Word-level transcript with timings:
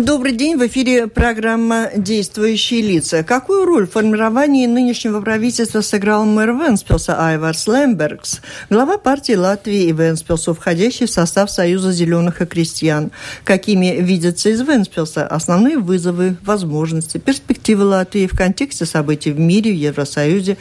Добрый 0.00 0.32
день. 0.32 0.56
В 0.56 0.66
эфире 0.66 1.06
программа 1.06 1.88
«Действующие 1.96 2.82
лица». 2.82 3.22
Какую 3.22 3.64
роль 3.64 3.86
в 3.86 3.92
формировании 3.92 4.66
нынешнего 4.66 5.20
правительства 5.20 5.82
сыграл 5.82 6.24
мэр 6.24 6.50
Венспилса 6.50 7.16
Айварс 7.16 7.68
Лембергс, 7.68 8.40
глава 8.70 8.98
партии 8.98 9.34
Латвии 9.34 9.84
и 9.84 9.92
Венспилсу, 9.92 10.52
входящий 10.52 11.06
в 11.06 11.10
состав 11.10 11.48
Союза 11.48 11.92
зеленых 11.92 12.42
и 12.42 12.46
крестьян? 12.46 13.12
Какими 13.44 14.00
видятся 14.00 14.48
из 14.48 14.62
Венспилса 14.62 15.28
основные 15.28 15.78
вызовы, 15.78 16.38
возможности, 16.42 17.18
перспективы 17.18 17.84
Латвии 17.84 18.26
в 18.26 18.36
контексте 18.36 18.86
событий 18.86 19.30
в 19.30 19.38
мире, 19.38 19.70
в 19.70 19.76
Евросоюзе 19.76 20.56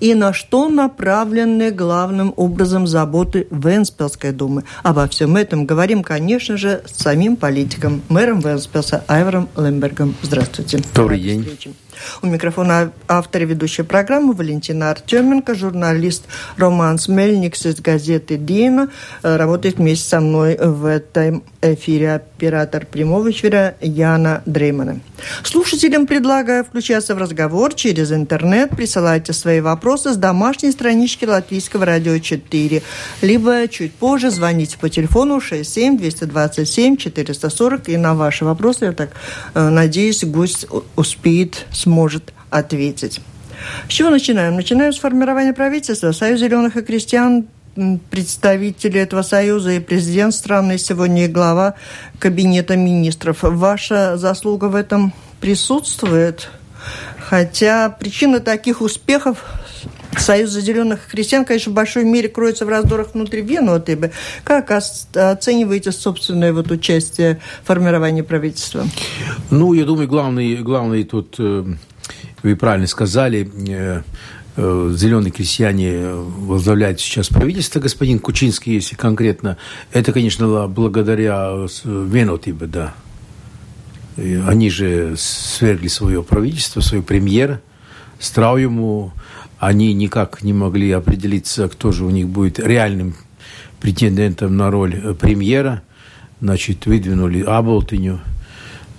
и 0.00 0.14
на 0.14 0.32
что 0.32 0.70
направлены 0.70 1.72
главным 1.72 2.32
образом 2.36 2.86
заботы 2.86 3.48
Венспилской 3.50 4.32
думы? 4.32 4.64
Обо 4.82 5.06
всем 5.08 5.36
этом 5.36 5.66
говорим, 5.66 6.02
конечно 6.02 6.56
же, 6.56 6.82
с 6.86 7.02
самим 7.02 7.36
политиком, 7.36 8.00
мэром 8.08 8.40
Венспилса 8.40 8.77
Спаса 8.82 9.02
Айвором 9.08 9.48
Лембергом. 9.56 10.14
Здравствуйте. 10.22 10.80
Добрый 10.94 11.20
день. 11.20 11.42
Встречи. 11.42 11.72
У 12.22 12.26
микрофона 12.26 12.92
автор 13.06 13.42
и 13.42 13.44
ведущая 13.46 13.84
программы 13.84 14.32
Валентина 14.32 14.90
Артеменко, 14.90 15.54
журналист 15.54 16.24
Роман 16.56 16.98
Смельникс 16.98 17.66
из 17.66 17.80
газеты 17.80 18.36
«Дина». 18.36 18.90
Э, 19.22 19.36
работает 19.36 19.78
вместе 19.78 20.08
со 20.08 20.20
мной 20.20 20.56
в 20.60 20.84
этом 20.84 21.42
эфире 21.62 22.14
оператор 22.14 22.86
прямого 22.86 23.30
эфира 23.30 23.74
Яна 23.80 24.42
Дреймана. 24.46 25.00
Слушателям 25.42 26.06
предлагаю 26.06 26.64
включаться 26.64 27.14
в 27.14 27.18
разговор 27.18 27.74
через 27.74 28.12
интернет. 28.12 28.70
Присылайте 28.70 29.32
свои 29.32 29.60
вопросы 29.60 30.12
с 30.12 30.16
домашней 30.16 30.70
странички 30.72 31.24
Латвийского 31.24 31.84
радио 31.84 32.18
4. 32.18 32.82
Либо 33.22 33.68
чуть 33.68 33.92
позже 33.94 34.30
звоните 34.30 34.78
по 34.78 34.88
телефону 34.88 35.40
67 35.40 35.98
227 35.98 36.96
440. 36.96 37.88
И 37.88 37.96
на 37.96 38.14
ваши 38.14 38.44
вопросы, 38.44 38.86
я 38.86 38.92
так 38.92 39.10
э, 39.54 39.68
надеюсь, 39.68 40.24
гость 40.24 40.66
успеет 40.96 41.66
с 41.72 41.86
сможет 41.88 42.34
ответить. 42.50 43.20
С 43.88 43.92
чего 43.92 44.10
начинаем? 44.10 44.54
Начинаем 44.54 44.92
с 44.92 44.98
формирования 44.98 45.54
правительства. 45.54 46.12
Союз 46.12 46.40
зеленых 46.40 46.76
и 46.76 46.82
крестьян 46.82 47.46
представители 48.10 49.00
этого 49.00 49.22
союза 49.22 49.72
и 49.72 49.80
президент 49.80 50.34
страны, 50.34 50.78
сегодня 50.78 51.24
и 51.24 51.28
глава 51.28 51.74
кабинета 52.18 52.76
министров. 52.76 53.38
Ваша 53.42 54.16
заслуга 54.16 54.66
в 54.66 54.74
этом 54.74 55.12
присутствует? 55.40 56.50
Хотя 57.18 57.88
причина 57.90 58.40
таких 58.40 58.80
успехов 58.80 59.44
Союза 60.16 60.60
зеленых 60.60 61.06
крестьян, 61.10 61.44
конечно, 61.44 61.72
в 61.72 61.74
большой 61.74 62.04
мере 62.04 62.28
кроется 62.28 62.66
в 62.66 62.68
раздорах 62.68 63.14
внутри 63.14 63.42
Венуатыбы. 63.42 64.12
Как 64.44 64.70
оцениваете 64.70 65.92
собственное 65.92 66.52
вот 66.52 66.70
участие 66.70 67.40
в 67.62 67.66
формировании 67.66 68.22
правительства? 68.22 68.86
Ну, 69.50 69.72
я 69.74 69.84
думаю, 69.84 70.08
главный, 70.08 70.56
главный 70.56 71.04
тут, 71.04 71.36
э, 71.38 71.64
вы 72.42 72.56
правильно 72.56 72.86
сказали, 72.86 73.50
э, 73.68 74.02
э, 74.56 74.92
зеленые 74.96 75.30
крестьяне 75.30 76.08
возглавляют 76.12 77.00
сейчас 77.00 77.28
правительство, 77.28 77.80
господин 77.80 78.18
Кучинский, 78.18 78.74
если 78.74 78.96
конкретно. 78.96 79.56
Это, 79.92 80.12
конечно, 80.12 80.66
благодаря 80.68 81.66
Венотибе, 81.84 82.66
да. 82.66 82.94
Они 84.16 84.68
же 84.68 85.14
свергли 85.16 85.86
свое 85.86 86.24
правительство, 86.24 86.80
свой 86.80 87.02
премьер, 87.02 87.60
Страуему, 88.18 89.12
они 89.58 89.92
никак 89.92 90.42
не 90.42 90.52
могли 90.52 90.90
определиться, 90.92 91.68
кто 91.68 91.92
же 91.92 92.04
у 92.04 92.10
них 92.10 92.28
будет 92.28 92.58
реальным 92.58 93.14
претендентом 93.80 94.56
на 94.56 94.70
роль 94.70 94.94
э, 94.94 95.14
премьера. 95.14 95.82
Значит, 96.40 96.86
выдвинули 96.86 97.42
Аболтыню. 97.42 98.20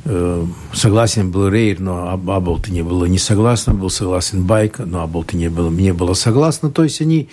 Э, 0.06 0.46
согласен 0.74 1.32
был 1.32 1.48
Рейр, 1.48 1.80
но 1.80 2.10
об 2.10 2.30
Аболтыне 2.30 2.84
было 2.84 3.06
не 3.06 3.18
согласно. 3.18 3.74
Был 3.74 3.90
согласен 3.90 4.44
Байка, 4.44 4.86
но 4.86 5.02
Аболтыне 5.02 5.50
было, 5.50 5.70
не 5.70 5.94
было 5.94 6.14
согласно. 6.14 6.70
То 6.70 6.84
есть 6.84 7.02
они 7.02 7.30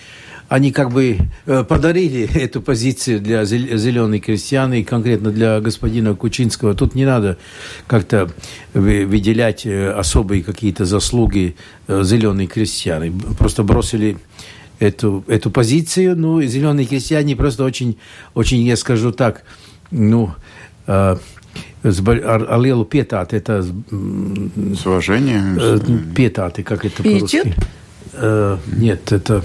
они 0.49 0.71
как 0.71 0.91
бы 0.91 1.19
э, 1.45 1.63
подарили 1.63 2.29
эту 2.41 2.61
позицию 2.61 3.19
для 3.19 3.43
зеленых 3.45 4.23
крестьян 4.23 4.73
и 4.73 4.83
конкретно 4.83 5.31
для 5.31 5.59
господина 5.59 6.15
Кучинского. 6.15 6.73
Тут 6.73 6.95
не 6.95 7.05
надо 7.05 7.37
как-то 7.85 8.29
выделять 8.73 9.65
э, 9.65 9.91
особые 9.91 10.43
какие-то 10.43 10.85
заслуги 10.85 11.55
э, 11.87 12.03
зеленых 12.03 12.53
крестьян. 12.53 13.19
Просто 13.37 13.63
бросили 13.63 14.17
эту, 14.79 15.23
эту 15.27 15.51
позицию. 15.51 16.15
Ну, 16.17 16.39
и 16.39 16.47
зеленые 16.47 16.87
крестьяне 16.87 17.35
просто 17.35 17.63
очень, 17.63 17.97
очень, 18.33 18.61
я 18.61 18.75
скажу 18.77 19.11
так, 19.11 19.43
ну, 19.91 20.31
Алелу 21.83 22.85
петат, 22.85 23.33
это... 23.33 23.63
С 23.63 24.85
уважением? 24.85 26.13
Петаты, 26.13 26.63
как 26.63 26.85
это 26.85 27.03
по-русски? 27.03 27.55
Нет, 28.67 29.11
это... 29.11 29.43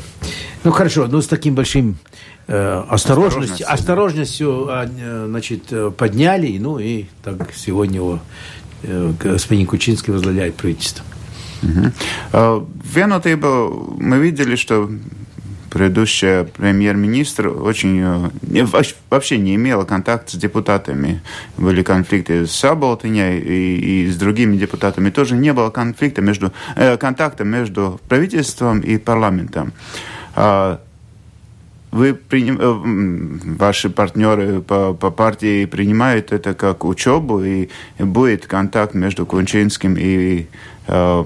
Ну 0.64 0.70
хорошо, 0.70 1.08
ну 1.08 1.20
с 1.20 1.26
таким 1.26 1.54
большим 1.54 1.96
э, 2.46 2.84
осторожностью, 2.88 3.70
осторожностью, 3.70 4.68
а, 4.68 4.86
э, 4.86 5.26
значит, 5.28 5.72
э, 5.72 5.90
подняли, 5.90 6.56
ну 6.58 6.78
и 6.78 7.06
так 7.24 7.52
сегодня 7.54 7.96
его 7.96 8.20
э, 8.82 9.12
господин 9.18 9.66
Кучинский 9.66 10.12
возглавляет 10.12 10.54
правительство. 10.54 11.04
Угу. 11.62 12.66
Венотыба 12.92 13.70
мы 13.96 14.18
видели, 14.18 14.56
что 14.56 14.90
предыдущая 15.72 16.44
премьер-министр 16.44 17.48
очень 17.48 18.30
э, 18.52 18.66
вообще 19.08 19.38
не 19.38 19.54
имела 19.54 19.84
контакта 19.84 20.32
с 20.32 20.34
депутатами. 20.34 21.22
Были 21.56 21.82
конфликты 21.82 22.46
с 22.46 22.52
Саболтыней 22.52 23.38
и, 23.38 24.02
и 24.04 24.10
с 24.10 24.16
другими 24.16 24.58
депутатами. 24.58 25.08
Тоже 25.08 25.34
не 25.34 25.54
было 25.54 25.70
конфликта 25.70 26.20
между, 26.20 26.52
э, 26.76 26.98
контакта 26.98 27.44
между 27.44 27.98
правительством 28.06 28.80
и 28.80 28.98
парламентом. 28.98 29.72
А, 30.34 30.78
вы 31.90 32.12
приним... 32.12 32.58
Э, 32.60 33.56
ваши 33.56 33.88
партнеры 33.88 34.60
по, 34.60 34.92
по 34.92 35.10
партии 35.10 35.64
принимают 35.64 36.32
это 36.32 36.52
как 36.52 36.84
учебу, 36.84 37.42
и 37.42 37.70
будет 37.98 38.46
контакт 38.46 38.92
между 38.92 39.24
Кунчинским 39.24 39.96
и 39.98 40.48
э, 40.86 41.24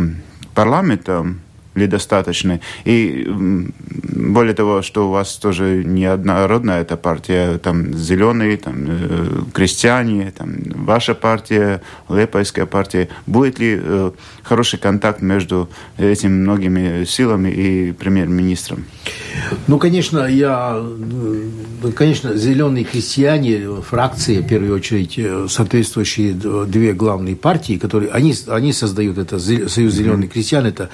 парламентом 0.54 1.40
ли 1.76 1.86
достаточны. 1.86 2.60
И 2.84 3.26
более 3.28 4.54
того, 4.54 4.82
что 4.82 5.08
у 5.08 5.10
вас 5.10 5.36
тоже 5.36 5.82
неоднородная 5.84 6.80
эта 6.80 6.96
партия, 6.96 7.58
там 7.58 7.94
зеленые, 7.94 8.56
там 8.56 8.84
э, 8.88 9.28
крестьяне, 9.52 10.32
там 10.36 10.56
ваша 10.74 11.14
партия, 11.14 11.82
Лепайская 12.08 12.66
партия. 12.66 13.08
Будет 13.26 13.58
ли 13.58 13.78
э, 13.80 14.10
хороший 14.42 14.78
контакт 14.78 15.22
между 15.22 15.68
этими 15.98 16.32
многими 16.32 17.04
силами 17.04 17.50
и 17.50 17.92
премьер-министром? 17.92 18.84
Ну, 19.66 19.78
конечно, 19.78 20.26
я, 20.26 20.82
э, 21.82 21.92
конечно, 21.94 22.34
зеленые 22.34 22.84
крестьяне, 22.84 23.82
фракции, 23.82 24.40
в 24.40 24.48
первую 24.48 24.74
очередь, 24.74 25.18
э, 25.18 25.46
соответствующие 25.48 26.32
две 26.66 26.92
главные 26.92 27.36
партии, 27.36 27.78
которые, 27.78 28.10
они, 28.10 28.34
они 28.48 28.72
создают 28.72 29.18
это 29.18 29.38
Союз 29.38 29.94
зеленых 29.94 30.32
крестьян, 30.32 30.66
это 30.66 30.90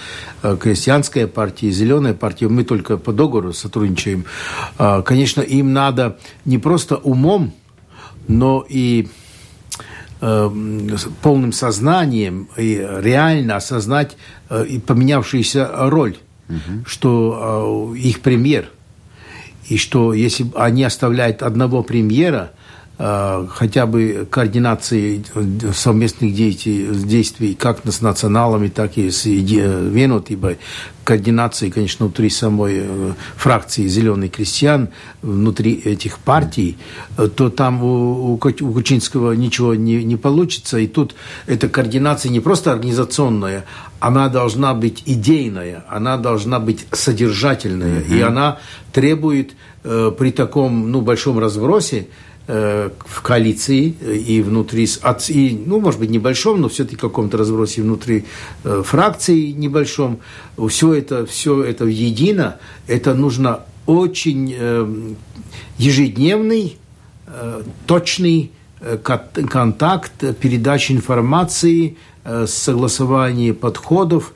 крестьянская 0.73 1.27
партия 1.27 1.71
зеленая 1.71 2.15
партия, 2.15 2.49
мы 2.49 2.65
только 2.65 2.97
по 2.97 3.13
договору 3.13 3.53
сотрудничаем. 3.53 4.25
А, 4.79 5.03
конечно, 5.03 5.43
им 5.43 5.75
надо 5.75 6.17
не 6.47 6.57
просто 6.57 6.97
умом, 6.97 7.53
но 8.27 8.65
и 8.67 9.09
э, 10.23 10.51
полным 11.21 11.53
сознанием 11.53 12.49
и 12.57 12.89
реально 13.01 13.57
осознать 13.57 14.17
э, 14.49 14.65
и 14.67 14.79
поменявшуюся 14.79 15.69
роль, 15.91 16.17
угу. 16.49 16.85
что 16.87 17.93
э, 17.95 17.99
их 17.99 18.21
премьер, 18.21 18.71
и 19.69 19.77
что 19.77 20.15
если 20.15 20.47
они 20.55 20.85
оставляют 20.85 21.43
одного 21.43 21.83
премьера– 21.83 22.53
хотя 22.99 23.87
бы 23.87 24.29
координации 24.31 25.25
совместных 25.75 26.35
действий, 26.35 26.89
действий 26.93 27.55
как 27.55 27.81
с 27.85 28.01
националами, 28.01 28.69
так 28.69 28.97
и 28.97 29.11
с 29.11 29.25
Венотибой, 29.25 30.59
координации, 31.05 31.71
конечно, 31.71 32.07
внутри 32.07 32.31
самой 32.31 32.75
э, 32.79 33.13
фракции 33.37 33.87
«Зеленый 33.87 34.29
крестьян», 34.29 34.89
внутри 35.23 35.75
этих 35.75 36.19
партий, 36.19 36.79
э, 37.17 37.29
то 37.29 37.51
там 37.51 37.83
у, 37.83 38.35
у 38.35 38.39
Кучинского 38.39 39.33
ничего 39.33 39.75
не, 39.75 40.05
не 40.05 40.17
получится. 40.17 40.79
И 40.79 40.87
тут 40.87 41.15
эта 41.47 41.69
координация 41.69 42.31
не 42.31 42.41
просто 42.41 42.73
организационная, 42.73 43.65
она 44.01 44.29
должна 44.29 44.75
быть 44.75 45.03
идейная, 45.07 45.85
она 45.89 46.17
должна 46.17 46.61
быть 46.61 46.87
содержательная, 46.93 48.01
mm-hmm. 48.01 48.19
и 48.19 48.21
она 48.21 48.59
требует 48.93 49.53
э, 49.85 50.13
при 50.17 50.31
таком 50.31 50.91
ну, 50.91 51.01
большом 51.01 51.39
разбросе 51.39 52.07
Э, 52.07 52.07
в 52.53 53.23
коалиции 53.23 53.89
и 53.89 54.43
внутри, 54.43 54.87
и, 55.29 55.63
ну, 55.67 55.81
может 55.81 56.01
быть, 56.01 56.11
небольшом, 56.11 56.61
но 56.61 56.69
все-таки 56.69 56.97
каком-то 56.97 57.39
разбросе 57.39 57.83
внутри 57.83 58.27
э, 58.65 58.83
фракции 58.85 59.53
небольшом, 59.53 60.21
все 60.69 60.95
это, 60.95 61.25
все 61.25 61.63
это 61.63 61.87
едино, 61.87 62.59
это 62.87 63.15
нужно 63.15 63.61
очень 63.87 64.55
э, 64.59 65.15
ежедневный, 65.79 66.77
точный 67.87 68.51
контакт, 69.05 70.13
передача 70.39 70.93
информации, 70.93 71.97
согласование 72.47 73.55
подходов, 73.55 74.35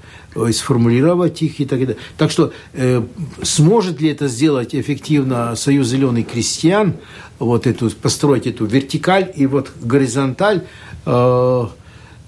сформулировать 0.52 1.42
их 1.42 1.60
и 1.60 1.64
так 1.64 1.80
далее. 1.80 1.96
Так 2.16 2.30
что 2.30 2.52
э, 2.72 3.02
сможет 3.42 4.00
ли 4.00 4.08
это 4.08 4.28
сделать 4.28 4.74
эффективно 4.74 5.56
Союз 5.56 5.88
зеленых 5.88 6.28
крестьян, 6.28 6.94
вот 7.38 7.66
эту, 7.66 7.90
построить 7.90 8.46
эту 8.46 8.64
вертикаль 8.66 9.32
и 9.34 9.46
вот 9.46 9.70
горизонталь, 9.82 10.64
э, 11.04 11.66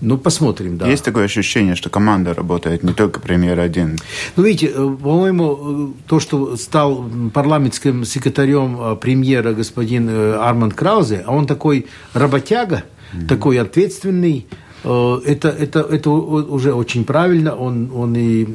ну, 0.01 0.17
посмотрим, 0.17 0.79
да. 0.79 0.87
Есть 0.87 1.05
такое 1.05 1.25
ощущение, 1.25 1.75
что 1.75 1.91
команда 1.91 2.33
работает, 2.33 2.85
не 2.85 2.93
только 2.93 3.19
премьер 3.21 3.59
один. 3.59 3.99
Ну, 4.37 4.45
видите, 4.45 4.69
э, 4.69 4.73
по-моему, 4.73 5.59
э, 5.61 6.09
то, 6.09 6.21
что 6.21 6.57
стал 6.57 7.05
парламентским 7.35 8.05
секретарем 8.05 8.79
э, 8.81 8.97
премьера 8.97 9.53
господин 9.53 10.09
Арманд 10.09 10.75
Краузе, 10.75 11.25
а 11.27 11.35
он 11.35 11.47
такой 11.47 11.87
работяга, 12.13 12.85
mm-hmm. 13.13 13.27
такой 13.27 13.59
ответственный, 13.59 14.47
это, 14.85 15.49
это, 15.49 15.81
это 15.81 16.11
уже 16.11 16.73
очень 16.73 17.05
правильно. 17.05 17.55
Он, 17.55 17.91
он, 17.95 18.15
и, 18.17 18.47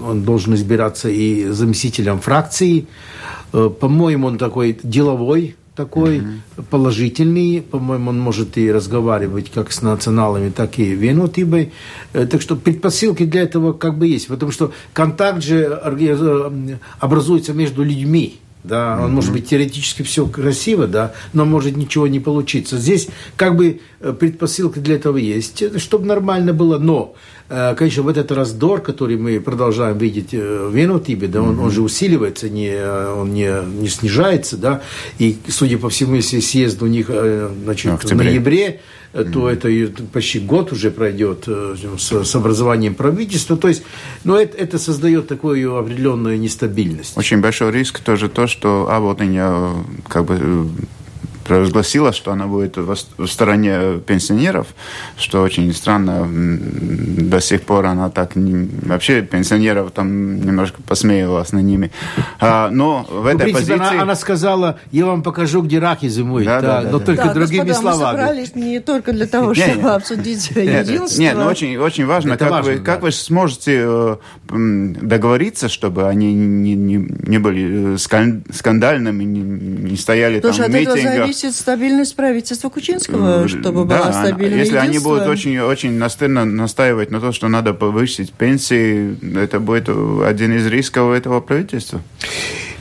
он 0.00 0.22
должен 0.22 0.54
избираться 0.54 1.08
и 1.08 1.46
заместителем 1.46 2.20
фракции. 2.20 2.86
По-моему, 3.52 4.26
он 4.26 4.38
такой 4.38 4.78
деловой, 4.82 5.56
такой 5.74 6.18
mm-hmm. 6.18 6.64
положительный. 6.70 7.62
По-моему, 7.62 8.10
он 8.10 8.20
может 8.20 8.58
и 8.58 8.70
разговаривать 8.70 9.50
как 9.50 9.72
с 9.72 9.82
националами, 9.82 10.50
так 10.50 10.78
и 10.78 10.94
венотибой. 10.94 11.72
Э, 12.12 12.26
так 12.26 12.42
что 12.42 12.56
предпосылки 12.56 13.24
для 13.24 13.42
этого 13.42 13.72
как 13.72 13.96
бы 13.96 14.06
есть. 14.06 14.28
Потому 14.28 14.52
что 14.52 14.72
контакт 14.92 15.42
же 15.42 15.80
э, 15.82 16.76
образуется 17.00 17.54
между 17.54 17.82
людьми. 17.82 18.38
Да, 18.64 18.96
он 19.00 19.10
mm-hmm. 19.10 19.14
может 19.14 19.32
быть 19.32 19.48
теоретически 19.48 20.02
все 20.02 20.26
красиво, 20.26 20.86
да, 20.86 21.14
но 21.32 21.44
может 21.44 21.76
ничего 21.76 22.06
не 22.06 22.20
получиться. 22.20 22.78
Здесь 22.78 23.08
как 23.36 23.56
бы 23.56 23.80
э, 24.00 24.12
предпосылка 24.12 24.78
для 24.78 24.96
этого 24.96 25.16
есть, 25.16 25.80
чтобы 25.80 26.06
нормально 26.06 26.52
было, 26.52 26.78
но 26.78 27.16
Э, 27.54 27.74
конечно, 27.74 28.02
вот 28.02 28.16
этот 28.16 28.32
раздор, 28.32 28.80
который 28.80 29.18
мы 29.18 29.38
продолжаем 29.38 29.98
видеть 29.98 30.32
э, 30.32 30.68
в 30.68 30.74
Венотибе, 30.74 31.28
да, 31.28 31.42
он, 31.42 31.58
он 31.58 31.70
же 31.70 31.82
усиливается, 31.82 32.48
не, 32.48 32.74
он 32.74 33.34
не, 33.34 33.50
не 33.78 33.88
снижается, 33.88 34.56
да, 34.56 34.80
и, 35.18 35.36
судя 35.48 35.76
по 35.76 35.90
всему, 35.90 36.14
если 36.14 36.40
съезд 36.40 36.82
у 36.82 36.86
них 36.86 37.06
э, 37.10 37.50
значит, 37.64 38.04
в 38.04 38.14
ноябре, 38.16 38.80
то 39.12 39.48
это 39.48 39.68
почти 40.12 40.40
год 40.40 40.72
уже 40.72 40.90
пройдет 40.90 41.46
с, 41.46 42.24
с 42.24 42.34
образованием 42.34 42.94
правительства. 42.94 43.56
То 43.56 43.68
есть, 43.68 43.82
ну, 44.24 44.36
это, 44.36 44.56
это 44.56 44.78
создает 44.78 45.28
такую 45.28 45.76
определенную 45.76 46.40
нестабильность. 46.40 47.16
Очень 47.16 47.40
большой 47.40 47.72
риск 47.72 48.00
тоже 48.00 48.28
то, 48.28 48.46
что 48.46 48.88
а 48.90 49.00
вот 49.00 49.20
как 50.08 50.24
бы 50.24 50.68
провозгласила, 51.52 52.14
что 52.14 52.32
она 52.32 52.46
будет 52.46 52.78
в 52.78 53.26
стороне 53.26 53.98
пенсионеров, 54.06 54.68
что 55.18 55.42
очень 55.42 55.70
странно. 55.74 56.26
До 56.26 57.40
сих 57.42 57.60
пор 57.62 57.84
она 57.84 58.08
так 58.08 58.36
не, 58.36 58.70
вообще 58.86 59.20
пенсионеров 59.20 59.90
там 59.90 60.40
немножко 60.40 60.80
посмеивалась 60.82 61.52
над 61.52 61.64
ними. 61.64 61.90
А, 62.40 62.70
но 62.70 63.06
в 63.06 63.26
этой 63.26 63.48
ну, 63.48 63.52
принципе, 63.52 63.74
позиции... 63.74 63.94
Она, 63.94 64.02
она 64.02 64.14
сказала, 64.14 64.78
я 64.92 65.04
вам 65.04 65.22
покажу, 65.22 65.60
где 65.60 65.78
раки 65.78 66.08
зимуют, 66.08 66.46
да, 66.46 66.62
да, 66.62 66.82
да, 66.82 66.90
но 66.90 66.98
да, 66.98 67.04
только 67.04 67.24
да, 67.24 67.34
другими 67.34 67.68
господа, 67.68 67.92
словами. 67.96 68.16
мы 68.16 68.22
собрались 68.22 68.54
не 68.54 68.80
только 68.80 69.12
для 69.12 69.26
того, 69.26 69.54
чтобы 69.54 69.90
обсудить 69.90 70.50
единство. 70.56 71.20
Нет, 71.20 71.36
но 71.36 71.48
очень, 71.48 71.76
очень 71.76 72.06
важно, 72.06 72.38
как, 72.38 72.64
вы, 72.64 72.78
как 72.78 73.02
вы 73.02 73.12
сможете 73.12 73.82
э, 73.84 74.16
договориться, 74.48 75.68
чтобы 75.68 76.08
они 76.08 76.32
не, 76.32 76.74
не, 76.74 76.96
не 76.96 77.38
были 77.38 77.96
э, 77.96 77.98
скандальными, 77.98 79.22
не, 79.24 79.40
не 79.40 79.96
стояли 79.98 80.40
Потому 80.40 80.54
там 80.54 80.72
в 80.72 80.74
митингах 80.74 81.41
зависит 81.42 81.60
стабильность 81.60 82.16
правительства 82.16 82.68
Кучинского, 82.68 83.48
чтобы 83.48 83.84
да, 83.84 83.98
была 83.98 84.12
стабильная 84.12 84.58
Если 84.58 84.76
они 84.76 84.98
будут 84.98 85.26
очень, 85.26 85.58
очень 85.58 85.92
настырно 85.92 86.44
настаивать 86.44 87.10
на 87.10 87.20
то, 87.20 87.32
что 87.32 87.48
надо 87.48 87.74
повысить 87.74 88.32
пенсии, 88.32 89.16
это 89.36 89.60
будет 89.60 89.88
один 89.88 90.56
из 90.56 90.66
рисков 90.66 91.12
этого 91.12 91.40
правительства. 91.40 92.00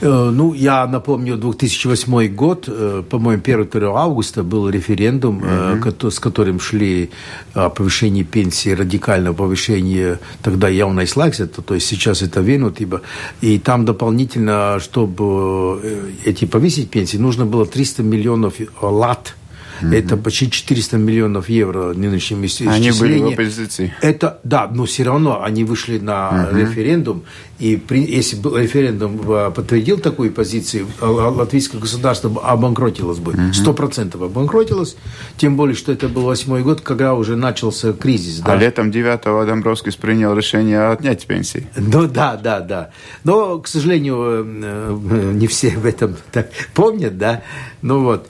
Э, 0.01 0.31
ну, 0.33 0.53
я 0.53 0.87
напомню, 0.87 1.37
2008 1.37 2.27
год, 2.35 2.65
э, 2.67 3.03
по-моему, 3.09 3.41
1-2 3.41 3.93
августа 3.95 4.43
был 4.43 4.69
референдум, 4.69 5.43
mm-hmm. 5.43 6.09
с 6.09 6.19
которым 6.19 6.59
шли 6.59 7.09
о 7.53 7.69
повышении 7.69 8.23
пенсии, 8.23 8.71
радикальное 8.71 9.33
повышение 9.33 10.19
тогда 10.41 10.67
явно 10.67 11.01
это, 11.39 11.61
то 11.61 11.75
есть 11.75 11.87
сейчас 11.87 12.21
это 12.21 12.41
Вену, 12.41 12.71
типа, 12.71 13.01
и 13.41 13.59
там 13.59 13.85
дополнительно, 13.85 14.79
чтобы 14.79 16.11
эти 16.25 16.45
повысить 16.45 16.89
пенсии, 16.89 17.17
нужно 17.17 17.45
было 17.45 17.65
300 17.65 18.03
миллионов 18.03 18.55
лат 18.81 19.35
Mm-hmm. 19.81 19.95
Это 19.97 20.17
почти 20.17 20.49
400 20.49 20.97
миллионов 20.97 21.49
евро 21.49 21.93
нынешним 21.93 22.45
Они 22.67 22.91
были 22.91 23.19
в 23.19 23.27
оппозиции. 23.27 23.93
Это, 24.01 24.39
да, 24.43 24.67
но 24.67 24.85
все 24.85 25.03
равно 25.03 25.43
они 25.43 25.63
вышли 25.63 25.99
на 25.99 26.29
mm-hmm. 26.31 26.59
референдум, 26.59 27.23
и 27.61 27.75
при, 27.75 28.03
если 28.03 28.37
бы 28.37 28.59
референдум 28.59 29.21
э, 29.31 29.51
подтвердил 29.51 29.99
такую 29.99 30.31
позицию, 30.31 30.87
э, 30.99 31.05
латвийское 31.05 31.79
государство 31.79 32.31
обанкротилось 32.43 33.19
бы. 33.19 33.35
Сто 33.53 33.73
процентов 33.73 34.23
обанкротилось. 34.23 34.95
Тем 35.37 35.57
более, 35.57 35.75
что 35.75 35.91
это 35.91 36.09
был 36.09 36.23
восьмой 36.23 36.63
год, 36.63 36.81
когда 36.81 37.13
уже 37.13 37.35
начался 37.35 37.93
кризис. 37.93 38.39
Да. 38.39 38.53
А 38.53 38.55
летом 38.55 38.89
9 38.89 39.47
Домбровский 39.47 39.91
принял 39.91 40.35
решение 40.35 40.87
отнять 40.87 41.27
пенсии. 41.27 41.67
Ну 41.75 42.07
да, 42.07 42.35
да, 42.35 42.61
да. 42.61 42.89
Но, 43.23 43.59
к 43.59 43.67
сожалению, 43.67 44.43
э, 44.43 45.31
не 45.33 45.45
все 45.45 45.69
в 45.69 45.85
этом 45.85 46.15
так 46.31 46.49
помнят, 46.73 47.19
да. 47.19 47.43
Ну 47.81 48.03
вот. 48.03 48.29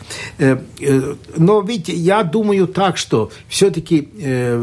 Но 1.38 1.62
видите, 1.62 1.94
я 1.94 2.24
думаю 2.24 2.68
так, 2.68 2.98
что 2.98 3.32
все-таки 3.48 4.08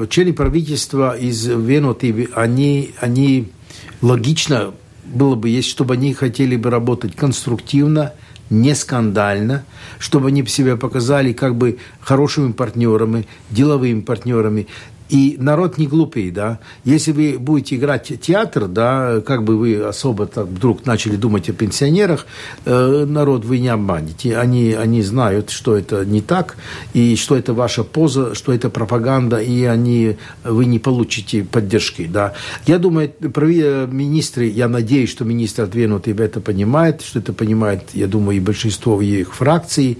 члены 0.09 0.33
правительства 0.33 1.17
из 1.17 1.47
Веноты, 1.47 2.29
они, 2.35 2.91
они 3.01 3.53
логично 4.01 4.73
было 5.05 5.35
бы 5.35 5.49
есть, 5.49 5.69
чтобы 5.69 5.95
они 5.95 6.15
хотели 6.15 6.57
бы 6.57 6.71
работать 6.71 7.17
конструктивно, 7.17 8.13
не 8.51 8.75
скандально, 8.75 9.65
чтобы 9.99 10.29
они 10.29 10.47
себя 10.47 10.77
показали 10.77 11.35
как 11.35 11.55
бы 11.55 11.79
хорошими 12.01 12.53
партнерами, 12.53 13.27
деловыми 13.51 14.01
партнерами. 14.01 14.67
И 15.09 15.37
народ 15.39 15.79
не 15.79 15.87
глупый, 15.87 16.31
да. 16.31 16.59
Если 16.85 17.13
вы 17.13 17.39
будете 17.39 17.77
играть 17.77 18.13
театр, 18.21 18.69
да, 18.69 19.21
как 19.25 19.43
бы 19.43 19.57
вы 19.57 19.77
особо 19.77 20.27
так 20.27 20.47
вдруг 20.47 20.85
начали 20.85 21.17
думать 21.17 21.49
о 21.49 21.53
пенсионерах, 21.53 22.27
э, 22.65 23.07
народ 23.09 23.45
вы 23.45 23.59
не 23.59 23.69
обманете. 23.69 24.37
Они, 24.37 24.73
они 24.73 25.03
знают, 25.03 25.51
что 25.51 25.77
это 25.77 26.05
не 26.05 26.21
так, 26.21 26.57
и 26.93 27.17
что 27.17 27.37
это 27.37 27.55
ваша 27.55 27.85
поза, 27.85 28.35
что 28.35 28.53
это 28.53 28.69
пропаганда, 28.69 29.39
и 29.39 29.65
они, 29.65 30.17
вы 30.45 30.67
не 30.67 30.79
получите 30.79 31.43
поддержки, 31.45 32.07
да. 32.07 32.35
Я 32.67 32.79
думаю, 32.79 33.13
министры, 33.21 34.47
я 34.47 34.69
надеюсь, 34.69 35.11
что 35.11 35.25
министр 35.25 35.65
отвенутый 35.65 36.15
это 36.19 36.41
понимает, 36.41 37.03
что 37.03 37.19
это 37.19 37.33
понимает, 37.33 37.83
я 37.95 38.07
думаю, 38.07 38.37
и 38.37 38.41
большинство 38.41 39.01
их 39.01 39.35
фракций. 39.35 39.99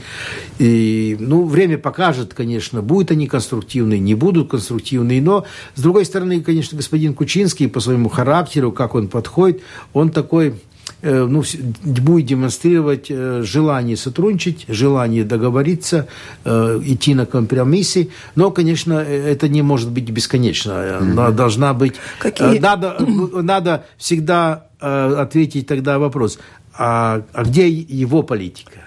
И, 0.59 1.17
ну, 1.19 1.45
время 1.45 1.79
покажет, 1.79 2.35
конечно, 2.35 2.83
будут 2.83 3.13
они 3.13 3.27
конструктивны, 3.27 3.99
не 3.99 4.15
будут 4.15 4.51
конструктивны, 4.51 4.98
позитивный. 4.99 5.21
Но, 5.21 5.45
с 5.75 5.81
другой 5.81 6.05
стороны, 6.05 6.41
конечно, 6.41 6.77
господин 6.77 7.15
Кучинский 7.15 7.69
по 7.69 7.81
своему 7.81 8.09
характеру, 8.09 8.73
как 8.73 8.95
он 8.95 9.09
подходит, 9.09 9.63
он 9.93 10.11
такой 10.11 10.55
э, 11.03 11.25
ну, 11.25 11.43
будет 11.83 12.27
демонстрировать 12.27 13.07
э, 13.11 13.43
желание 13.45 13.97
сотрудничать, 13.97 14.65
желание 14.69 15.25
договориться, 15.25 16.07
э, 16.45 16.81
идти 16.85 17.15
на 17.15 17.27
компромиссы. 17.27 18.09
Но, 18.37 18.51
конечно, 18.51 18.95
это 18.95 19.49
не 19.49 19.63
может 19.63 19.91
быть 19.91 20.11
бесконечно. 20.11 21.33
Должна 21.33 21.75
быть... 21.75 21.95
Какие? 22.19 22.59
Надо, 22.59 22.97
надо 23.43 23.85
всегда 23.97 24.65
ответить 24.81 25.67
тогда 25.67 25.99
вопрос, 25.99 26.39
а, 26.79 27.23
а 27.33 27.43
где 27.43 27.69
его 27.69 28.23
политика? 28.23 28.79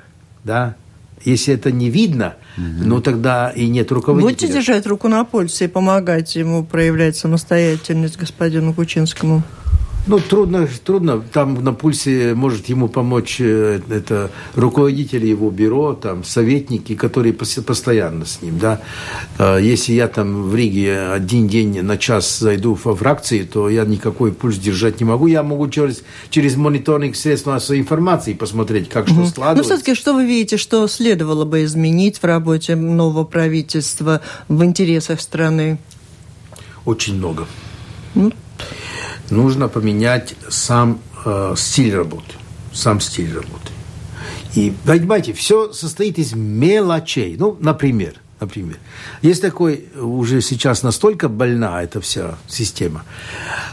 Да? 0.45 0.75
Если 1.23 1.53
это 1.53 1.71
не 1.71 1.89
видно, 1.89 2.35
угу. 2.57 2.65
ну 2.85 3.01
тогда 3.01 3.49
и 3.49 3.67
нет 3.67 3.91
руководителя. 3.91 4.33
Будете 4.33 4.53
держать 4.53 4.87
руку 4.87 5.07
на 5.07 5.23
пульсе 5.23 5.65
и 5.65 5.67
помогать 5.67 6.35
ему 6.35 6.63
проявлять 6.63 7.15
самостоятельность 7.15 8.17
господину 8.17 8.73
Кучинскому? 8.73 9.43
Ну, 10.07 10.19
трудно, 10.19 10.67
трудно. 10.83 11.21
Там 11.31 11.63
на 11.63 11.73
пульсе 11.73 12.33
может 12.33 12.67
ему 12.67 12.87
помочь 12.87 13.37
э, 13.39 13.81
это 13.89 14.31
руководители 14.55 15.27
его 15.27 15.51
бюро, 15.51 15.93
там, 15.93 16.23
советники, 16.23 16.95
которые 16.95 17.33
постоянно 17.33 18.25
с 18.25 18.41
ним, 18.41 18.57
да. 18.57 18.81
А 19.37 19.57
если 19.57 19.93
я 19.93 20.07
там 20.07 20.49
в 20.49 20.55
Риге 20.55 21.01
один 21.11 21.47
день 21.47 21.81
на 21.81 21.97
час 21.97 22.39
зайду 22.39 22.77
во 22.83 22.95
фракции, 22.95 23.43
то 23.43 23.69
я 23.69 23.85
никакой 23.85 24.31
пульс 24.31 24.57
держать 24.57 24.99
не 24.99 25.05
могу. 25.05 25.27
Я 25.27 25.43
могу 25.43 25.69
через, 25.69 26.01
через 26.31 26.55
мониторинг 26.55 27.15
средств 27.15 27.47
массовой 27.47 27.79
информации 27.79 28.33
посмотреть, 28.33 28.89
как 28.89 29.07
что 29.07 29.25
складывается. 29.25 29.73
Ну, 29.73 29.77
все-таки, 29.77 29.95
что 29.95 30.13
вы 30.13 30.25
видите, 30.25 30.57
что 30.57 30.87
следовало 30.87 31.45
бы 31.45 31.63
изменить 31.63 32.17
в 32.17 32.23
работе 32.23 32.75
нового 32.75 33.23
правительства 33.23 34.21
в 34.47 34.63
интересах 34.63 35.21
страны? 35.21 35.77
Очень 36.85 37.17
много. 37.17 37.45
Ну, 38.15 38.31
нужно 39.31 39.67
поменять 39.67 40.35
сам 40.49 40.99
э, 41.25 41.53
стиль 41.57 41.95
работы. 41.95 42.33
Сам 42.73 42.99
стиль 42.99 43.33
работы. 43.33 43.71
И, 44.55 44.73
понимаете, 44.85 45.33
все 45.33 45.71
состоит 45.73 46.19
из 46.19 46.33
мелочей. 46.33 47.35
Ну, 47.37 47.57
например, 47.59 48.15
например. 48.41 48.77
Есть 49.21 49.41
такой, 49.41 49.85
уже 49.95 50.41
сейчас 50.41 50.83
настолько 50.83 51.29
больна 51.29 51.81
эта 51.81 52.01
вся 52.01 52.37
система, 52.47 53.03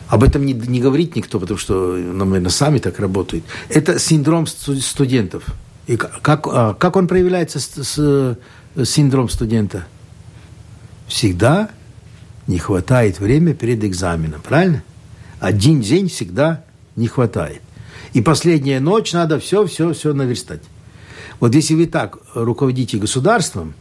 об 0.09 0.23
этом 0.23 0.45
не, 0.45 0.53
не 0.53 0.81
говорит 0.81 1.17
никто, 1.17 1.41
потому 1.41 1.59
что, 1.59 1.97
ну, 1.97 2.25
наверное, 2.25 2.51
сами 2.51 2.79
так 2.79 3.01
работают. 3.01 3.45
Это 3.69 3.99
синдром 3.99 4.47
студентов. 4.47 5.45
И 5.87 5.97
как, 5.97 6.47
а, 6.47 6.75
как 6.75 6.97
он 6.97 7.09
проявляется, 7.09 7.59
с, 7.59 7.83
с, 7.83 8.39
синдром 8.85 9.29
студента? 9.31 9.87
Всегда 11.07 11.71
не 12.47 12.59
хватает 12.59 13.19
времени 13.19 13.55
перед 13.55 13.83
экзаменом, 13.83 14.43
правильно? 14.43 14.83
Один 15.41 15.81
день 15.81 16.09
всегда 16.09 16.65
не 16.97 17.07
хватает. 17.07 17.63
И 18.13 18.23
последняя 18.23 18.81
ночь 18.81 19.13
надо 19.13 19.39
все, 19.39 19.67
все, 19.67 19.93
все 19.93 20.13
наверстать. 20.13 20.63
Вот 21.41 21.55
если 21.55 21.75
вы 21.75 21.87
так 21.87 22.19
руководите 22.35 22.99
государством, 22.99 23.75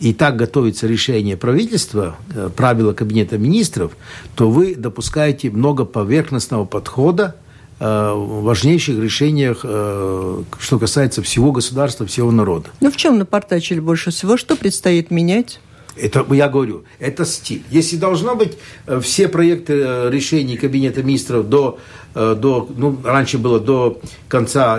и 0.00 0.14
так 0.14 0.36
готовится 0.36 0.86
решение 0.86 1.36
правительства, 1.36 2.16
э, 2.34 2.50
правила 2.54 2.92
Кабинета 2.92 3.36
министров, 3.36 3.96
то 4.34 4.50
вы 4.50 4.74
допускаете 4.74 5.50
много 5.50 5.84
поверхностного 5.84 6.64
подхода 6.64 7.34
э, 7.80 8.12
в 8.14 8.42
важнейших 8.44 8.98
решениях, 8.98 9.60
э, 9.64 10.42
что 10.60 10.78
касается 10.78 11.22
всего 11.22 11.50
государства, 11.50 12.06
всего 12.06 12.30
народа. 12.30 12.68
Ну, 12.80 12.90
в 12.90 12.96
чем 12.96 13.18
напортачили 13.18 13.80
больше 13.80 14.10
всего? 14.10 14.36
Что 14.36 14.56
предстоит 14.56 15.10
менять? 15.10 15.60
Это, 16.00 16.26
я 16.34 16.48
говорю, 16.48 16.84
это 16.98 17.24
стиль. 17.24 17.62
Если 17.70 17.96
должно 17.96 18.34
быть 18.34 18.58
все 19.00 19.28
проекты 19.28 20.08
решений 20.10 20.56
Кабинета 20.56 21.02
министров 21.02 21.48
до, 21.48 21.78
до 22.14 22.68
ну, 22.76 22.98
раньше 23.04 23.38
было 23.38 23.60
до 23.60 24.00
конца 24.28 24.78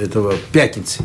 этого 0.00 0.34
пятницы, 0.52 1.04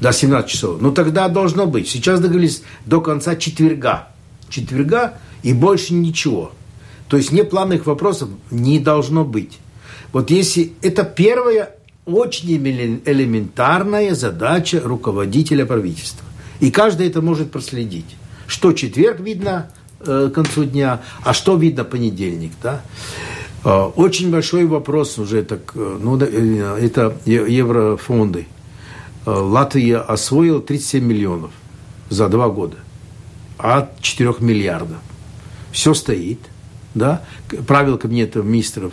до 0.00 0.12
17 0.12 0.50
часов. 0.50 0.80
Ну, 0.80 0.92
тогда 0.92 1.28
должно 1.28 1.66
быть. 1.66 1.88
Сейчас 1.88 2.20
договорились 2.20 2.62
до 2.84 3.00
конца 3.00 3.36
четверга. 3.36 4.08
Четверга 4.48 5.14
и 5.42 5.52
больше 5.52 5.94
ничего. 5.94 6.52
То 7.08 7.16
есть 7.16 7.32
неплановых 7.32 7.86
вопросов 7.86 8.28
не 8.50 8.78
должно 8.78 9.24
быть. 9.24 9.58
Вот 10.12 10.30
если 10.30 10.72
это 10.82 11.04
первая 11.04 11.76
очень 12.04 12.56
элементарная 13.04 14.14
задача 14.14 14.80
руководителя 14.82 15.66
правительства. 15.66 16.24
И 16.60 16.70
каждый 16.70 17.08
это 17.08 17.22
может 17.22 17.50
проследить. 17.50 18.16
Что 18.46 18.72
четверг 18.72 19.20
видно 19.20 19.70
э, 20.00 20.28
к 20.30 20.34
концу 20.34 20.64
дня, 20.64 21.02
а 21.22 21.34
что 21.34 21.56
видно 21.56 21.84
понедельник. 21.84 22.52
Да? 22.62 22.82
Э, 23.64 23.90
очень 23.96 24.30
большой 24.30 24.66
вопрос 24.66 25.18
уже 25.18 25.42
так, 25.42 25.72
э, 25.74 25.98
ну, 26.00 26.18
э, 26.18 26.78
это 26.80 27.16
еврофонды. 27.24 28.46
Э, 29.26 29.30
Латвия 29.30 29.98
освоила 29.98 30.60
37 30.60 31.04
миллионов 31.04 31.50
за 32.08 32.28
два 32.28 32.48
года 32.48 32.76
от 33.58 34.00
4 34.00 34.36
миллиардов. 34.40 34.98
Все 35.72 35.94
стоит, 35.94 36.40
да, 36.94 37.22
правила 37.66 37.96
кабинета 37.96 38.42
министров, 38.42 38.92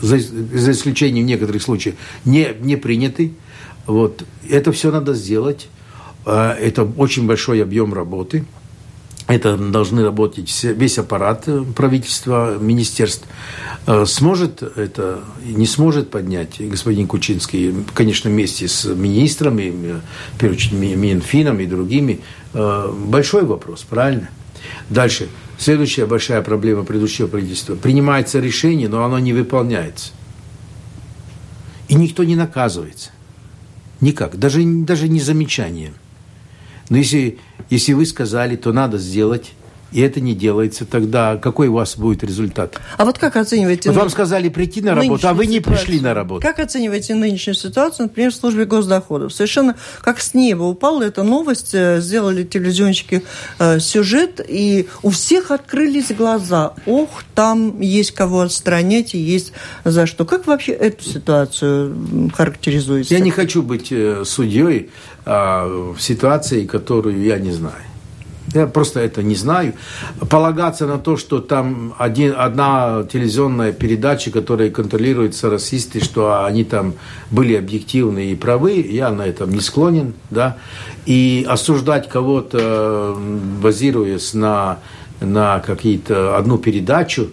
за, 0.00 0.18
за 0.18 0.72
исключением 0.72 1.26
некоторых 1.26 1.62
случаев, 1.62 1.96
не, 2.24 2.48
не 2.60 2.76
приняты. 2.76 3.34
Вот. 3.86 4.24
Это 4.48 4.72
все 4.72 4.90
надо 4.90 5.14
сделать. 5.14 5.68
Э, 6.26 6.52
это 6.52 6.84
очень 6.84 7.26
большой 7.26 7.62
объем 7.62 7.94
работы. 7.94 8.44
Это 9.30 9.56
должны 9.56 10.02
работать 10.02 10.64
весь 10.64 10.98
аппарат 10.98 11.44
э, 11.46 11.62
правительства, 11.76 12.58
министерств. 12.58 13.28
Э, 13.86 14.04
сможет 14.04 14.60
это, 14.62 15.20
не 15.44 15.66
сможет 15.66 16.10
поднять 16.10 16.56
господин 16.58 17.06
Кучинский, 17.06 17.72
конечно, 17.94 18.28
вместе 18.28 18.66
с 18.66 18.86
министрами, 18.86 19.72
э, 19.72 20.00
первую 20.36 20.56
очередь 20.56 20.72
Минфином 20.72 21.60
и 21.60 21.66
другими, 21.66 22.20
большой 22.52 23.44
вопрос, 23.44 23.86
правильно? 23.88 24.30
Дальше. 24.88 25.28
Следующая 25.58 26.06
большая 26.06 26.42
проблема 26.42 26.82
предыдущего 26.82 27.28
правительства. 27.28 27.76
Принимается 27.76 28.40
решение, 28.40 28.88
но 28.88 29.04
оно 29.04 29.20
не 29.20 29.32
выполняется. 29.32 30.10
И 31.86 31.94
никто 31.94 32.24
не 32.24 32.34
наказывается. 32.34 33.10
Никак. 34.00 34.36
Даже, 34.36 34.64
даже 34.64 35.08
не 35.08 35.20
замечанием. 35.20 35.94
Но 36.90 36.98
если, 36.98 37.38
если 37.70 37.94
вы 37.94 38.04
сказали, 38.04 38.56
то 38.56 38.72
надо 38.72 38.98
сделать, 38.98 39.52
и 39.92 40.00
это 40.00 40.20
не 40.20 40.34
делается, 40.34 40.84
тогда 40.86 41.36
какой 41.36 41.68
у 41.68 41.74
вас 41.74 41.96
будет 41.96 42.22
результат? 42.22 42.78
А 42.96 43.04
вот 43.04 43.18
как 43.18 43.36
оцениваете... 43.36 43.90
Вот 43.90 43.98
вам 43.98 44.10
сказали 44.10 44.48
прийти 44.48 44.80
на 44.82 44.94
работу, 44.94 45.26
а 45.28 45.34
вы 45.34 45.46
не 45.46 45.56
ситуацию. 45.56 45.86
пришли 45.86 46.00
на 46.00 46.14
работу. 46.14 46.42
Как 46.42 46.60
оцениваете 46.60 47.14
нынешнюю 47.14 47.54
ситуацию, 47.54 48.06
например, 48.06 48.30
в 48.30 48.34
службе 48.34 48.66
госдоходов? 48.66 49.32
Совершенно 49.32 49.76
как 50.00 50.20
с 50.20 50.34
неба 50.34 50.62
упала 50.62 51.02
эта 51.02 51.22
новость, 51.22 51.74
э, 51.74 52.00
сделали 52.00 52.44
телевизионщики 52.44 53.24
э, 53.58 53.80
сюжет, 53.80 54.40
и 54.46 54.88
у 55.02 55.10
всех 55.10 55.50
открылись 55.50 56.12
глаза. 56.12 56.74
Ох, 56.86 57.24
там 57.34 57.80
есть 57.80 58.12
кого 58.12 58.42
отстранять 58.42 59.14
и 59.14 59.18
есть 59.18 59.52
за 59.84 60.06
что. 60.06 60.24
Как 60.24 60.46
вообще 60.46 60.72
эту 60.72 61.04
ситуацию 61.04 62.30
характеризуете? 62.34 63.14
Я 63.14 63.20
не 63.20 63.30
хочу 63.32 63.62
быть 63.62 63.88
э, 63.90 64.22
судьей 64.24 64.90
в 65.30 65.96
ситуации, 65.98 66.66
которую 66.66 67.22
я 67.22 67.38
не 67.38 67.52
знаю. 67.52 67.84
Я 68.52 68.66
просто 68.66 69.00
это 69.00 69.22
не 69.22 69.36
знаю. 69.36 69.74
Полагаться 70.28 70.86
на 70.86 70.98
то, 70.98 71.16
что 71.16 71.40
там 71.40 71.94
один, 71.98 72.34
одна 72.36 73.04
телевизионная 73.10 73.72
передача, 73.72 74.32
которая 74.32 74.70
контролируется 74.70 75.50
расисты, 75.50 76.02
что 76.02 76.44
они 76.44 76.64
там 76.64 76.94
были 77.30 77.54
объективны 77.54 78.32
и 78.32 78.34
правы, 78.34 78.80
я 78.80 79.10
на 79.10 79.22
этом 79.22 79.50
не 79.50 79.60
склонен. 79.60 80.14
Да? 80.30 80.56
И 81.06 81.46
осуждать 81.48 82.08
кого-то, 82.08 83.16
базируясь 83.62 84.34
на, 84.34 84.78
на 85.20 85.60
какие-то 85.60 86.36
одну 86.36 86.58
передачу, 86.58 87.30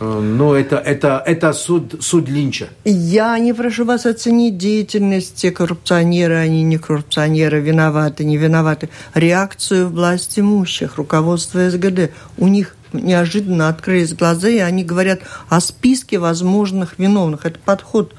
ну, 0.00 0.54
это, 0.54 0.76
это, 0.76 1.22
это 1.26 1.52
суд, 1.52 1.96
суд 2.00 2.28
Линча. 2.28 2.68
Я 2.84 3.38
не 3.38 3.52
прошу 3.52 3.84
вас 3.84 4.06
оценить 4.06 4.56
деятельность 4.56 5.34
те 5.34 5.50
коррупционеры, 5.50 6.36
они 6.36 6.62
не 6.62 6.78
коррупционеры, 6.78 7.60
виноваты, 7.60 8.24
не 8.24 8.38
виноваты. 8.38 8.88
Реакцию 9.14 9.90
власть 9.90 10.38
имущих, 10.38 10.96
руководство 10.96 11.68
СГД. 11.68 12.12
У 12.38 12.48
них 12.48 12.76
неожиданно 12.94 13.68
открылись 13.68 14.14
глаза, 14.14 14.48
и 14.48 14.58
они 14.58 14.84
говорят 14.84 15.20
о 15.48 15.60
списке 15.60 16.18
возможных 16.18 16.98
виновных. 16.98 17.44
Это 17.44 17.58
подход 17.58 18.14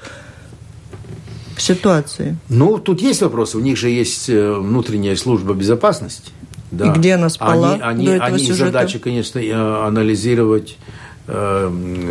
к 1.56 1.60
ситуации. 1.60 2.36
Ну, 2.48 2.78
тут 2.78 3.02
есть 3.02 3.22
вопросы. 3.22 3.58
У 3.58 3.60
них 3.60 3.76
же 3.76 3.90
есть 3.90 4.28
э, 4.28 4.52
внутренняя 4.54 5.16
служба 5.16 5.52
безопасности. 5.54 6.30
Да. 6.70 6.86
И 6.86 6.98
где 6.98 7.14
она 7.14 7.28
спала 7.28 7.72
они, 7.74 7.82
они, 7.82 8.06
до 8.06 8.12
этого 8.12 8.28
они 8.28 8.38
сюжета? 8.38 8.64
задача, 8.66 8.98
конечно, 8.98 9.38
э, 9.38 9.52
анализировать 9.52 10.78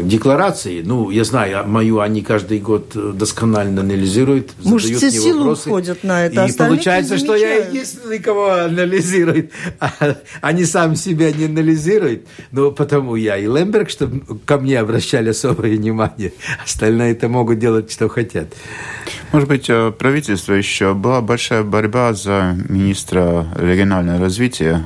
декларации, 0.03 0.81
ну, 0.83 1.09
я 1.11 1.23
знаю, 1.23 1.67
мою 1.67 1.99
они 1.99 2.21
каждый 2.21 2.59
год 2.59 2.95
досконально 3.17 3.81
анализируют, 3.81 4.51
Может, 4.63 4.93
задают 4.93 5.13
все 5.13 5.21
мне 5.21 5.33
вопросы. 5.39 5.69
уходят 5.69 6.03
на 6.03 6.25
это, 6.25 6.45
И 6.45 6.53
получается, 6.53 7.17
что 7.17 7.35
я 7.35 7.67
единственный, 7.67 8.19
кого 8.19 8.51
анализирует. 8.51 9.51
Они 10.41 10.65
сами 10.65 10.95
себя 10.95 11.31
не 11.31 11.45
анализируют, 11.45 12.25
но 12.51 12.71
потому 12.71 13.15
я 13.15 13.37
и 13.37 13.45
Лемберг, 13.45 13.89
чтобы 13.89 14.37
ко 14.45 14.57
мне 14.57 14.79
обращали 14.79 15.29
особое 15.29 15.75
внимание. 15.75 16.33
Остальные 16.65 17.13
это 17.13 17.27
могут 17.29 17.59
делать, 17.59 17.91
что 17.91 18.09
хотят. 18.09 18.47
Может 19.31 19.47
быть, 19.47 19.69
э, 19.69 19.91
правительство 19.91 20.53
еще 20.53 20.93
была 20.93 21.21
большая 21.21 21.63
борьба 21.63 22.13
за 22.13 22.57
министра 22.67 23.47
регионального 23.55 24.19
развития. 24.19 24.83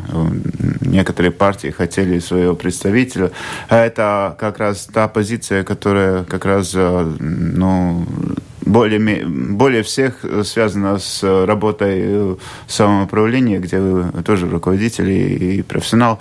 Некоторые 0.82 1.32
партии 1.32 1.70
хотели 1.70 2.20
своего 2.20 2.56
представителя. 2.56 3.32
А 3.70 3.86
как 4.32 4.60
раз 4.60 4.86
та 4.86 5.08
позиция, 5.08 5.64
которая 5.64 6.24
как 6.24 6.46
раз, 6.46 6.72
э, 6.76 7.14
ну, 7.20 8.06
более, 8.66 9.26
более 9.26 9.84
всех 9.84 10.26
связана 10.44 10.98
с 10.98 11.24
работой 11.46 12.00
э, 12.02 12.36
самоуправления, 12.68 13.60
где 13.60 13.80
вы 13.80 14.24
тоже 14.24 14.50
руководитель 14.50 15.10
и 15.10 15.62
профессионал. 15.62 16.20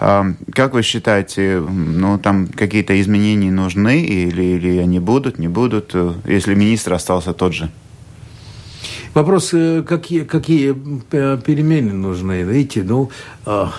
А, 0.00 0.26
как 0.52 0.74
вы 0.74 0.82
считаете, 0.82 1.60
ну, 1.60 2.18
там 2.18 2.48
какие-то 2.48 3.00
изменения 3.00 3.50
нужны 3.50 4.00
или, 4.02 4.42
или 4.42 4.78
они 4.78 4.98
будут, 5.00 5.38
не 5.38 5.48
будут, 5.48 5.90
э, 5.94 6.12
если 6.26 6.54
министр 6.54 6.94
остался 6.94 7.32
тот 7.32 7.52
же? 7.52 7.70
Вопрос, 9.14 9.54
какие, 9.86 10.24
какие 10.24 10.72
перемены 10.72 11.92
нужны, 11.92 12.42
видите, 12.42 12.82
ну, 12.82 13.10
а, 13.44 13.72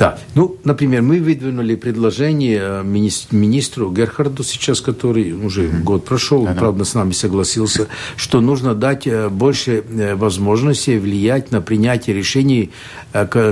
да, 0.00 0.18
ну, 0.34 0.56
например, 0.64 1.02
мы 1.02 1.20
выдвинули 1.20 1.74
предложение 1.74 2.58
э, 2.58 2.82
министру 2.82 3.92
Герхарду 3.92 4.42
сейчас, 4.42 4.80
который 4.80 5.32
уже 5.32 5.64
mm-hmm. 5.64 5.82
год 5.82 6.06
прошел, 6.06 6.46
да, 6.46 6.54
правда, 6.54 6.84
с 6.84 6.94
нами 6.94 7.12
согласился, 7.12 7.86
что 8.16 8.40
нужно 8.40 8.74
дать 8.74 9.06
э, 9.06 9.28
больше 9.28 9.84
э, 9.86 10.14
возможностей 10.14 10.96
влиять 10.96 11.50
на 11.50 11.60
принятие 11.60 12.16
решений, 12.16 12.70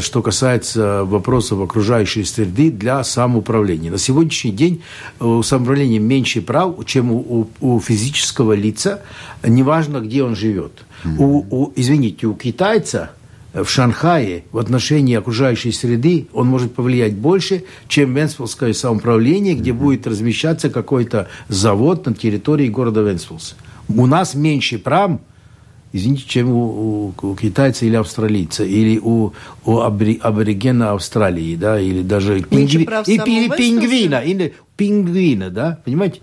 что 0.00 0.22
касается 0.22 1.04
вопросов 1.04 1.60
окружающей 1.60 2.24
среды 2.24 2.70
для 2.70 3.04
самоуправления. 3.04 3.90
На 3.90 3.98
сегодняшний 3.98 4.52
день 4.52 4.80
у 5.20 5.42
самоуправления 5.42 6.00
меньше 6.00 6.40
прав, 6.40 6.76
чем 6.86 7.12
у, 7.12 7.50
у 7.60 7.78
физического 7.78 8.54
лица, 8.54 9.02
неважно, 9.42 10.00
где 10.00 10.22
он 10.22 10.34
живет. 10.34 10.72
Mm-hmm. 11.04 11.16
У, 11.18 11.46
у, 11.50 11.72
извините, 11.76 12.26
у 12.26 12.32
китайца 12.34 13.10
в 13.54 13.66
Шанхае 13.66 14.44
в 14.52 14.58
отношении 14.58 15.16
окружающей 15.16 15.72
среды 15.72 16.28
он 16.32 16.48
может 16.48 16.74
повлиять 16.74 17.14
больше, 17.14 17.64
чем 17.88 18.14
Венспилское 18.14 18.72
самоуправление, 18.72 19.54
где 19.54 19.72
будет 19.72 20.06
размещаться 20.06 20.70
какой-то 20.70 21.28
завод 21.48 22.06
на 22.06 22.14
территории 22.14 22.68
города 22.68 23.00
Венспилс. 23.00 23.56
У 23.88 24.06
нас 24.06 24.34
меньше 24.34 24.78
прав, 24.78 25.12
извините, 25.92 26.24
чем 26.26 26.50
у, 26.50 27.12
у, 27.12 27.14
у 27.22 27.34
китайца 27.36 27.86
или 27.86 27.96
австралийца, 27.96 28.64
или 28.64 28.98
у, 28.98 29.32
у 29.64 29.78
аборигена 29.78 30.92
Австралии, 30.92 31.56
да, 31.56 31.80
или 31.80 32.02
даже 32.02 32.42
пингви, 32.42 32.86
и, 33.06 33.14
или 33.14 33.48
пингвина, 33.48 34.20
или 34.20 34.54
пингвина, 34.76 35.50
да, 35.50 35.80
понимаете? 35.84 36.20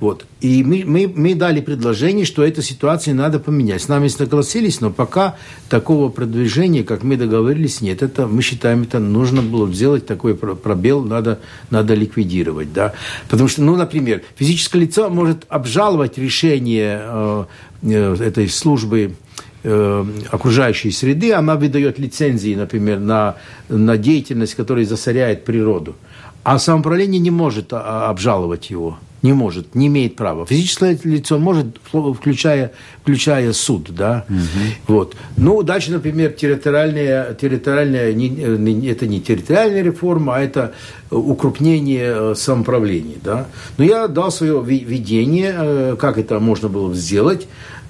Вот. 0.00 0.24
И 0.40 0.64
мы, 0.64 0.84
мы, 0.86 1.12
мы 1.14 1.34
дали 1.34 1.60
предложение, 1.60 2.24
что 2.24 2.42
эту 2.42 2.62
ситуацию 2.62 3.14
надо 3.14 3.38
поменять. 3.38 3.82
С 3.82 3.88
нами 3.88 4.08
согласились, 4.08 4.80
но 4.80 4.90
пока 4.90 5.36
такого 5.68 6.08
продвижения, 6.08 6.84
как 6.84 7.02
мы 7.02 7.18
договорились, 7.18 7.82
нет. 7.82 8.02
Это, 8.02 8.26
мы 8.26 8.40
считаем, 8.40 8.82
это 8.82 8.98
нужно 8.98 9.42
было 9.42 9.70
сделать 9.70 10.06
такой 10.06 10.34
пробел, 10.34 11.04
надо, 11.04 11.38
надо 11.68 11.92
ликвидировать. 11.92 12.72
Да? 12.72 12.94
Потому 13.28 13.48
что, 13.48 13.62
ну, 13.62 13.76
например, 13.76 14.22
физическое 14.36 14.78
лицо 14.78 15.10
может 15.10 15.44
обжаловать 15.50 16.16
решение 16.16 17.02
э, 17.02 17.44
э, 17.82 18.16
этой 18.24 18.48
службы 18.48 19.16
э, 19.64 20.04
окружающей 20.30 20.92
среды, 20.92 21.34
она 21.34 21.56
выдает 21.56 21.98
лицензии, 21.98 22.54
например, 22.54 23.00
на, 23.00 23.36
на 23.68 23.98
деятельность, 23.98 24.54
которая 24.54 24.86
засоряет 24.86 25.44
природу. 25.44 25.94
А 26.42 26.58
самоуправление 26.58 27.20
не 27.20 27.30
может 27.30 27.74
а, 27.74 28.08
обжаловать 28.08 28.70
его 28.70 28.98
не 29.22 29.32
может, 29.32 29.74
не 29.74 29.88
имеет 29.88 30.16
права. 30.16 30.46
Физическое 30.46 30.98
лицо 31.04 31.38
может, 31.38 31.66
включая, 31.90 32.72
включая 33.02 33.52
суд, 33.52 33.90
да. 33.94 34.24
Угу. 34.28 34.94
Вот. 34.94 35.16
Ну, 35.36 35.62
дальше, 35.62 35.92
например, 35.92 36.32
территориальная, 36.32 37.34
территориальная 37.34 38.12
не, 38.12 38.88
это 38.88 39.06
не 39.06 39.20
территориальная 39.20 39.82
реформа, 39.82 40.36
а 40.36 40.40
это 40.40 40.72
укрупнение 41.10 42.14
э, 42.32 42.34
самоуправления, 42.34 43.16
да. 43.22 43.46
Но 43.76 43.84
я 43.84 44.08
дал 44.08 44.30
свое 44.30 44.62
видение, 44.64 45.54
э, 45.56 45.96
как 45.98 46.18
это 46.18 46.40
можно 46.40 46.68
было 46.68 46.94
сделать. 46.94 47.46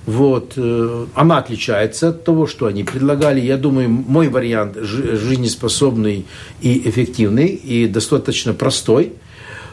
Вот. 0.07 0.55
Э, 0.57 1.07
она 1.15 1.39
отличается 1.39 2.09
от 2.09 2.25
того, 2.25 2.47
что 2.47 2.67
они 2.67 2.85
предлагали. 2.85 3.41
Я 3.41 3.57
думаю, 3.57 3.89
мой 3.89 4.29
вариант 4.29 4.77
жизнеспособный 4.81 6.27
и 6.61 6.89
эффективный, 6.89 7.49
и 7.49 7.87
достаточно 7.87 8.53
простой. 8.53 9.13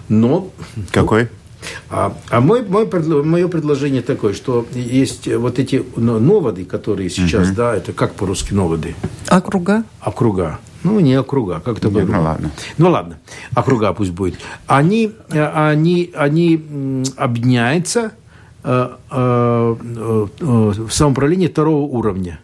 Но... 0.09 0.51
Какой? 0.91 1.29
А, 1.89 2.15
а 2.29 2.41
мой, 2.41 2.63
мой, 2.63 2.87
мое 3.23 3.47
предложение 3.47 4.01
такое, 4.01 4.33
что 4.33 4.65
есть 4.73 5.33
вот 5.33 5.59
эти 5.59 5.83
новоды, 5.95 6.65
которые 6.65 7.09
сейчас, 7.09 7.49
угу. 7.49 7.55
да, 7.55 7.75
это 7.75 7.93
как 7.93 8.13
по-русски 8.13 8.53
новоды? 8.53 8.95
Округа. 9.27 9.83
Округа. 10.01 10.59
Ну, 10.83 10.99
не 10.99 11.15
округа, 11.15 11.59
как 11.59 11.79
это 11.79 11.89
будет? 11.89 12.09
Ну, 12.09 12.21
ладно. 12.21 12.51
Ну, 12.77 12.89
ладно, 12.89 13.17
округа 13.55 13.93
пусть 13.93 14.11
будет. 14.11 14.39
Они, 14.67 15.11
э, 15.29 15.45
они, 15.45 16.11
они 16.15 17.03
объединяются 17.17 18.11
э, 18.63 18.89
э, 19.11 19.75
в 20.39 20.89
самоуправлении 20.89 21.47
второго 21.47 21.81
уровня 21.81 22.39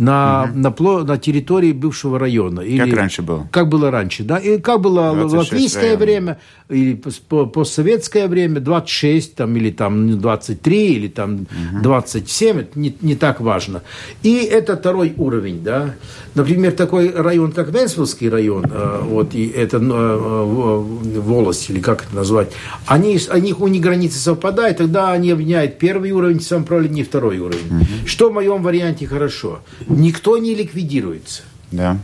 на, 0.00 0.48
угу. 0.50 0.58
на, 0.58 1.04
на 1.04 1.18
территории 1.18 1.72
бывшего 1.72 2.18
района. 2.18 2.60
Или, 2.60 2.78
как 2.78 2.92
раньше 2.94 3.22
было. 3.22 3.46
Как 3.52 3.68
было 3.68 3.90
раньше, 3.90 4.24
да. 4.24 4.38
И 4.38 4.58
как 4.58 4.80
было 4.80 5.10
латвийское 5.10 5.82
районов. 5.82 6.00
время, 6.00 6.38
или 6.70 6.94
постсоветское 6.94 8.26
время, 8.26 8.60
26 8.60 9.34
там, 9.34 9.54
или 9.56 9.70
там 9.70 10.18
23, 10.18 10.94
или 10.94 11.08
там 11.08 11.34
угу. 11.74 11.82
27, 11.82 12.60
это 12.60 12.78
не, 12.78 12.96
не 13.02 13.14
так 13.14 13.40
важно. 13.40 13.82
И 14.22 14.36
это 14.36 14.76
второй 14.78 15.12
уровень, 15.18 15.62
да. 15.62 15.94
Например, 16.34 16.72
такой 16.72 17.10
район, 17.10 17.52
как 17.52 17.68
Венспилский 17.68 18.30
район, 18.30 18.64
э, 18.70 19.00
вот, 19.02 19.34
и 19.34 19.48
это 19.48 19.76
э, 19.76 20.80
волость, 21.20 21.68
или 21.68 21.80
как 21.80 22.04
это 22.04 22.16
назвать, 22.16 22.52
они, 22.86 23.18
они, 23.28 23.52
у 23.52 23.68
них 23.68 23.82
границы 23.82 24.18
совпадают, 24.18 24.78
тогда 24.78 25.12
они 25.12 25.30
объединяют 25.30 25.78
первый 25.78 26.12
уровень 26.12 26.40
самоуправления 26.40 27.02
и 27.02 27.06
второй 27.06 27.38
уровень. 27.38 27.66
Угу. 27.66 28.06
Что 28.06 28.30
в 28.30 28.32
моем 28.32 28.62
варианте 28.62 29.06
хорошо? 29.06 29.60
Никто 29.90 30.38
не 30.38 30.54
ликвидируется. 30.54 31.42
Да. 31.70 31.98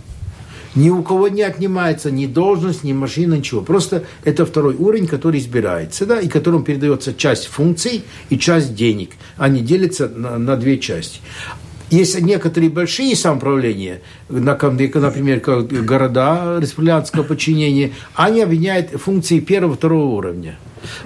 Ни 0.74 0.90
у 0.90 1.02
кого 1.02 1.28
не 1.28 1.40
отнимается 1.40 2.10
ни 2.10 2.26
должность, 2.26 2.84
ни 2.84 2.92
машина, 2.92 3.34
ничего. 3.34 3.62
Просто 3.62 4.04
это 4.24 4.44
второй 4.44 4.74
уровень, 4.74 5.06
который 5.06 5.40
избирается, 5.40 6.04
да, 6.04 6.20
и 6.20 6.28
которому 6.28 6.64
передается 6.64 7.14
часть 7.14 7.46
функций 7.46 8.04
и 8.28 8.38
часть 8.38 8.74
денег. 8.74 9.12
Они 9.38 9.60
делятся 9.60 10.08
на, 10.08 10.36
на 10.36 10.56
две 10.56 10.78
части. 10.78 11.20
Есть 11.88 12.20
некоторые 12.20 12.68
большие 12.68 13.14
самоуправления, 13.14 14.02
например, 14.28 15.40
как 15.40 15.68
города 15.68 16.58
республиканского 16.60 17.22
подчинения, 17.22 17.92
они 18.14 18.42
объединяют 18.42 18.90
функции 18.90 19.38
первого 19.38 19.76
второго 19.76 20.16
уровня. 20.16 20.58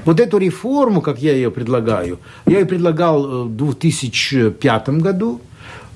Вот 0.04 0.20
эту 0.20 0.38
реформу, 0.38 1.02
как 1.02 1.20
я 1.20 1.34
ее 1.34 1.50
предлагаю, 1.50 2.18
я 2.46 2.60
ее 2.60 2.66
предлагал 2.66 3.44
в 3.44 3.56
2005 3.56 4.88
году, 5.00 5.40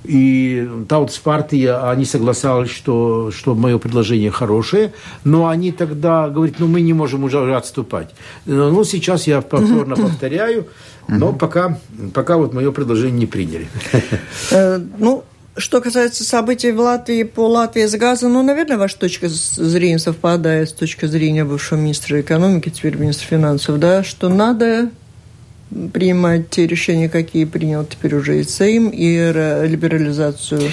и 0.04 0.68
Таутс 0.88 1.18
партия, 1.18 1.90
они 1.90 2.04
согласились, 2.04 2.70
что, 2.70 3.30
что 3.30 3.54
мое 3.54 3.78
предложение 3.78 4.30
хорошее, 4.30 4.92
но 5.24 5.48
они 5.48 5.72
тогда 5.72 6.28
говорят, 6.28 6.56
ну 6.58 6.66
мы 6.66 6.82
не 6.82 6.92
можем 6.92 7.24
уже 7.24 7.56
отступать. 7.56 8.10
Ну 8.44 8.84
сейчас 8.84 9.26
я 9.26 9.40
повторно 9.40 9.96
повторяю, 9.96 10.66
но 11.08 11.32
пока, 11.32 11.78
пока 12.12 12.36
вот 12.36 12.52
мое 12.52 12.70
предложение 12.70 13.18
не 13.18 13.26
приняли. 13.26 13.68
Э, 14.50 14.78
ну, 14.98 15.24
что 15.56 15.80
касается 15.80 16.24
событий 16.24 16.72
в 16.72 16.80
Латвии 16.80 17.22
по 17.22 17.48
Латвии 17.48 17.86
с 17.86 17.94
газом, 17.94 18.32
ну, 18.32 18.42
наверное, 18.42 18.76
ваша 18.76 18.98
точка 18.98 19.28
зрения 19.28 19.98
совпадает 19.98 20.70
с 20.70 20.72
точки 20.72 21.06
зрения 21.06 21.44
бывшего 21.44 21.78
министра 21.78 22.20
экономики, 22.20 22.70
теперь 22.70 22.96
министра 22.96 23.26
финансов, 23.26 23.78
да, 23.78 24.02
что 24.02 24.28
надо 24.28 24.90
принимать 25.92 26.50
те 26.50 26.66
решения, 26.66 27.08
какие 27.08 27.44
принял 27.44 27.84
теперь 27.84 28.14
уже 28.14 28.40
и 28.40 28.44
Сейм, 28.44 28.90
и 28.90 29.32
либерализацию 29.66 30.70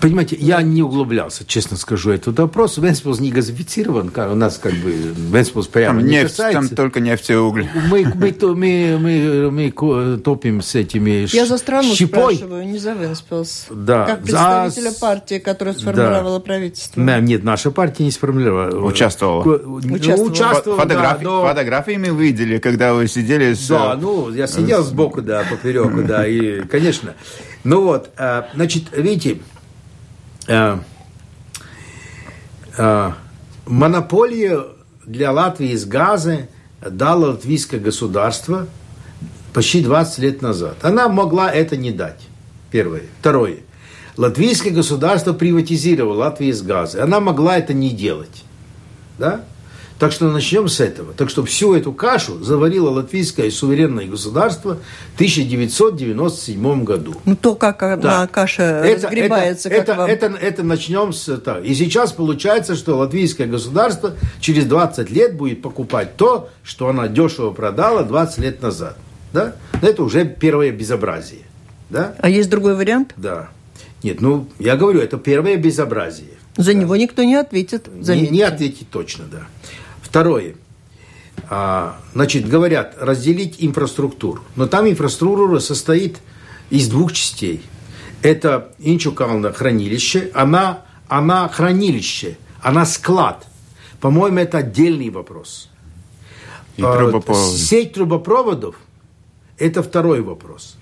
Понимаете, 0.00 0.36
я 0.38 0.62
не 0.62 0.82
углублялся, 0.82 1.44
честно 1.46 1.76
скажу, 1.76 2.10
этот 2.10 2.38
вопрос. 2.38 2.78
Венспилс 2.78 3.20
не 3.20 3.30
газифицирован, 3.30 4.12
у 4.14 4.34
нас 4.34 4.58
как 4.58 4.72
бы 4.74 4.92
Венспилс 4.92 5.66
прямо 5.66 6.00
там 6.00 6.06
не 6.06 6.16
нефть, 6.16 6.36
касается. 6.36 6.68
Там 6.68 6.76
только 6.76 7.00
нефть 7.00 7.30
и 7.30 7.34
уголь. 7.34 7.68
Мы, 7.90 8.04
мы, 8.14 8.34
мы, 8.40 8.98
мы, 9.00 9.50
мы 9.50 10.18
топим 10.18 10.62
с 10.62 10.74
этими 10.74 11.26
Я 11.34 11.46
за 11.46 11.58
страну 11.58 11.94
щепой. 11.94 12.36
спрашиваю, 12.36 12.66
не 12.66 12.78
за 12.78 12.92
Венспилс. 12.92 13.66
Да. 13.70 14.04
Как 14.04 14.22
представителя 14.22 14.90
за... 14.90 15.00
партии, 15.00 15.38
которая 15.38 15.74
сформировала 15.74 16.38
да. 16.38 16.44
правительство. 16.44 17.00
Нет, 17.00 17.44
наша 17.44 17.70
партия 17.70 18.04
не 18.04 18.10
сформулировала. 18.10 18.84
Участвовала. 18.84 19.42
Участвовала, 19.42 20.30
Участвовала 20.30 20.80
Фотографии, 20.80 21.24
да, 21.24 21.30
но... 21.30 21.46
Фотографии 21.48 21.96
мы 21.96 22.22
видели, 22.22 22.58
когда 22.58 22.94
вы 22.94 23.06
сидели 23.08 23.54
с... 23.54 23.68
Да, 23.68 23.96
ну, 23.96 24.33
я 24.34 24.46
сидел 24.46 24.82
сбоку, 24.82 25.22
да, 25.22 25.44
попереку, 25.48 26.02
да, 26.02 26.26
и, 26.26 26.60
конечно. 26.66 27.14
Ну 27.62 27.82
вот, 27.82 28.10
а, 28.16 28.48
значит, 28.54 28.84
видите, 28.92 29.40
э, 30.46 30.78
э, 32.76 33.12
монополию 33.66 34.76
для 35.06 35.32
Латвии 35.32 35.74
с 35.74 35.84
газа 35.84 36.48
дало 36.80 37.28
латвийское 37.28 37.80
государство 37.80 38.66
почти 39.52 39.82
20 39.82 40.18
лет 40.18 40.42
назад. 40.42 40.76
Она 40.82 41.08
могла 41.08 41.50
это 41.50 41.76
не 41.76 41.90
дать. 41.90 42.20
Первое. 42.70 43.02
Второе. 43.20 43.58
Латвийское 44.16 44.72
государство 44.72 45.32
приватизировало 45.32 46.18
Латвию 46.18 46.54
с 46.54 46.62
газа. 46.62 47.02
Она 47.02 47.20
могла 47.20 47.56
это 47.56 47.74
не 47.74 47.90
делать. 47.90 48.44
Да? 49.18 49.44
Так 49.98 50.10
что 50.10 50.30
начнем 50.30 50.68
с 50.68 50.80
этого. 50.80 51.12
Так 51.12 51.30
что 51.30 51.44
всю 51.44 51.74
эту 51.74 51.92
кашу 51.92 52.42
заварило 52.42 52.90
латвийское 52.90 53.50
суверенное 53.50 54.06
государство 54.06 54.78
в 55.12 55.14
1997 55.14 56.84
году. 56.84 57.14
Ну, 57.24 57.36
то, 57.36 57.54
как 57.54 57.78
да. 58.00 58.26
каша 58.26 58.62
это, 58.62 59.06
разгребается, 59.06 59.68
это, 59.68 59.94
как 59.94 60.08
это, 60.08 60.26
вам... 60.26 60.34
это, 60.34 60.46
это 60.46 60.62
начнем 60.64 61.12
с... 61.12 61.28
этого. 61.28 61.62
И 61.62 61.74
сейчас 61.74 62.12
получается, 62.12 62.74
что 62.74 62.96
латвийское 62.96 63.46
государство 63.46 64.14
через 64.40 64.64
20 64.64 65.10
лет 65.10 65.36
будет 65.36 65.62
покупать 65.62 66.16
то, 66.16 66.48
что 66.64 66.88
она 66.88 67.06
дешево 67.06 67.52
продала 67.52 68.02
20 68.02 68.38
лет 68.38 68.62
назад. 68.62 68.96
Да? 69.32 69.54
Это 69.80 70.02
уже 70.02 70.24
первое 70.24 70.72
безобразие. 70.72 71.42
Да? 71.90 72.14
А 72.18 72.28
есть 72.28 72.50
другой 72.50 72.74
вариант? 72.74 73.14
Да. 73.16 73.50
Нет, 74.02 74.20
ну, 74.20 74.48
я 74.58 74.76
говорю, 74.76 75.00
это 75.00 75.18
первое 75.18 75.56
безобразие. 75.56 76.34
За 76.56 76.72
да. 76.72 76.78
него 76.78 76.96
никто 76.96 77.22
не 77.22 77.36
ответит. 77.36 77.88
Не, 77.92 78.28
не 78.28 78.42
ответит 78.42 78.88
точно, 78.90 79.24
да. 79.30 79.46
Второе. 80.14 80.54
А, 81.50 81.98
значит, 82.12 82.48
говорят, 82.48 82.94
разделить 83.00 83.56
инфраструктуру. 83.58 84.42
Но 84.54 84.68
там 84.68 84.88
инфраструктура 84.88 85.58
состоит 85.58 86.18
из 86.70 86.86
двух 86.88 87.12
частей. 87.12 87.64
Это 88.22 88.72
Инчукална 88.78 89.52
хранилище, 89.52 90.30
она, 90.32 90.82
она 91.08 91.48
хранилище, 91.48 92.38
она 92.62 92.86
склад. 92.86 93.44
По-моему, 94.00 94.38
это 94.38 94.58
отдельный 94.58 95.10
вопрос. 95.10 95.68
И 96.76 96.82
трубопровод. 96.82 97.52
Сеть 97.56 97.94
трубопроводов– 97.94 98.76
это 99.58 99.82
второй 99.82 100.20
вопрос. 100.20 100.76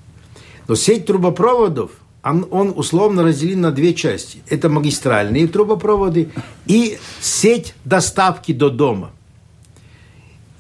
Но 0.69 0.75
сеть 0.75 1.07
трубопроводов 1.07 1.93
он, 2.23 2.47
он 2.51 2.75
условно 2.77 3.23
разделен 3.23 3.63
на 3.63 3.71
две 3.71 3.95
части. 3.95 4.43
Это 4.51 4.69
магистральные 4.69 5.49
трубопроводы 5.49 6.29
и 6.67 6.99
сеть 7.23 7.73
доставки 7.87 8.53
до 8.53 8.69
дома. 8.69 9.13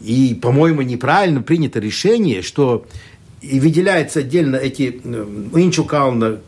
И, 0.05 0.35
по-моему, 0.35 0.83
неправильно 0.83 1.43
принято 1.43 1.79
решение, 1.79 2.43
что 2.43 2.85
и 3.41 3.59
выделяется 3.59 4.21
отдельно 4.21 4.57
эти 4.57 5.01
э, 5.03 5.27
Инчукална 5.55 6.39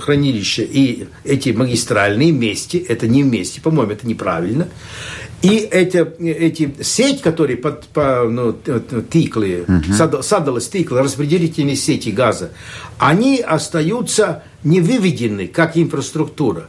хранилища 0.00 0.62
и 0.62 1.06
эти 1.24 1.50
магистральные 1.50 2.32
вместе, 2.32 2.78
это 2.78 3.06
не 3.06 3.22
вместе, 3.22 3.60
по-моему, 3.60 3.92
это 3.92 4.06
неправильно. 4.06 4.68
И 5.42 5.56
эти, 5.56 5.98
эти 6.22 6.72
сеть, 6.82 7.20
которые 7.20 7.56
под, 7.56 7.86
по, 7.88 8.22
ну, 8.28 8.56
тиклы, 9.10 9.64
uh-huh. 9.66 10.22
садовые 10.22 10.62
стиклы, 10.62 11.02
распределительные 11.02 11.74
сети 11.74 12.10
газа, 12.10 12.52
они 12.98 13.40
остаются 13.40 14.44
не 14.62 14.80
выведены 14.80 15.48
как 15.48 15.76
инфраструктура. 15.76 16.68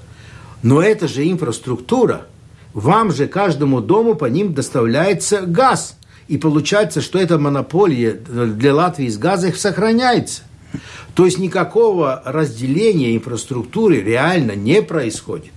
Но 0.63 0.81
это 0.81 1.07
же 1.07 1.29
инфраструктура. 1.29 2.25
Вам 2.73 3.12
же, 3.12 3.27
каждому 3.27 3.79
дому 3.79 4.15
по 4.15 4.25
ним 4.25 4.55
доставляется 4.55 5.41
газ. 5.41 5.97
И 6.27 6.38
получается, 6.38 7.01
что 7.01 7.19
эта 7.19 7.38
монополия 7.38 8.13
для 8.13 8.73
Латвии 8.73 9.09
с 9.09 9.17
газом 9.17 9.53
сохраняется. 9.53 10.43
То 11.13 11.25
есть 11.25 11.38
никакого 11.38 12.21
разделения 12.25 13.15
инфраструктуры 13.15 14.01
реально 14.01 14.53
не 14.53 14.81
происходит. 14.81 15.53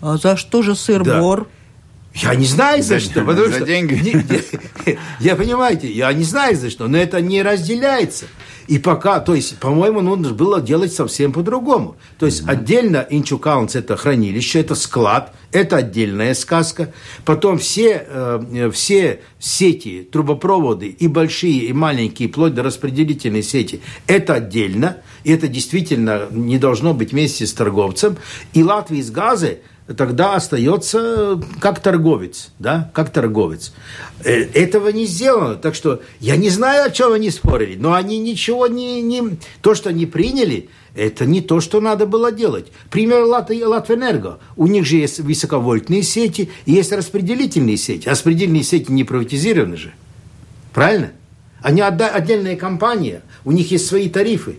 А 0.00 0.16
за 0.16 0.36
что 0.36 0.62
же 0.62 0.74
сыр-бор? 0.74 1.40
Да. 1.40 1.46
Я 2.14 2.34
не 2.34 2.46
знаю 2.46 2.82
за, 2.82 2.98
за 2.98 3.00
что. 3.00 3.24
Потому 3.24 3.46
за 3.46 3.56
что, 3.56 3.66
деньги. 3.66 3.94
Не, 3.94 4.98
я 5.20 5.36
понимаете, 5.36 5.90
я 5.90 6.12
не 6.12 6.24
знаю 6.24 6.56
за 6.56 6.70
что, 6.70 6.88
но 6.88 6.98
это 6.98 7.20
не 7.20 7.42
разделяется. 7.42 8.26
И 8.66 8.78
пока, 8.78 9.20
то 9.20 9.34
есть, 9.34 9.58
по-моему, 9.58 10.00
нужно 10.00 10.30
было 10.30 10.60
делать 10.60 10.92
совсем 10.92 11.32
по-другому. 11.32 11.96
То 12.18 12.26
есть, 12.26 12.42
mm-hmm. 12.42 12.50
отдельно 12.50 13.06
Инчукаунс– 13.10 13.74
это 13.76 13.96
хранилище, 13.96 14.60
это 14.60 14.76
склад, 14.76 15.34
это 15.50 15.78
отдельная 15.78 16.34
сказка. 16.34 16.92
Потом 17.24 17.58
все, 17.58 18.06
э, 18.06 18.70
все 18.72 19.22
сети, 19.40 20.08
трубопроводы, 20.10 20.86
и 20.86 21.08
большие, 21.08 21.64
и 21.64 21.72
маленькие, 21.72 22.28
вплоть 22.28 22.54
до 22.54 22.62
распределительной 22.62 23.42
сети– 23.42 23.80
это 24.06 24.34
отдельно. 24.34 24.98
И 25.24 25.32
это 25.32 25.48
действительно 25.48 26.28
не 26.30 26.58
должно 26.58 26.94
быть 26.94 27.10
вместе 27.10 27.46
с 27.46 27.52
торговцем. 27.52 28.18
И 28.52 28.62
Латвия 28.62 29.02
с 29.02 29.10
газы 29.10 29.60
тогда 29.94 30.34
остается 30.34 31.40
как 31.60 31.80
торговец, 31.80 32.50
да, 32.58 32.90
как 32.94 33.10
торговец. 33.10 33.72
Э, 34.24 34.42
этого 34.42 34.88
не 34.88 35.06
сделано, 35.06 35.56
так 35.56 35.74
что 35.74 36.02
я 36.20 36.36
не 36.36 36.50
знаю, 36.50 36.86
о 36.86 36.90
чем 36.90 37.12
они 37.12 37.30
спорили, 37.30 37.76
но 37.76 37.94
они 37.94 38.18
ничего 38.18 38.66
не, 38.66 39.02
не 39.02 39.38
то, 39.62 39.74
что 39.74 39.90
они 39.90 40.06
приняли, 40.06 40.68
это 40.94 41.24
не 41.24 41.40
то, 41.40 41.60
что 41.60 41.80
надо 41.80 42.06
было 42.06 42.32
делать. 42.32 42.66
Пример 42.90 43.24
Лат. 43.24 43.50
У 44.56 44.66
них 44.66 44.86
же 44.86 44.96
есть 44.96 45.20
высоковольтные 45.20 46.02
сети 46.02 46.50
есть 46.66 46.92
распределительные 46.92 47.76
сети. 47.76 48.08
Распределительные 48.08 48.64
сети 48.64 48.90
не 48.90 49.04
приватизированы 49.04 49.76
же. 49.76 49.92
Правильно? 50.72 51.12
Они 51.62 51.80
отдельная 51.80 52.56
компания, 52.56 53.22
у 53.44 53.52
них 53.52 53.70
есть 53.70 53.86
свои 53.86 54.08
тарифы. 54.08 54.56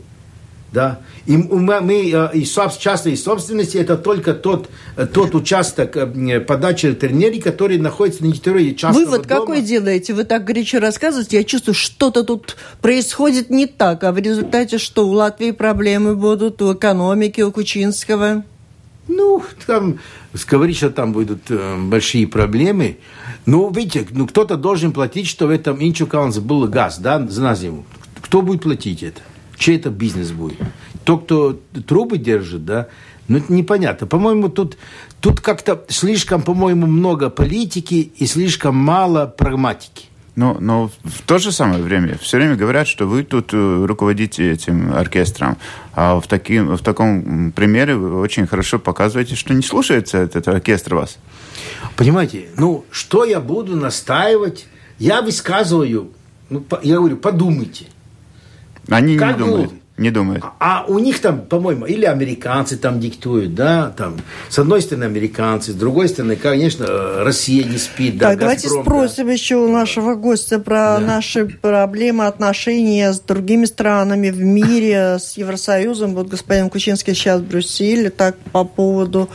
Да? 0.71 1.01
И 1.25 1.35
мы, 1.35 1.81
мы 1.81 2.11
э, 2.11 2.29
и 2.33 2.45
частной 2.45 3.17
собственности 3.17 3.77
это 3.77 3.97
только 3.97 4.33
тот, 4.33 4.69
э, 4.95 5.05
тот 5.05 5.35
участок 5.35 5.97
э, 5.97 6.39
подачи 6.39 6.85
электроэнергии, 6.85 7.41
который 7.41 7.77
находится 7.77 8.23
на 8.23 8.31
территории 8.31 8.73
частного 8.73 9.03
Вывод 9.03 9.27
дома. 9.27 9.41
какой 9.41 9.61
делаете? 9.61 10.13
Вы 10.13 10.23
так 10.23 10.45
горячо 10.45 10.79
рассказываете, 10.79 11.37
я 11.37 11.43
чувствую, 11.43 11.75
что-то 11.75 12.23
тут 12.23 12.55
происходит 12.81 13.49
не 13.49 13.67
так, 13.67 14.05
а 14.05 14.13
в 14.13 14.17
результате 14.17 14.77
что, 14.77 15.07
у 15.07 15.11
Латвии 15.11 15.51
проблемы 15.51 16.15
будут, 16.15 16.61
у 16.61 16.73
экономики, 16.73 17.41
у 17.41 17.51
Кучинского? 17.51 18.45
Ну, 19.09 19.43
там, 19.67 19.99
говорить, 20.49 20.77
что 20.77 20.89
там 20.89 21.11
будут 21.11 21.49
э, 21.49 21.77
большие 21.77 22.27
проблемы. 22.27 22.97
Ну, 23.45 23.69
видите, 23.71 24.07
ну, 24.11 24.25
кто-то 24.25 24.55
должен 24.55 24.93
платить, 24.93 25.27
что 25.27 25.47
в 25.47 25.49
этом 25.49 25.83
Инчукаунс 25.83 26.37
был 26.37 26.65
газ, 26.67 26.99
да, 26.99 27.19
на 27.19 27.55
зиму. 27.55 27.85
Кто 28.21 28.41
будет 28.41 28.61
платить 28.61 29.03
это? 29.03 29.21
Чей 29.61 29.77
это 29.77 29.89
бизнес 29.89 30.31
будет. 30.31 30.57
То, 31.03 31.17
кто 31.17 31.59
трубы 31.87 32.17
держит, 32.17 32.65
да, 32.65 32.87
ну, 33.27 33.37
это 33.37 33.53
непонятно. 33.53 34.07
По-моему, 34.07 34.49
тут, 34.49 34.77
тут 35.21 35.39
как-то 35.39 35.85
слишком, 35.87 36.41
по-моему, 36.41 36.87
много 36.87 37.29
политики 37.29 38.11
и 38.17 38.25
слишком 38.25 38.75
мало 38.75 39.27
прагматики. 39.27 40.07
Но, 40.35 40.57
но 40.59 40.89
в 41.03 41.21
то 41.25 41.37
же 41.37 41.51
самое 41.51 41.83
время 41.83 42.17
все 42.17 42.37
время 42.37 42.55
говорят, 42.55 42.87
что 42.87 43.05
вы 43.05 43.23
тут 43.23 43.53
э, 43.53 43.85
руководите 43.85 44.51
этим 44.51 44.93
оркестром. 44.93 45.57
А 45.93 46.19
в, 46.19 46.27
таким, 46.27 46.75
в 46.75 46.81
таком 46.81 47.51
примере 47.51 47.95
вы 47.95 48.19
очень 48.19 48.47
хорошо 48.47 48.79
показываете, 48.79 49.35
что 49.35 49.53
не 49.53 49.61
слушается 49.61 50.17
этот 50.17 50.47
оркестр 50.47 50.95
вас. 50.95 51.17
Понимаете, 51.95 52.47
ну, 52.57 52.85
что 52.91 53.25
я 53.25 53.39
буду 53.39 53.75
настаивать? 53.75 54.65
Я 54.99 55.21
высказываю, 55.21 56.11
ну, 56.49 56.63
я 56.81 56.95
говорю, 56.95 57.17
подумайте– 57.17 57.85
они 58.89 59.17
как 59.17 59.37
не 59.37 59.45
думают. 59.45 59.73
Не 60.01 60.09
думают. 60.09 60.43
А 60.59 60.83
у 60.87 60.97
них 60.97 61.19
там, 61.19 61.41
по-моему, 61.41 61.85
или 61.85 62.05
американцы 62.05 62.75
там 62.75 62.99
диктуют, 62.99 63.53
да, 63.53 63.93
там, 63.95 64.17
с 64.49 64.57
одной 64.57 64.81
стороны 64.81 65.03
американцы, 65.03 65.73
с 65.73 65.75
другой 65.75 66.09
стороны, 66.09 66.35
конечно, 66.35 67.23
Россия 67.23 67.63
не 67.63 67.77
спит, 67.77 68.17
да, 68.17 68.29
Так, 68.29 68.39
давайте 68.39 68.67
спросим 68.67 69.27
да. 69.27 69.33
еще 69.33 69.57
у 69.57 69.71
нашего 69.71 70.15
гостя 70.15 70.57
про 70.57 70.97
да. 70.97 70.99
наши 71.01 71.45
проблемы, 71.45 72.25
отношения 72.25 73.13
с 73.13 73.19
другими 73.19 73.65
странами 73.65 74.31
в 74.31 74.41
мире, 74.41 75.19
с 75.19 75.37
Евросоюзом. 75.37 76.15
Вот 76.15 76.29
господин 76.29 76.71
Кучинский 76.71 77.13
сейчас 77.13 77.39
в 77.39 77.45
Брюсселе, 77.45 78.09
так 78.09 78.37
по 78.51 78.63
поводу 78.63 79.29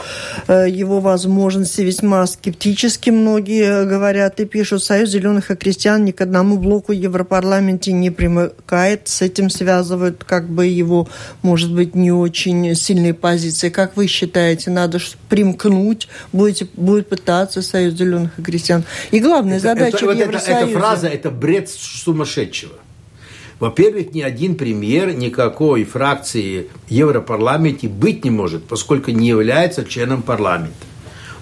э, 0.48 0.66
его 0.68 0.98
возможностей 0.98 1.84
весьма 1.84 2.26
скептически 2.26 3.10
многие 3.10 3.84
говорят 3.84 4.40
и 4.40 4.44
пишут. 4.46 4.82
Союз 4.82 5.10
зеленых 5.10 5.52
и 5.52 5.54
крестьян 5.54 6.04
ни 6.04 6.10
к 6.10 6.20
одному 6.22 6.56
блоку 6.56 6.92
в 6.92 6.96
Европарламенте 6.96 7.92
не 7.92 8.10
примыкает. 8.10 9.06
С 9.06 9.22
этим 9.22 9.48
связывают 9.48 10.24
как 10.24 10.48
бы 10.48 10.55
его, 10.62 11.08
может 11.42 11.72
быть, 11.72 11.94
не 11.94 12.12
очень 12.12 12.74
сильные 12.74 13.14
позиции. 13.14 13.68
Как 13.68 13.96
вы 13.96 14.06
считаете, 14.06 14.70
надо 14.70 14.98
примкнуть, 15.28 16.08
будете, 16.32 16.68
будет 16.74 17.08
пытаться 17.08 17.62
Союз 17.62 17.94
зеленых 17.94 18.38
и 18.38 18.42
крестьян? 18.42 18.84
И 19.10 19.20
главная 19.20 19.58
это, 19.58 19.68
задача 19.68 19.96
это, 19.96 20.06
вот 20.06 20.16
это, 20.16 20.38
эта 20.38 20.66
фраза– 20.68 21.08
это 21.08 21.30
бред 21.30 21.68
сумасшедшего. 21.68 22.74
Во-первых, 23.58 24.12
ни 24.12 24.20
один 24.20 24.54
премьер 24.56 25.14
никакой 25.14 25.84
фракции 25.84 26.68
в 26.86 26.90
Европарламенте 26.90 27.88
быть 27.88 28.24
не 28.24 28.30
может, 28.30 28.64
поскольку 28.64 29.10
не 29.12 29.28
является 29.28 29.84
членом 29.84 30.22
парламента. 30.22 30.74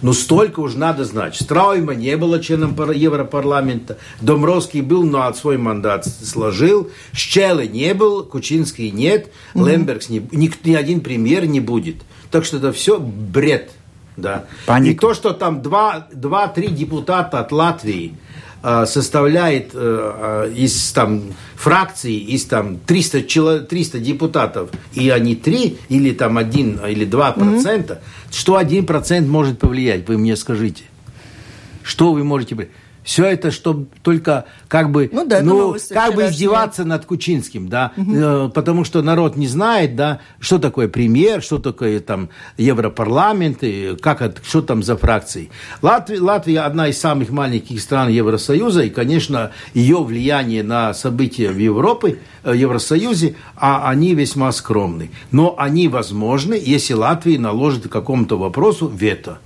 Но 0.05 0.13
столько 0.13 0.61
уж 0.61 0.75
надо 0.75 1.07
знать. 1.07 1.35
Страйма 1.35 1.95
не 1.95 2.15
было 2.19 2.39
членом 2.39 2.77
Европарламента. 2.93 3.97
Домровский 4.21 4.83
был, 4.83 5.03
но 5.03 5.23
от 5.23 5.39
свой 5.39 5.57
мандат 5.57 6.05
сложил. 6.05 6.91
Щелы 7.15 7.67
не 7.67 7.95
был, 7.95 8.23
Кучинский 8.23 8.91
нет. 8.91 9.31
Mm-hmm. 9.55 9.67
Лембергс 9.67 10.11
не, 10.11 10.19
ни, 10.31 10.53
ни 10.63 10.75
один 10.75 11.01
премьер 11.01 11.47
не 11.47 11.61
будет. 11.61 12.03
Так 12.31 12.45
что 12.45 12.59
это 12.59 12.71
все 12.73 12.99
бред. 13.01 13.71
Да. 14.19 14.45
Паника. 14.67 14.93
И 14.93 14.99
то, 14.99 15.15
что 15.15 15.33
там 15.33 15.61
2-3 15.61 16.69
депутата 16.69 17.41
от 17.41 17.51
Латвии 17.51 18.15
составляет 18.87 19.73
э, 19.75 20.49
э, 20.49 20.53
из 20.57 20.93
там 20.93 21.35
фракции, 21.55 22.17
из 22.17 22.47
там 22.47 22.79
300, 22.79 23.61
300 23.69 23.99
депутатов, 23.99 24.71
и 24.95 25.11
они 25.11 25.37
3 25.37 25.79
или 25.91 26.13
там 26.13 26.39
1 26.39 26.81
или 26.89 27.05
2 27.05 27.33
процента, 27.33 27.95
mm-hmm. 27.95 28.35
что 28.35 28.57
1 28.57 28.87
процент 28.87 29.29
может 29.29 29.59
повлиять, 29.59 30.09
вы 30.09 30.17
мне 30.17 30.35
скажите? 30.35 30.85
Что 31.83 32.15
вы 32.15 32.25
можете... 32.25 32.71
Все 33.05 33.27
это, 33.27 33.51
чтобы 33.51 33.87
только 34.03 34.47
как 34.67 34.91
бы, 34.91 35.11
ну, 35.13 35.27
да, 35.27 35.43
ну, 35.43 35.77
как 35.91 36.15
бы 36.15 36.23
издеваться 36.25 36.85
над 36.85 37.05
Кучинским, 37.05 37.69
да, 37.69 37.93
угу. 37.97 38.49
потому 38.49 38.85
что 38.85 39.03
народ 39.03 39.37
не 39.37 39.47
знает, 39.47 39.95
да, 39.95 40.21
что 40.41 40.59
такое 40.59 40.89
премьер, 40.89 41.43
что 41.43 41.59
такое 41.59 42.01
там 42.01 42.31
Европарламент, 42.57 43.59
и 43.61 43.95
как 44.01 44.23
это, 44.23 44.41
что 44.43 44.63
там 44.63 44.83
за 44.83 44.97
фракции. 44.97 45.51
Латвия, 45.83 46.19
Латвия 46.19 46.61
одна 46.61 46.89
из 46.89 46.99
самых 46.99 47.29
маленьких 47.29 47.81
стран 47.81 48.09
Евросоюза, 48.09 48.85
и, 48.85 48.91
конечно, 48.91 49.51
ее 49.75 50.03
влияние 50.03 50.63
на 50.63 50.95
события 50.95 51.51
в 51.51 51.59
Европе, 51.59 52.19
в 52.43 52.49
э, 52.49 52.57
Евросоюзе, 52.57 53.37
а 53.55 53.89
они 53.91 54.15
весьма 54.15 54.51
скромны. 54.53 55.11
Но 55.31 55.55
они 55.59 55.89
возможны, 55.89 56.55
если 56.55 56.95
Латвия 56.95 57.39
наложит 57.39 57.89
какому-то 57.89 58.39
вопросу 58.39 58.89
вето. 58.89 59.39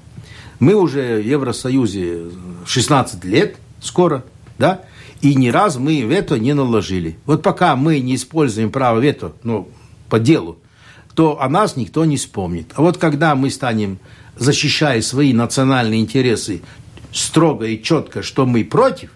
Мы 0.60 0.74
уже 0.74 1.20
в 1.20 1.24
Евросоюзе 1.24 2.30
16 2.66 3.24
лет 3.24 3.56
скоро, 3.80 4.24
да, 4.58 4.82
и 5.20 5.34
ни 5.34 5.48
раз 5.48 5.76
мы 5.76 6.00
вето 6.00 6.38
не 6.38 6.52
наложили. 6.52 7.16
Вот 7.26 7.42
пока 7.42 7.76
мы 7.76 8.00
не 8.00 8.16
используем 8.16 8.70
право 8.70 8.98
вето, 8.98 9.32
ну, 9.42 9.68
по 10.08 10.18
делу, 10.18 10.58
то 11.14 11.40
о 11.40 11.48
нас 11.48 11.76
никто 11.76 12.04
не 12.04 12.16
вспомнит. 12.16 12.72
А 12.74 12.82
вот 12.82 12.98
когда 12.98 13.34
мы 13.34 13.50
станем, 13.50 13.98
защищая 14.36 15.00
свои 15.02 15.32
национальные 15.32 16.00
интересы, 16.00 16.62
строго 17.12 17.66
и 17.66 17.82
четко, 17.82 18.22
что 18.22 18.46
мы 18.46 18.64
против, 18.64 19.10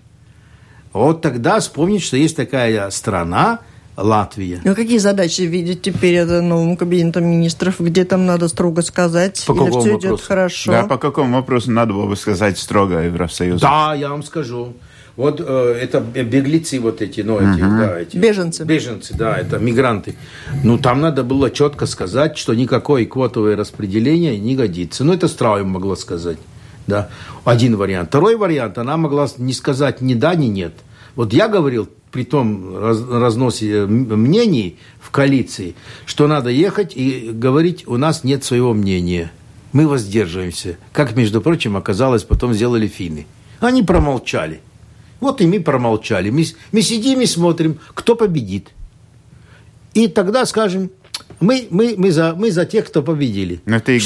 вот 0.92 1.22
тогда 1.22 1.60
вспомнить, 1.60 2.02
что 2.02 2.16
есть 2.16 2.36
такая 2.36 2.90
страна, 2.90 3.60
Латвия. 3.96 4.60
Ну, 4.64 4.74
какие 4.74 4.98
задачи 4.98 5.42
видит 5.42 5.82
теперь 5.82 6.14
это 6.14 6.40
новым 6.40 6.76
кабинетом 6.76 7.26
министров? 7.26 7.78
Где 7.78 8.04
там 8.04 8.24
надо 8.24 8.48
строго 8.48 8.82
сказать? 8.82 9.44
По 9.46 9.52
Или 9.52 9.58
какому 9.58 9.80
все 9.80 9.92
вопросу? 9.92 10.14
идет 10.14 10.26
хорошо? 10.26 10.72
Да, 10.72 10.82
по 10.84 10.96
какому 10.96 11.36
вопросу 11.36 11.70
надо 11.70 11.92
было 11.92 12.06
бы 12.06 12.16
сказать 12.16 12.58
строго 12.58 13.00
Евросоюзу? 13.00 13.60
Да, 13.60 13.94
я 13.94 14.08
вам 14.08 14.22
скажу. 14.22 14.74
Вот 15.14 15.42
э, 15.46 15.78
это 15.78 16.00
беглецы 16.00 16.80
вот 16.80 17.02
эти, 17.02 17.20
ну, 17.20 17.36
эти, 17.36 17.60
да, 17.60 18.00
эти. 18.00 18.16
Беженцы. 18.16 18.64
Беженцы, 18.64 19.14
да, 19.14 19.36
это 19.36 19.58
мигранты. 19.58 20.16
Ну, 20.64 20.78
там 20.78 21.02
надо 21.02 21.22
было 21.22 21.50
четко 21.50 21.84
сказать, 21.84 22.38
что 22.38 22.54
никакое 22.54 23.04
квотовое 23.04 23.56
распределение 23.56 24.38
не 24.38 24.56
годится. 24.56 25.04
Ну, 25.04 25.12
это 25.12 25.28
Страум 25.28 25.68
могла 25.68 25.96
сказать, 25.96 26.38
да. 26.86 27.10
Один 27.44 27.76
вариант. 27.76 28.08
Второй 28.08 28.36
вариант, 28.36 28.78
она 28.78 28.96
могла 28.96 29.28
не 29.36 29.52
сказать 29.52 30.00
ни 30.00 30.14
да, 30.14 30.34
ни 30.34 30.46
нет. 30.46 30.72
Вот 31.14 31.34
я 31.34 31.48
говорил 31.48 31.90
при 32.12 32.24
том 32.24 32.78
раз, 32.78 33.02
разносе 33.08 33.78
м- 33.78 34.04
мнений 34.20 34.76
в 35.00 35.10
коалиции, 35.10 35.74
что 36.06 36.28
надо 36.28 36.50
ехать 36.50 36.92
и 36.94 37.30
говорить, 37.32 37.88
у 37.88 37.96
нас 37.96 38.22
нет 38.22 38.44
своего 38.44 38.74
мнения. 38.74 39.32
Мы 39.72 39.88
воздерживаемся. 39.88 40.76
Как, 40.92 41.16
между 41.16 41.40
прочим, 41.40 41.76
оказалось, 41.76 42.22
потом 42.24 42.52
сделали 42.52 42.86
финны. 42.86 43.26
Они 43.60 43.82
промолчали. 43.82 44.60
Вот 45.20 45.40
и 45.40 45.46
мы 45.46 45.60
промолчали. 45.60 46.30
Мы, 46.30 46.44
мы 46.72 46.82
сидим 46.82 47.20
и 47.22 47.26
смотрим, 47.26 47.78
кто 47.94 48.14
победит. 48.14 48.70
И 49.94 50.08
тогда 50.08 50.44
скажем, 50.46 50.90
мы, 51.40 51.66
мы, 51.70 51.94
мы, 51.96 52.12
за, 52.12 52.34
мы 52.34 52.50
за 52.50 52.66
тех, 52.66 52.86
кто 52.86 53.02
победили. 53.02 53.60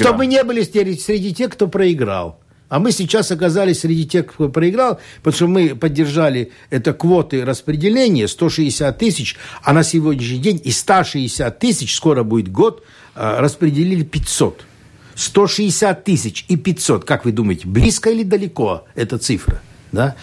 Чтобы 0.05 0.27
не 0.27 0.43
были 0.45 0.63
среди 0.63 1.35
тех, 1.35 1.51
кто 1.51 1.69
проиграл. 1.69 2.39
А 2.69 2.79
мы 2.81 2.91
сейчас 2.91 3.31
оказались 3.31 3.81
среди 3.81 4.07
тех, 4.07 4.27
кто 4.27 4.49
проиграл, 4.49 4.99
потому 5.23 5.35
что 5.37 5.47
мы 5.47 5.75
поддержали 5.77 6.51
это 6.71 6.93
квоты 6.93 7.45
распределения 7.45 8.27
160 8.27 8.99
тысяч, 8.99 9.37
а 9.63 9.73
на 9.73 9.85
сегодняшний 9.85 10.39
день 10.39 10.61
из 10.65 10.79
160 10.79 11.59
тысяч, 11.59 11.95
скоро 11.95 12.25
будет 12.25 12.51
год, 12.51 12.83
а, 13.15 13.41
распределили 13.41 14.03
500. 14.03 14.65
160 15.15 16.05
тысяч 16.05 16.45
и 16.49 16.57
500. 16.57 17.05
Как 17.05 17.25
вы 17.25 17.33
думаете, 17.33 17.69
близко 17.69 18.11
или 18.11 18.23
далеко 18.23 18.85
эта 18.95 19.17
цифра? 19.19 19.61
Да? 19.93 20.15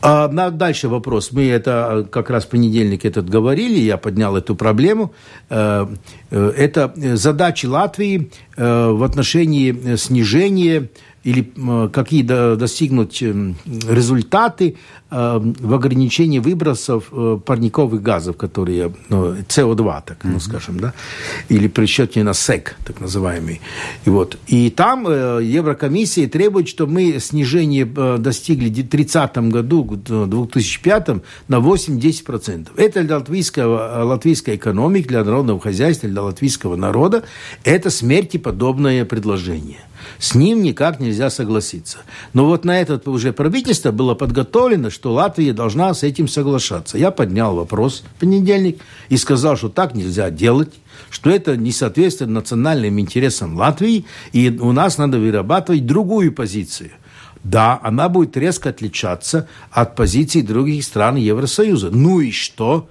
А, 0.00 0.26
на- 0.28 0.50
дальше 0.50 0.88
вопрос. 0.88 1.30
Мы 1.32 1.48
это 1.48 1.88
э, 1.92 2.10
как 2.10 2.30
раз 2.30 2.44
в 2.44 2.48
понедельник 2.48 3.04
этот 3.04 3.28
говорили, 3.28 3.78
я 3.78 3.98
поднял 3.98 4.36
эту 4.36 4.56
проблему. 4.56 5.12
Э, 5.50 5.86
э, 6.30 6.52
Это 6.56 6.92
э, 6.96 7.16
задачи 7.16 7.66
Латвии 7.66 8.30
э, 8.56 8.90
в 8.90 9.04
отношении 9.04 9.96
снижения 9.96 10.88
или 11.24 11.52
э, 11.56 11.88
какие 11.92 12.22
до- 12.22 12.56
достигнуть 12.56 13.22
э, 13.22 13.54
результаты 13.88 14.76
э, 15.10 15.40
в 15.60 15.74
ограничении 15.74 16.40
выбросов 16.40 17.08
э, 17.12 17.38
парниковых 17.44 18.02
газов, 18.02 18.36
которые 18.36 18.92
ну, 19.08 19.34
СО2, 19.34 20.02
так 20.06 20.18
ну, 20.24 20.40
скажем, 20.40 20.80
да, 20.80 20.94
или 21.48 21.68
при 21.68 21.86
счете 21.86 22.24
на 22.24 22.32
СЭК, 22.32 22.76
так 22.84 23.00
называемый. 23.00 23.60
И, 24.04 24.10
вот. 24.10 24.36
и 24.48 24.70
там 24.70 25.04
Еврокомиссия 25.04 26.28
требует, 26.28 26.68
чтобы 26.68 26.92
мы 26.92 27.20
снижение 27.20 27.84
достигли 27.84 28.68
в 28.68 28.74
2030 28.74 29.36
году, 29.50 29.84
к 29.84 29.96
2005 30.26 31.08
на 31.48 31.56
8-10%. 31.56 32.68
Это 32.76 33.04
для 33.04 33.18
латвийского, 33.18 34.04
латвийской 34.04 34.56
экономики, 34.56 35.08
для 35.08 35.24
народного 35.24 35.60
хозяйства, 35.60 36.08
для 36.08 36.22
латвийского 36.22 36.76
народа, 36.76 37.22
это 37.64 37.90
смерти 37.90 38.38
подобное 38.38 39.04
предложение. 39.04 39.78
С 40.18 40.34
ним 40.34 40.62
никак 40.62 41.00
нельзя 41.00 41.30
согласиться. 41.30 41.98
Но 42.32 42.46
вот 42.46 42.64
на 42.64 42.80
этот 42.80 43.08
уже 43.08 43.32
правительство 43.32 43.90
было 43.92 44.14
подготовлено, 44.14 44.90
что 44.90 45.12
Латвия 45.12 45.52
должна 45.52 45.92
с 45.94 46.02
этим 46.02 46.28
соглашаться. 46.28 46.98
Я 46.98 47.10
поднял 47.10 47.54
вопрос 47.54 48.02
в 48.16 48.20
понедельник 48.20 48.80
и 49.08 49.16
сказал, 49.16 49.56
что 49.56 49.68
так 49.68 49.94
нельзя 49.94 50.30
делать, 50.30 50.72
что 51.10 51.30
это 51.30 51.56
не 51.56 51.72
соответствует 51.72 52.30
национальным 52.30 52.98
интересам 53.00 53.56
Латвии, 53.56 54.04
и 54.32 54.50
у 54.50 54.72
нас 54.72 54.98
надо 54.98 55.18
вырабатывать 55.18 55.86
другую 55.86 56.32
позицию. 56.32 56.90
Да, 57.44 57.80
она 57.82 58.08
будет 58.08 58.36
резко 58.36 58.68
отличаться 58.68 59.48
от 59.70 59.96
позиций 59.96 60.42
других 60.42 60.84
стран 60.84 61.16
Евросоюза. 61.16 61.90
Ну 61.90 62.20
и 62.20 62.30
что? 62.30 62.88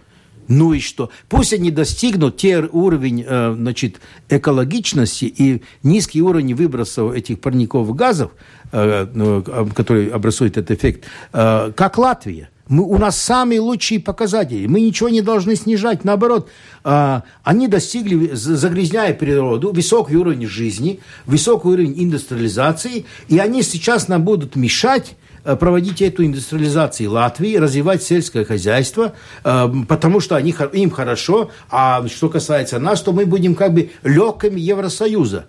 Ну 0.52 0.74
и 0.74 0.80
что? 0.82 1.10
Пусть 1.30 1.54
они 1.54 1.72
достигнут 1.72 2.36
те 2.36 2.60
уровень 2.60 3.24
э, 3.26 3.54
значит, 3.58 4.02
экологичности 4.28 5.24
и 5.24 5.64
низкий 5.82 6.22
уровень 6.22 6.56
выбросов 6.56 7.14
этих 7.14 7.40
парниковых 7.40 7.96
газов, 7.96 8.32
э, 8.74 9.08
ну, 9.14 9.42
который 9.74 10.10
образует 10.10 10.58
этот 10.58 10.78
эффект, 10.78 11.06
э, 11.32 11.72
как 11.74 11.98
Латвия. 11.98 12.50
Мы, 12.68 12.84
у 12.84 12.98
нас 12.98 13.18
самые 13.18 13.62
лучшие 13.62 14.02
показатели. 14.02 14.68
Мы 14.68 14.82
ничего 14.82 15.08
не 15.08 15.22
должны 15.22 15.56
снижать. 15.56 16.04
Наоборот, 16.04 16.50
э, 16.84 17.22
они 17.44 17.70
достигли, 17.70 18.32
загрязняя 18.34 19.14
природу, 19.14 19.72
высокий 19.72 20.18
уровень 20.18 20.48
жизни, 20.48 21.00
высокий 21.26 21.70
уровень 21.70 21.94
индустриализации, 21.96 23.06
и 23.30 23.40
они 23.40 23.64
сейчас 23.64 24.10
нам 24.10 24.24
будут 24.26 24.58
мешать 24.58 25.16
проводить 25.44 26.02
эту 26.02 26.26
индустриализацию 26.26 27.12
Латвии, 27.12 27.56
развивать 27.56 28.04
сельское 28.04 28.46
хозяйство, 28.46 29.14
э, 29.44 29.70
потому 29.88 30.20
что 30.20 30.36
они, 30.36 30.56
им 30.74 30.92
хорошо, 30.92 31.52
а 31.70 32.06
что 32.08 32.30
касается 32.30 32.80
нас, 32.80 33.02
то 33.02 33.12
мы 33.12 33.26
будем 33.26 33.56
как 33.56 33.74
бы 33.74 33.92
легкими 34.04 34.60
Евросоюза 34.60 35.46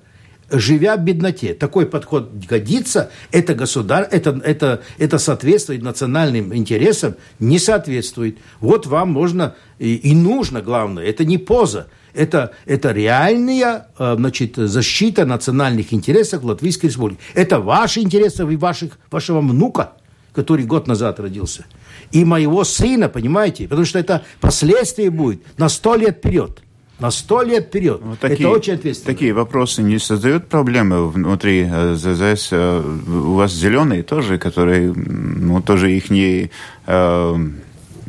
живя 0.53 0.97
в 0.97 1.05
бедноте. 1.05 1.55
Такой 1.55 1.87
подход 1.87 2.33
годится, 2.33 3.11
это 3.31 3.55
государ, 3.55 4.07
это, 4.11 4.41
это, 4.45 4.83
это 4.99 5.19
соответствует 5.19 5.83
национальным 5.83 6.55
интересам, 6.55 7.17
не 7.41 7.59
соответствует. 7.59 8.39
Вот 8.61 8.87
вам 8.87 9.11
можно 9.11 9.55
и, 9.79 9.97
и 9.97 10.15
нужно, 10.15 10.61
главное, 10.61 11.05
это 11.05 11.25
не 11.25 11.39
поза, 11.39 11.89
это, 12.15 12.53
это 12.67 12.93
реальная 12.93 13.89
э, 13.99 14.15
значит, 14.17 14.57
защита 14.57 15.25
национальных 15.25 15.93
интересов 15.93 16.45
Латвийской 16.45 16.87
Республики. 16.87 17.21
Это 17.35 17.59
ваши 17.59 18.01
интересы 18.01 18.43
и 18.45 18.57
ваших, 18.57 18.99
вашего 19.11 19.41
внука, 19.41 19.93
который 20.33 20.65
год 20.65 20.87
назад 20.87 21.21
родился, 21.21 21.65
и 22.11 22.25
моего 22.25 22.65
сына, 22.65 23.09
понимаете? 23.09 23.65
Потому 23.67 23.87
что 23.87 23.99
это 23.99 24.25
последствия 24.41 25.11
будет 25.11 25.43
на 25.59 25.69
сто 25.69 25.95
лет 25.95 26.19
вперед. 26.19 26.63
На 27.03 27.11
сто 27.11 27.43
лет 27.43 27.67
вперед. 27.67 28.01
Вот 28.03 28.23
это 28.23 28.49
очень 28.49 28.75
ответственно. 28.75 29.13
Такие 29.13 29.33
вопросы 29.33 29.83
не 29.83 29.99
создают 29.99 30.49
проблемы 30.49 31.09
внутри 31.09 31.69
э, 31.71 31.95
ЗЗС. 31.95 32.49
Э, 32.53 32.81
У 32.81 33.35
вас 33.35 33.53
зеленые 33.53 34.03
тоже, 34.03 34.39
которые, 34.39 34.93
ну, 34.95 35.61
тоже 35.61 35.93
их 35.93 36.11
не 36.11 36.51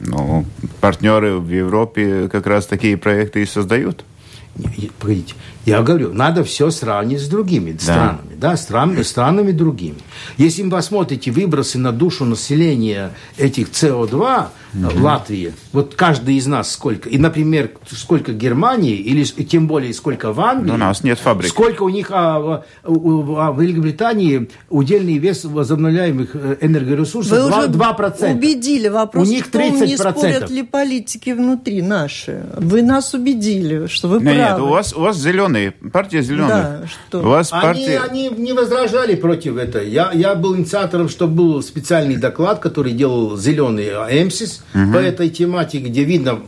ну, 0.06 0.46
партнеры 0.82 1.38
в 1.38 1.50
Европе 1.50 2.28
как 2.30 2.48
раз 2.48 2.66
такие 2.66 2.98
проекты 2.98 3.42
и 3.42 3.46
создают. 3.46 4.04
Не, 4.56 4.92
Погодите, 5.00 5.34
я 5.66 5.82
говорю, 5.82 6.14
надо 6.14 6.44
все 6.44 6.70
сравнивать 6.72 7.24
с 7.24 7.28
другими 7.28 7.76
странами, 7.80 8.36
да, 8.38 8.58
стран, 8.58 9.04
странами 9.04 9.52
другими. 9.52 9.98
Если 10.38 10.64
вы 10.64 10.70
посмотрите 10.72 11.32
выбросы 11.32 11.78
на 11.78 11.92
душу 11.92 12.26
населения 12.26 13.12
этих 13.38 13.70
СО2 13.70 14.48
в 14.74 15.04
Латвии, 15.04 15.54
вот 15.72 15.94
каждый 15.96 16.36
из 16.36 16.48
нас 16.48 16.72
сколько, 16.72 17.08
и, 17.08 17.18
например, 17.18 17.72
сколько 17.92 18.34
Германии, 18.34 18.96
или 18.96 19.24
тем 19.24 19.68
более 19.68 19.94
сколько 19.94 20.34
в 20.34 20.42
Англии, 20.42 20.70
Ну, 20.70 20.74
у 20.76 20.78
нас 20.78 21.04
нет 21.04 21.20
фабрик. 21.20 21.50
сколько 21.50 21.84
у 21.84 21.90
них 21.90 22.08
а, 22.10 22.40
в- 22.40 22.64
у- 22.86 23.36
а 23.38 23.52
в 23.52 23.62
Великобритании 23.62 24.50
удельный 24.70 25.18
вес 25.20 25.46
возобновляемых 25.46 26.32
э, 26.36 26.58
энергоресурсов 26.62 27.32
Вы 27.32 27.50
2%. 27.50 27.60
уже 27.60 27.68
2%. 27.70 28.32
убедили. 28.36 28.88
Вопрос 28.88 29.28
У 29.28 29.32
них 29.32 29.46
в 29.46 29.52
том, 29.52 29.62
не 29.62 29.96
30%. 29.96 30.12
спорят 30.12 30.50
ли 30.50 30.64
политики 30.64 31.30
внутри 31.30 31.82
наши. 31.82 32.44
Вы 32.58 32.82
нас 32.82 33.14
убедили, 33.14 33.86
что 33.88 34.08
вы 34.08 34.16
Нет, 34.22 34.36
правы. 34.36 34.38
нет, 34.40 34.60
у 34.60 34.68
вас, 34.72 34.94
у 34.94 35.02
вас 35.02 35.18
зеленые, 35.54 35.72
партия 35.92 36.22
зеленых. 36.22 36.50
Да, 36.50 36.84
что? 36.88 37.20
У 37.20 37.30
вас 37.30 37.52
Они, 37.52 37.62
партия... 37.62 38.00
они 38.00 38.30
не 38.30 38.54
возражали 38.54 39.16
против 39.16 39.58
этого. 39.58 39.84
Я, 39.84 40.12
я 40.14 40.36
был 40.36 40.56
инициатором, 40.56 41.10
что 41.10 41.28
был 41.28 41.62
специальный 41.62 42.18
доклад, 42.18 42.60
который 42.60 42.94
делал 42.94 43.38
зеленый 43.38 43.90
АМСИС 43.92 44.64
по 44.74 44.98
этой 44.98 45.30
тематике, 45.30 45.86
где 45.86 46.04
видно, 46.04 46.40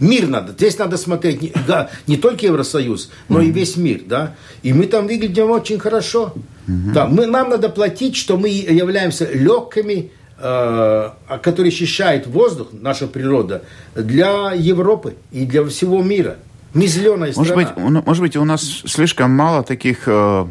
мир 0.00 0.28
надо. 0.28 0.52
Здесь 0.52 0.78
надо 0.78 0.96
смотреть 0.96 1.42
не, 1.42 1.52
да, 1.66 1.90
не 2.06 2.16
только 2.16 2.46
Евросоюз, 2.46 3.10
но 3.28 3.40
и 3.40 3.50
весь 3.50 3.76
мир. 3.76 4.02
Да? 4.06 4.34
И 4.62 4.72
мы 4.72 4.86
там 4.86 5.06
выглядим 5.06 5.50
очень 5.50 5.78
хорошо. 5.78 6.34
Да, 6.66 7.06
мы, 7.06 7.26
нам 7.26 7.50
надо 7.50 7.68
платить, 7.68 8.16
что 8.16 8.36
мы 8.36 8.48
являемся 8.48 9.28
легкими, 9.32 10.10
э, 10.38 11.10
которые 11.42 11.68
очищают 11.68 12.26
воздух, 12.26 12.68
наша 12.72 13.06
природа, 13.06 13.62
для 13.94 14.52
Европы 14.52 15.14
и 15.30 15.46
для 15.46 15.64
всего 15.64 16.02
мира. 16.02 16.38
Мы 16.76 16.86
зеленая 16.86 17.32
Может 17.34 17.52
страна. 17.52 17.72
быть, 17.74 17.84
у- 17.84 18.06
может 18.06 18.22
быть, 18.22 18.36
у 18.36 18.44
нас 18.44 18.82
слишком 18.86 19.30
мало 19.30 19.62
таких 19.62 20.02
э, 20.06 20.46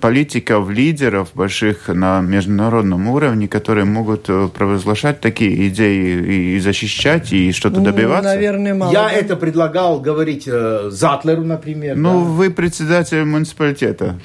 политиков, 0.00 0.70
лидеров 0.70 1.28
больших 1.34 1.88
на 1.88 2.20
международном 2.20 3.08
уровне, 3.08 3.46
которые 3.46 3.84
могут 3.84 4.24
э, 4.28 4.48
провозглашать 4.56 5.20
такие 5.20 5.68
идеи 5.68 6.16
и, 6.16 6.56
и 6.56 6.60
защищать, 6.60 7.32
и 7.32 7.52
что-то 7.52 7.80
Ну, 7.80 7.84
добиваться? 7.84 8.30
Наверное, 8.30 8.74
мало. 8.74 8.90
Я 8.92 9.02
да? 9.04 9.10
это 9.12 9.36
предлагал 9.36 10.00
говорить 10.00 10.44
э, 10.46 10.88
Затлеру, 10.90 11.44
например. 11.44 11.94
Ну, 11.96 12.20
да. 12.20 12.24
вы 12.30 12.50
председатель 12.50 13.24
муниципалитета. 13.24 14.18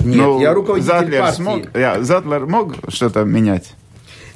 Нет, 0.00 0.16
Ну, 0.16 0.40
я 0.40 0.52
руководитель 0.54 0.90
Затлер 0.90 1.20
партии. 1.20 1.36
Смог, 1.36 1.62
я, 1.76 2.02
Затлер 2.02 2.46
мог 2.46 2.74
что-то 2.88 3.24
менять? 3.24 3.74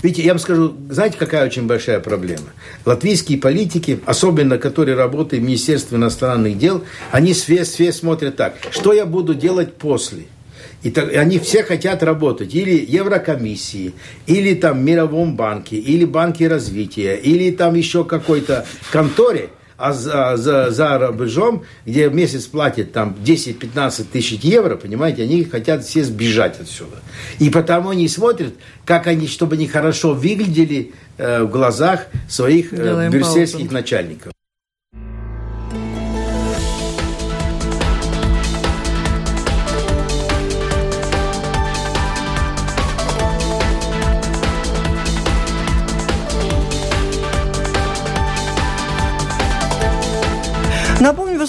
Видите, 0.03 0.23
я 0.23 0.33
вам 0.33 0.39
скажу, 0.39 0.77
знаете, 0.91 1.17
какая 1.19 1.45
очень 1.45 1.67
большая 1.67 1.99
проблема? 1.99 2.47
Латвийские 2.85 3.39
политики, 3.39 4.01
особенно 4.07 4.57
которые 4.59 4.97
работают 4.97 5.43
в 5.43 5.47
Министерстве 5.47 5.99
иностранных 5.99 6.57
дел, 6.57 6.85
они 7.11 7.33
все, 7.33 7.65
все 7.65 7.93
смотрят 7.93 8.37
так, 8.37 8.55
что 8.71 8.93
я 8.93 9.07
буду 9.07 9.35
делать 9.35 9.75
после– 9.75 10.27
и, 10.83 10.91
так, 10.91 11.13
и 11.13 11.17
они 11.17 11.39
все 11.39 11.65
хотят 11.65 12.03
работать 12.03 12.55
или 12.55 12.85
Еврокомиссии, 12.89 13.95
или 14.27 14.55
там 14.55 14.85
Мировом 14.85 15.35
банке, 15.35 15.77
или 15.77 16.05
Банке 16.05 16.47
развития, 16.47 17.17
или 17.17 17.51
там 17.51 17.75
еще 17.75 18.05
какой-то 18.05 18.65
конторе, 18.93 19.51
а 19.79 19.93
за, 19.93 20.37
за, 20.37 20.71
за 20.71 20.99
рубежом, 20.99 21.65
где 21.87 22.09
в 22.09 22.15
месяц 22.15 22.47
платят 22.47 22.93
там 22.93 23.17
10-15 23.25 24.07
тысяч 24.13 24.41
евро, 24.41 24.77
понимаете, 24.77 25.23
они 25.23 25.45
хотят 25.45 25.85
все 25.85 26.03
сбежать 26.03 26.61
отсюда. 26.61 26.97
И 27.39 27.49
потому 27.49 27.91
они 27.91 28.09
смотрят, 28.09 28.55
как 28.85 29.07
они, 29.07 29.29
чтобы 29.29 29.55
они 29.55 29.69
хорошо 29.69 30.15
выглядели 30.15 30.93
э, 31.17 31.45
в 31.45 31.51
глазах 31.51 32.07
своих 32.29 32.73
э, 32.73 33.09
брюссельских 33.09 33.71
начальников. 33.71 34.33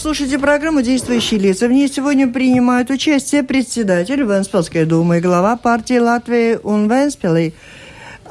Слушаете 0.10 0.40
программу 0.40 0.82
«Действующие 0.82 1.40
лица». 1.40 1.68
В 1.68 1.72
ней 1.72 1.88
сегодня 1.88 2.28
принимают 2.28 2.90
участие 2.90 3.44
председатель 3.44 4.24
Венспилской 4.24 4.86
думы 4.86 5.20
и 5.20 5.22
глава 5.22 5.56
партии 5.56 6.00
Латвии 6.00 6.58
Ун 6.64 6.90
Венспилī 6.90 7.54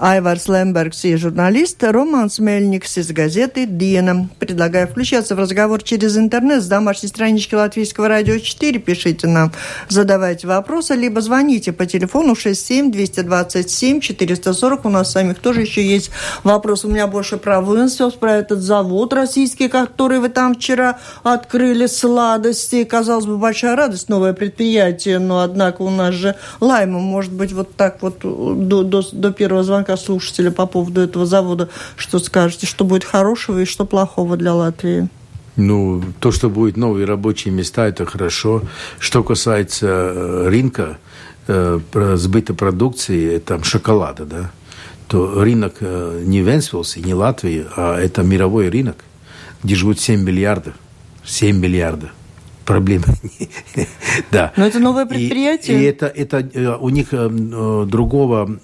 Айварс 0.00 0.46
Лембергс 0.46 1.04
и 1.06 1.16
журналист 1.16 1.82
Роман 1.82 2.30
Смельникс 2.30 2.98
из 2.98 3.10
газеты 3.10 3.66
«Диена». 3.66 4.28
Предлагаю 4.38 4.86
включаться 4.86 5.34
в 5.34 5.40
разговор 5.40 5.82
через 5.82 6.16
интернет 6.16 6.62
с 6.62 6.68
домашней 6.68 7.08
странички 7.08 7.56
Латвийского 7.56 8.06
радио 8.06 8.38
4. 8.38 8.78
Пишите 8.78 9.26
нам, 9.26 9.50
задавайте 9.88 10.46
вопросы, 10.46 10.94
либо 10.94 11.20
звоните 11.20 11.72
по 11.72 11.84
телефону 11.84 12.34
67-227-440. 12.34 14.80
У 14.84 14.88
нас 14.88 15.10
самих 15.10 15.40
тоже 15.40 15.62
еще 15.62 15.84
есть 15.84 16.12
вопрос. 16.44 16.84
У 16.84 16.88
меня 16.88 17.08
больше 17.08 17.36
про 17.36 17.60
Венселс, 17.60 18.14
про 18.14 18.36
этот 18.36 18.60
завод 18.60 19.12
российский, 19.12 19.66
который 19.66 20.20
вы 20.20 20.28
там 20.28 20.54
вчера 20.54 21.00
открыли, 21.24 21.86
сладости. 21.86 22.84
Казалось 22.84 23.26
бы, 23.26 23.36
большая 23.36 23.74
радость, 23.74 24.08
новое 24.08 24.32
предприятие, 24.32 25.18
но 25.18 25.40
однако 25.40 25.82
у 25.82 25.90
нас 25.90 26.14
же 26.14 26.36
лайма, 26.60 27.00
может 27.00 27.32
быть, 27.32 27.52
вот 27.52 27.74
так 27.74 28.00
вот 28.00 28.20
до, 28.20 28.84
до, 28.84 29.02
до 29.10 29.32
первого 29.32 29.64
звонка 29.64 29.87
пока 29.88 29.96
слушателя 29.96 30.50
по 30.50 30.66
поводу 30.66 31.00
этого 31.00 31.24
завода, 31.24 31.70
что 31.96 32.18
скажете, 32.18 32.66
что 32.66 32.84
будет 32.84 33.04
хорошего 33.04 33.60
и 33.60 33.64
что 33.64 33.86
плохого 33.86 34.36
для 34.36 34.52
Латвии? 34.52 35.08
Ну, 35.56 36.04
то, 36.20 36.30
что 36.30 36.50
будет 36.50 36.76
новые 36.76 37.06
рабочие 37.06 37.54
места, 37.54 37.88
это 37.88 38.04
хорошо. 38.04 38.62
Что 38.98 39.24
касается 39.24 39.86
э, 39.86 40.48
рынка, 40.48 40.98
э, 41.46 41.80
сбыта 42.16 42.52
продукции, 42.52 43.38
там 43.38 43.64
шоколада, 43.64 44.26
да, 44.26 44.50
то 45.08 45.42
рынок 45.42 45.76
э, 45.80 46.22
не 46.22 46.42
Венспилс 46.42 46.98
и 46.98 47.00
не 47.00 47.14
Латвии, 47.14 47.64
а 47.74 47.98
это 47.98 48.22
мировой 48.22 48.68
рынок, 48.68 48.96
где 49.64 49.74
живут 49.74 50.00
7 50.00 50.22
миллиардов. 50.22 50.74
7 51.24 51.56
миллиардов 51.56 52.10
проблемы. 52.68 53.06
да. 54.30 54.52
Но 54.56 54.66
это 54.66 54.78
новое 54.78 55.06
предприятие. 55.06 55.78
И, 55.78 55.80
и 55.80 55.84
это, 55.84 56.06
это 56.06 56.46
э, 56.52 56.76
у 56.78 56.90
них 56.90 57.08
э, 57.12 57.30
э, 57.30 57.86
другого, 57.86 58.60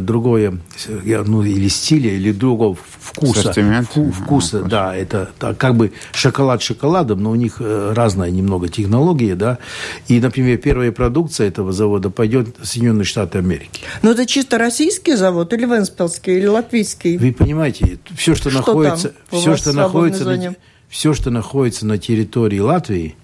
другое, 0.00 0.58
ну, 1.04 1.42
или 1.42 1.66
стиля, 1.66 2.12
или 2.12 2.30
другого 2.30 2.76
вкуса. 3.00 3.52
Вку, 3.82 4.12
вкуса, 4.12 4.62
а, 4.64 4.68
да. 4.68 4.96
Это 4.96 5.30
как 5.58 5.74
бы 5.74 5.90
шоколад 6.12 6.62
шоколадом, 6.62 7.24
но 7.24 7.30
у 7.32 7.34
них 7.34 7.60
разная 7.60 8.30
немного 8.30 8.68
технология, 8.68 9.34
да. 9.34 9.58
И, 10.06 10.20
например, 10.20 10.58
первая 10.58 10.92
продукция 10.92 11.48
этого 11.48 11.72
завода 11.72 12.08
пойдет 12.08 12.54
в 12.60 12.64
Соединенные 12.64 13.04
Штаты 13.04 13.38
Америки. 13.38 13.82
Но 14.02 14.12
это 14.12 14.26
чисто 14.26 14.58
российский 14.58 15.16
завод 15.16 15.52
или 15.52 15.64
венспилский, 15.64 16.38
или 16.38 16.46
латвийский? 16.46 17.16
Вы 17.16 17.32
понимаете, 17.32 17.98
все, 18.16 18.36
что, 18.36 18.50
что 18.50 18.58
находится, 18.60 19.12
все, 19.32 19.56
что 19.56 19.72
находится, 19.72 20.24
на, 20.24 20.54
все, 20.88 21.14
что 21.14 21.30
находится 21.30 21.84
на 21.84 21.98
территории 21.98 22.60
Латвии, 22.60 23.16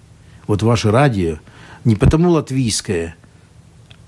вот 0.47 0.63
ваше 0.63 0.91
радио, 0.91 1.37
не 1.85 1.95
потому 1.95 2.31
латвийское, 2.31 3.15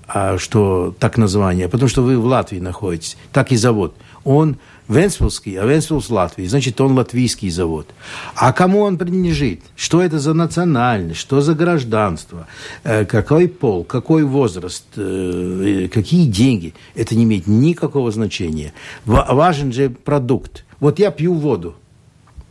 а 0.08 0.38
что 0.38 0.94
так 0.98 1.18
название, 1.18 1.66
а 1.66 1.68
потому 1.68 1.88
что 1.88 2.02
вы 2.02 2.18
в 2.18 2.24
Латвии 2.24 2.58
находитесь, 2.58 3.16
так 3.32 3.52
и 3.52 3.56
завод. 3.56 3.94
Он 4.24 4.56
Венспилский, 4.88 5.56
а 5.56 5.64
Венспилс 5.66 6.10
Латвии, 6.10 6.46
значит, 6.46 6.80
он 6.80 6.98
латвийский 6.98 7.48
завод. 7.48 7.86
А 8.34 8.52
кому 8.52 8.80
он 8.80 8.98
принадлежит? 8.98 9.62
Что 9.76 10.02
это 10.02 10.18
за 10.18 10.34
национальность? 10.34 11.20
Что 11.20 11.40
за 11.40 11.54
гражданство? 11.54 12.48
Э, 12.82 13.04
какой 13.04 13.46
пол? 13.46 13.84
Какой 13.84 14.24
возраст? 14.24 14.84
Э, 14.96 15.88
какие 15.92 16.26
деньги? 16.26 16.74
Это 16.96 17.14
не 17.14 17.22
имеет 17.22 17.46
никакого 17.46 18.10
значения. 18.10 18.72
Важен 19.06 19.72
же 19.72 19.90
продукт. 19.90 20.64
Вот 20.80 20.98
я 20.98 21.12
пью 21.12 21.34
воду. 21.34 21.76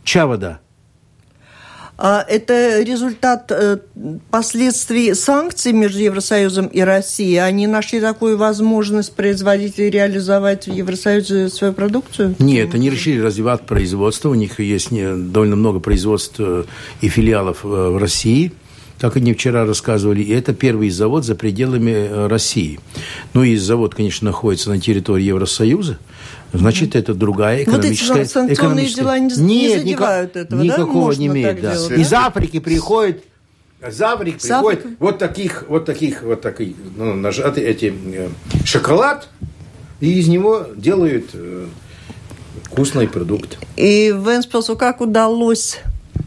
Чья 0.02 0.26
вода? 0.26 0.60
А 2.02 2.24
это 2.26 2.80
результат 2.80 3.52
э, 3.52 3.76
последствий 4.30 5.12
санкций 5.12 5.72
между 5.72 5.98
Евросоюзом 5.98 6.68
и 6.68 6.80
Россией. 6.80 7.36
Они 7.36 7.66
нашли 7.66 8.00
такую 8.00 8.38
возможность 8.38 9.14
производить 9.14 9.78
и 9.78 9.90
реализовать 9.90 10.66
в 10.66 10.72
Евросоюзе 10.72 11.50
свою 11.50 11.74
продукцию? 11.74 12.36
Нет, 12.38 12.74
они 12.74 12.88
решили 12.88 13.20
развивать 13.20 13.66
производство. 13.66 14.30
У 14.30 14.34
них 14.34 14.60
есть 14.60 14.88
довольно 14.90 15.56
много 15.56 15.78
производств 15.78 16.36
э, 16.38 16.64
и 17.02 17.08
филиалов 17.10 17.64
э, 17.64 17.68
в 17.68 17.98
России 17.98 18.52
как 18.98 19.16
они 19.16 19.32
вчера 19.32 19.64
рассказывали, 19.64 20.20
и 20.20 20.30
это 20.30 20.52
первый 20.52 20.90
завод 20.90 21.24
за 21.24 21.34
пределами 21.34 22.28
России. 22.28 22.78
Ну 23.32 23.42
и 23.42 23.56
завод, 23.56 23.94
конечно, 23.94 24.26
находится 24.26 24.68
на 24.68 24.78
территории 24.78 25.24
Евросоюза, 25.24 25.96
значит, 26.52 26.96
это 26.96 27.14
другая 27.14 27.62
экономическая... 27.62 28.12
Вот 28.12 28.22
эти 28.22 28.28
санкционные 28.28 28.86
дела 28.88 29.18
не, 29.18 29.28
не 29.36 29.78
задевают 29.78 29.84
никак, 30.34 30.36
этого, 30.36 30.62
Никакого 30.62 31.12
да? 31.12 31.18
не 31.18 31.26
имеет, 31.26 31.60
да. 31.60 31.74
Делать, 31.74 31.98
Из 31.98 32.12
Африки 32.12 32.60
приходит 32.60 33.24
из 33.86 34.02
Африки 34.02 34.46
приходит 34.46 34.86
вот 34.98 35.18
таких, 35.18 35.64
вот 35.68 35.86
таких, 35.86 36.22
вот 36.22 36.42
таких, 36.42 36.76
ну, 36.96 37.14
нажаты 37.14 37.62
эти 37.62 37.94
э, 38.14 38.28
шоколад, 38.64 39.28
и 40.00 40.18
из 40.18 40.28
него 40.28 40.66
делают 40.76 41.30
э, 41.32 41.66
вкусный 42.64 43.08
продукт. 43.08 43.58
И 43.76 44.08
Венспилсу 44.08 44.76
как 44.76 45.00
удалось 45.00 45.80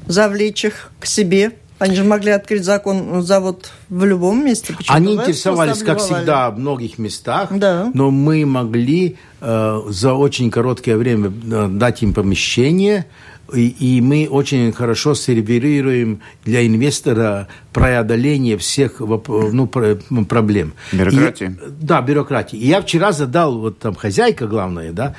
завлечь 0.07 0.65
их 0.65 0.91
к 0.99 1.05
себе? 1.05 1.51
Они 1.77 1.95
же 1.95 2.03
могли 2.03 2.31
открыть 2.31 2.63
закон, 2.63 3.21
завод 3.21 3.71
в 3.93 4.05
любом 4.05 4.43
месте. 4.43 4.73
Почему 4.73 4.95
Они 4.95 5.13
интересовались, 5.13 5.83
как 5.83 5.99
всегда, 5.99 6.49
в 6.49 6.57
многих 6.57 6.97
местах, 6.97 7.49
да. 7.51 7.91
но 7.93 8.09
мы 8.09 8.45
могли 8.45 9.17
э, 9.39 9.81
за 9.87 10.13
очень 10.13 10.49
короткое 10.49 10.97
время 10.97 11.31
э, 11.31 11.67
дать 11.69 12.01
им 12.01 12.13
помещение, 12.13 13.05
и, 13.53 13.67
и 13.67 14.01
мы 14.01 14.27
очень 14.29 14.71
хорошо 14.71 15.15
сервируем 15.15 16.21
для 16.45 16.65
инвестора 16.65 17.47
преодоление 17.73 18.57
всех 18.57 18.99
ну, 18.99 19.67
проблем. 19.67 20.73
Бюрократии. 20.91 21.45
И, 21.45 21.69
да, 21.81 22.01
бюрократии. 22.01 22.57
И 22.57 22.67
я 22.67 22.81
вчера 22.81 23.11
задал, 23.11 23.59
вот 23.59 23.79
там 23.79 23.95
хозяйка 23.95 24.47
главная, 24.47 24.91
да, 24.91 25.15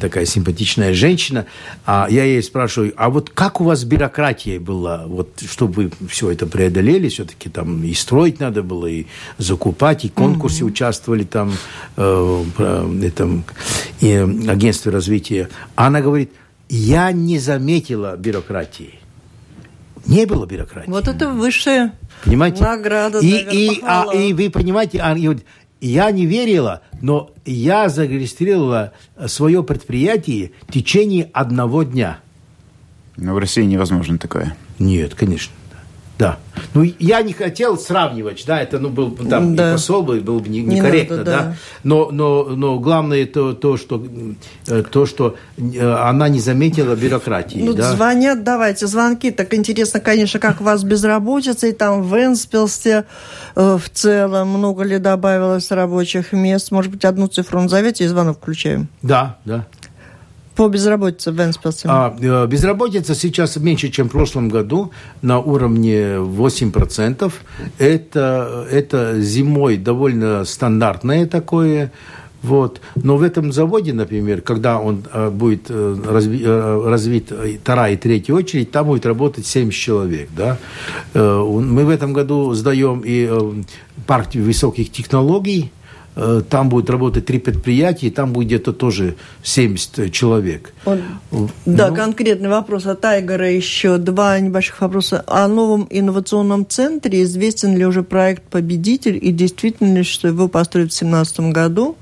такая 0.00 0.24
симпатичная 0.24 0.94
женщина, 0.94 1.46
а 1.84 2.06
я 2.08 2.24
ей 2.24 2.42
спрашиваю, 2.42 2.92
а 2.96 3.10
вот 3.10 3.30
как 3.30 3.60
у 3.60 3.64
вас 3.64 3.84
бюрократия 3.84 4.60
была, 4.60 5.04
вот, 5.06 5.42
чтобы 5.48 5.74
вы 5.74 6.08
все 6.08 6.30
это 6.30 6.46
преодолели, 6.46 7.08
все-таки 7.08 7.48
там 7.48 7.82
и 7.82 7.92
строить 8.14 8.38
надо 8.38 8.62
было, 8.62 8.86
и 8.86 9.06
закупать, 9.38 10.04
и 10.04 10.08
конкурсы 10.08 10.62
mm-hmm. 10.62 10.66
участвовали 10.66 11.24
там, 11.24 11.52
э, 11.96 12.44
этом, 13.02 13.44
и 14.00 14.12
агентстве 14.48 14.92
развития. 14.92 15.48
А 15.74 15.88
она 15.88 16.00
говорит, 16.00 16.30
я 16.68 17.10
не 17.10 17.40
заметила 17.40 18.16
бюрократии. 18.16 19.00
Не 20.06 20.26
было 20.26 20.46
бюрократии. 20.46 20.90
Вот 20.90 21.08
это 21.08 21.28
высшая 21.28 21.92
понимаете? 22.24 22.62
награда. 22.62 23.18
И, 23.18 23.30
и, 23.30 23.80
а, 23.82 24.06
и 24.14 24.32
вы 24.32 24.48
понимаете, 24.48 25.00
а, 25.00 25.16
и, 25.16 25.36
я 25.80 26.10
не 26.12 26.26
верила, 26.26 26.82
но 27.02 27.32
я 27.44 27.88
зарегистрировала 27.88 28.92
свое 29.26 29.64
предприятие 29.64 30.52
в 30.68 30.72
течение 30.72 31.30
одного 31.32 31.82
дня. 31.82 32.20
Но 33.16 33.34
в 33.34 33.38
России 33.38 33.64
невозможно 33.64 34.18
такое. 34.18 34.56
Нет, 34.78 35.14
конечно. 35.16 35.52
Да. 36.18 36.38
Ну, 36.74 36.84
я 36.98 37.22
не 37.22 37.32
хотел 37.32 37.76
сравнивать, 37.76 38.44
да, 38.46 38.60
это, 38.60 38.78
ну, 38.78 38.88
был, 38.88 39.10
там, 39.10 39.56
да. 39.56 39.70
и 39.70 39.72
посол 39.72 40.02
был, 40.02 40.20
был 40.20 40.38
бы 40.38 40.48
некорректно, 40.48 41.14
не 41.14 41.18
надо, 41.18 41.24
да. 41.24 41.38
да. 41.38 41.56
Но, 41.82 42.10
но, 42.10 42.44
но 42.44 42.78
главное 42.78 43.26
то, 43.26 43.52
то, 43.52 43.76
что, 43.76 44.04
э, 44.68 44.84
то, 44.88 45.06
что 45.06 45.36
э, 45.56 45.92
она 45.92 46.28
не 46.28 46.38
заметила 46.38 46.94
бюрократии, 46.94 47.58
ну, 47.58 47.74
да. 47.74 47.90
звонят, 47.92 48.44
давайте, 48.44 48.86
звонки. 48.86 49.32
Так 49.32 49.54
интересно, 49.54 49.98
конечно, 49.98 50.38
как 50.38 50.60
у 50.60 50.64
вас 50.64 50.84
безработица, 50.84 51.66
и 51.66 51.72
там 51.72 52.02
в 52.02 52.14
Энспилсе 52.14 53.04
э, 53.56 53.78
в 53.82 53.90
целом 53.90 54.48
много 54.48 54.84
ли 54.84 54.98
добавилось 54.98 55.70
рабочих 55.72 56.32
мест? 56.32 56.70
Может 56.70 56.92
быть, 56.92 57.04
одну 57.04 57.26
цифру 57.26 57.60
назовете 57.60 58.04
и 58.04 58.06
звонок 58.06 58.38
включаем? 58.38 58.88
Да, 59.02 59.38
да. 59.44 59.66
По 60.54 60.68
безработице 60.68 61.32
в 61.32 61.40
Энспилсе? 61.40 61.88
А, 61.90 62.16
э, 62.20 62.46
безработица 62.46 63.14
сейчас 63.14 63.56
меньше, 63.56 63.88
чем 63.88 64.08
в 64.08 64.12
прошлом 64.12 64.48
году, 64.48 64.92
на 65.20 65.40
уровне 65.40 66.16
8%. 66.18 67.32
Это, 67.78 68.66
это 68.70 69.20
зимой 69.20 69.76
довольно 69.76 70.44
стандартное 70.44 71.26
такое. 71.26 71.90
Вот. 72.42 72.80
Но 72.94 73.16
в 73.16 73.22
этом 73.22 73.52
заводе, 73.52 73.92
например, 73.94 74.42
когда 74.42 74.78
он 74.78 75.04
э, 75.12 75.30
будет 75.30 75.70
э, 75.70 75.96
разви, 76.06 76.42
э, 76.44 76.82
развит 76.86 77.32
вторая 77.62 77.94
и 77.94 77.96
третья 77.96 78.34
очередь, 78.34 78.70
там 78.70 78.86
будет 78.86 79.06
работать 79.06 79.46
70 79.46 79.80
человек. 79.80 80.28
Да? 80.36 80.58
Э, 81.14 81.42
мы 81.42 81.84
в 81.84 81.88
этом 81.88 82.12
году 82.12 82.52
сдаем 82.54 83.00
и 83.00 83.26
э, 83.28 83.52
партию 84.06 84.44
высоких 84.44 84.92
технологий, 84.92 85.72
Э, 85.72 85.83
там 86.48 86.68
будет 86.68 86.90
работать 86.90 87.26
три 87.26 87.38
предприятия, 87.38 88.06
и 88.06 88.10
там 88.10 88.32
будет 88.32 88.46
где-то 88.48 88.72
тоже 88.72 89.16
70 89.42 90.12
человек. 90.12 90.72
Он, 90.84 91.02
да, 91.66 91.88
ну, 91.88 91.96
конкретный 91.96 92.48
вопрос 92.48 92.86
от 92.86 93.04
Айгора 93.04 93.50
еще. 93.50 93.98
Два 93.98 94.38
небольших 94.38 94.80
вопроса. 94.80 95.24
О 95.26 95.48
новом 95.48 95.86
инновационном 95.90 96.66
центре 96.66 97.22
известен 97.24 97.76
ли 97.76 97.84
уже 97.84 98.02
проект 98.02 98.44
«Победитель» 98.44 99.18
и 99.20 99.32
действительно 99.32 99.96
ли, 99.96 100.02
что 100.04 100.28
его 100.28 100.48
построят 100.48 100.92
в 100.92 100.98
2017 100.98 101.40
году? 101.52 101.96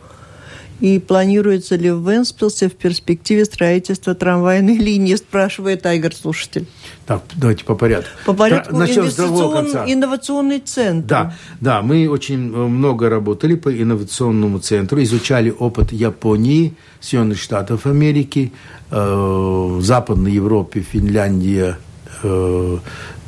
И 0.83 0.99
планируется 0.99 1.77
ли 1.77 1.93
в 1.93 2.11
Венспилсе 2.11 2.69
в 2.69 2.73
перспективе 2.73 3.45
строительства 3.45 4.17
трамвайной 4.17 4.77
линии, 4.89 5.15
спрашивает 5.15 5.87
Айгор 5.87 6.13
слушатель. 6.13 6.67
Так, 7.07 7.23
давайте 7.37 7.65
по 7.65 7.77
порядку. 7.77 8.11
По 8.27 8.33
порядку 8.33 8.77
Начнем 8.77 9.03
инвестицион, 9.03 9.67
инновационный 9.87 10.59
центр. 10.59 11.07
Да, 11.07 11.35
да, 11.61 11.83
мы 11.83 12.09
очень 12.09 12.53
э, 12.53 12.57
много 12.67 13.09
работали 13.09 13.55
по 13.55 13.73
инновационному 13.73 14.59
центру, 14.59 15.01
изучали 15.05 15.55
опыт 15.57 15.93
Японии, 15.93 16.75
Соединенных 16.99 17.41
Штатов 17.41 17.87
Америки, 17.87 18.53
э, 18.91 19.79
Западной 19.81 20.33
Европе, 20.33 20.81
Финляндия, 20.81 21.79
э, 22.25 22.79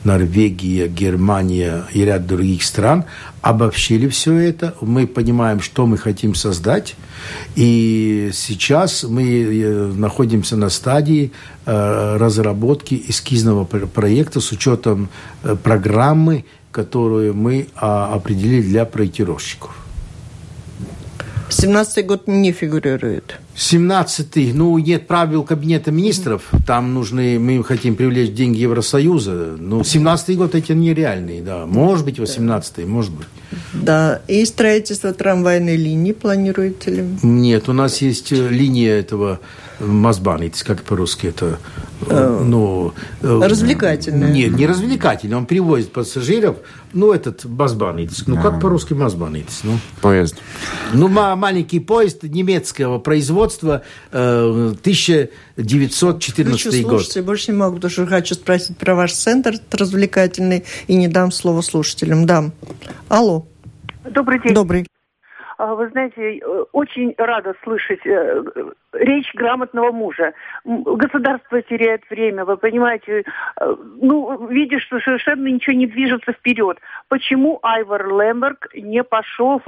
Норвегия, 0.05 0.86
Германия 0.88 1.84
и 1.92 2.05
ряд 2.05 2.26
других 2.26 2.62
стран, 2.62 3.05
обобщили 3.40 4.09
все 4.09 4.34
это, 4.34 4.74
мы 4.80 5.07
понимаем, 5.07 5.61
что 5.61 5.86
мы 5.86 5.98
хотим 5.98 6.34
создать, 6.34 6.94
и 7.57 8.30
сейчас 8.32 9.05
мы 9.05 9.22
э, 9.22 9.92
находимся 9.96 10.57
на 10.57 10.70
стадии 10.70 11.32
э, 11.66 12.16
разработки 12.18 13.02
эскизного 13.09 13.64
проекта 13.64 14.40
с 14.40 14.52
учетом 14.52 15.09
э, 15.42 15.57
программы, 15.57 16.44
которую 16.70 17.34
мы 17.34 17.68
а, 17.76 18.12
определили 18.14 18.62
для 18.62 18.84
проектировщиков. 18.84 19.70
17 21.48 22.05
год 22.05 22.26
не 22.26 22.50
фигурирует. 22.52 23.38
17-й, 23.57 24.52
ну, 24.52 24.76
нет 24.78 25.07
правил 25.07 25.44
Кабинета 25.44 25.92
министров, 25.92 26.42
там 26.66 26.92
нужны, 26.92 27.38
мы 27.38 27.62
хотим 27.62 27.94
привлечь 27.94 28.32
деньги 28.32 28.59
Евросоюза, 28.59 29.57
ну, 29.59 29.80
17-й 29.80 30.34
год 30.34 30.55
эти 30.55 30.72
нереальные, 30.72 31.40
да, 31.40 31.64
может 31.66 32.05
быть, 32.05 32.18
18-й, 32.18 32.84
может 32.84 33.12
быть. 33.12 33.26
Да, 33.72 34.22
и 34.26 34.44
строительство 34.44 35.12
трамвайной 35.12 35.76
линии 35.76 36.12
планируете 36.12 36.90
ли? 36.90 37.05
Нет, 37.22 37.68
у 37.68 37.72
нас 37.72 37.98
есть 38.02 38.32
э, 38.32 38.48
линия 38.48 38.98
этого 38.98 39.40
Мазбанец, 39.80 40.62
как 40.62 40.82
по-русски 40.82 41.28
это, 41.28 41.59
э, 42.07 42.42
ну... 42.44 42.92
Э, 43.22 43.40
развлекательная. 43.42 44.32
Нет, 44.32 44.57
не 44.57 44.66
развлекательный, 44.66 45.36
он 45.36 45.46
привозит 45.46 45.92
пассажиров, 45.92 46.57
ну, 46.92 47.12
этот 47.12 47.44
Мазбанец, 47.44 48.24
ну, 48.26 48.40
как 48.40 48.61
по-русски 48.61 48.94
Мазбанец, 48.94 49.61
ну? 49.62 49.78
Поезд. 50.00 50.36
Ну, 50.92 51.09
маленький 51.09 51.80
поезд 51.80 52.22
немецкого 52.22 52.98
производства, 52.98 53.43
1914 54.11 56.82
год. 56.82 56.90
Слушайте, 56.90 57.22
больше 57.22 57.53
не 57.53 57.59
могу, 57.59 57.76
потому 57.76 57.90
что 57.90 58.07
хочу 58.07 58.34
спросить 58.34 58.78
про 58.78 58.95
ваш 58.95 59.12
центр 59.12 59.55
развлекательный 59.72 60.64
и 60.86 60.97
не 60.97 61.09
дам 61.09 61.30
слово 61.30 61.61
слушателям. 61.61 62.26
Дам. 62.26 62.53
Алло. 63.09 63.47
Добрый 64.05 64.40
день. 64.40 64.55
Добрый. 64.55 64.86
А, 65.57 65.74
вы 65.74 65.88
знаете, 65.90 66.38
э, 66.38 66.64
очень 66.72 67.14
рада 67.16 67.55
слышать 67.62 68.05
э, 68.05 68.42
речь 68.95 69.32
грамотного 69.34 69.92
мужа. 69.92 70.32
Государство 70.64 71.62
теряет 71.62 72.03
время, 72.11 72.45
вы 72.45 72.57
понимаете. 72.57 73.24
Э, 73.61 73.74
ну, 74.01 74.49
видишь, 74.49 74.84
что 74.84 75.01
совершенно 75.01 75.47
ничего 75.49 75.76
не 75.76 75.86
движется 75.86 76.32
вперед. 76.32 76.78
Почему 77.09 77.59
Айвар 77.62 78.07
Лемберг 78.09 78.68
не 78.74 79.03
пошел 79.03 79.61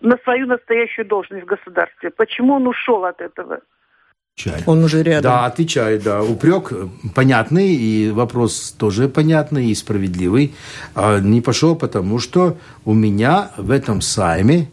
на 0.00 0.16
свою 0.24 0.46
настоящую 0.46 1.06
должность 1.06 1.44
в 1.44 1.48
государстве? 1.48 2.10
Почему 2.10 2.54
он 2.54 2.66
ушел 2.66 3.04
от 3.04 3.20
этого? 3.20 3.60
Отвечает. 4.36 4.64
Он 4.66 4.82
уже 4.82 5.02
рядом. 5.04 5.22
Да, 5.22 5.46
отвечает, 5.46 6.02
да. 6.02 6.22
Упрек 6.22 6.72
понятный, 7.14 7.68
и 7.74 8.10
вопрос 8.10 8.74
тоже 8.76 9.08
понятный 9.08 9.66
и 9.66 9.74
справедливый. 9.76 10.54
А 10.96 11.20
не 11.20 11.40
пошел, 11.40 11.76
потому 11.76 12.18
что 12.18 12.56
у 12.84 12.94
меня 12.94 13.50
в 13.56 13.70
этом 13.70 14.00
сайме 14.00 14.68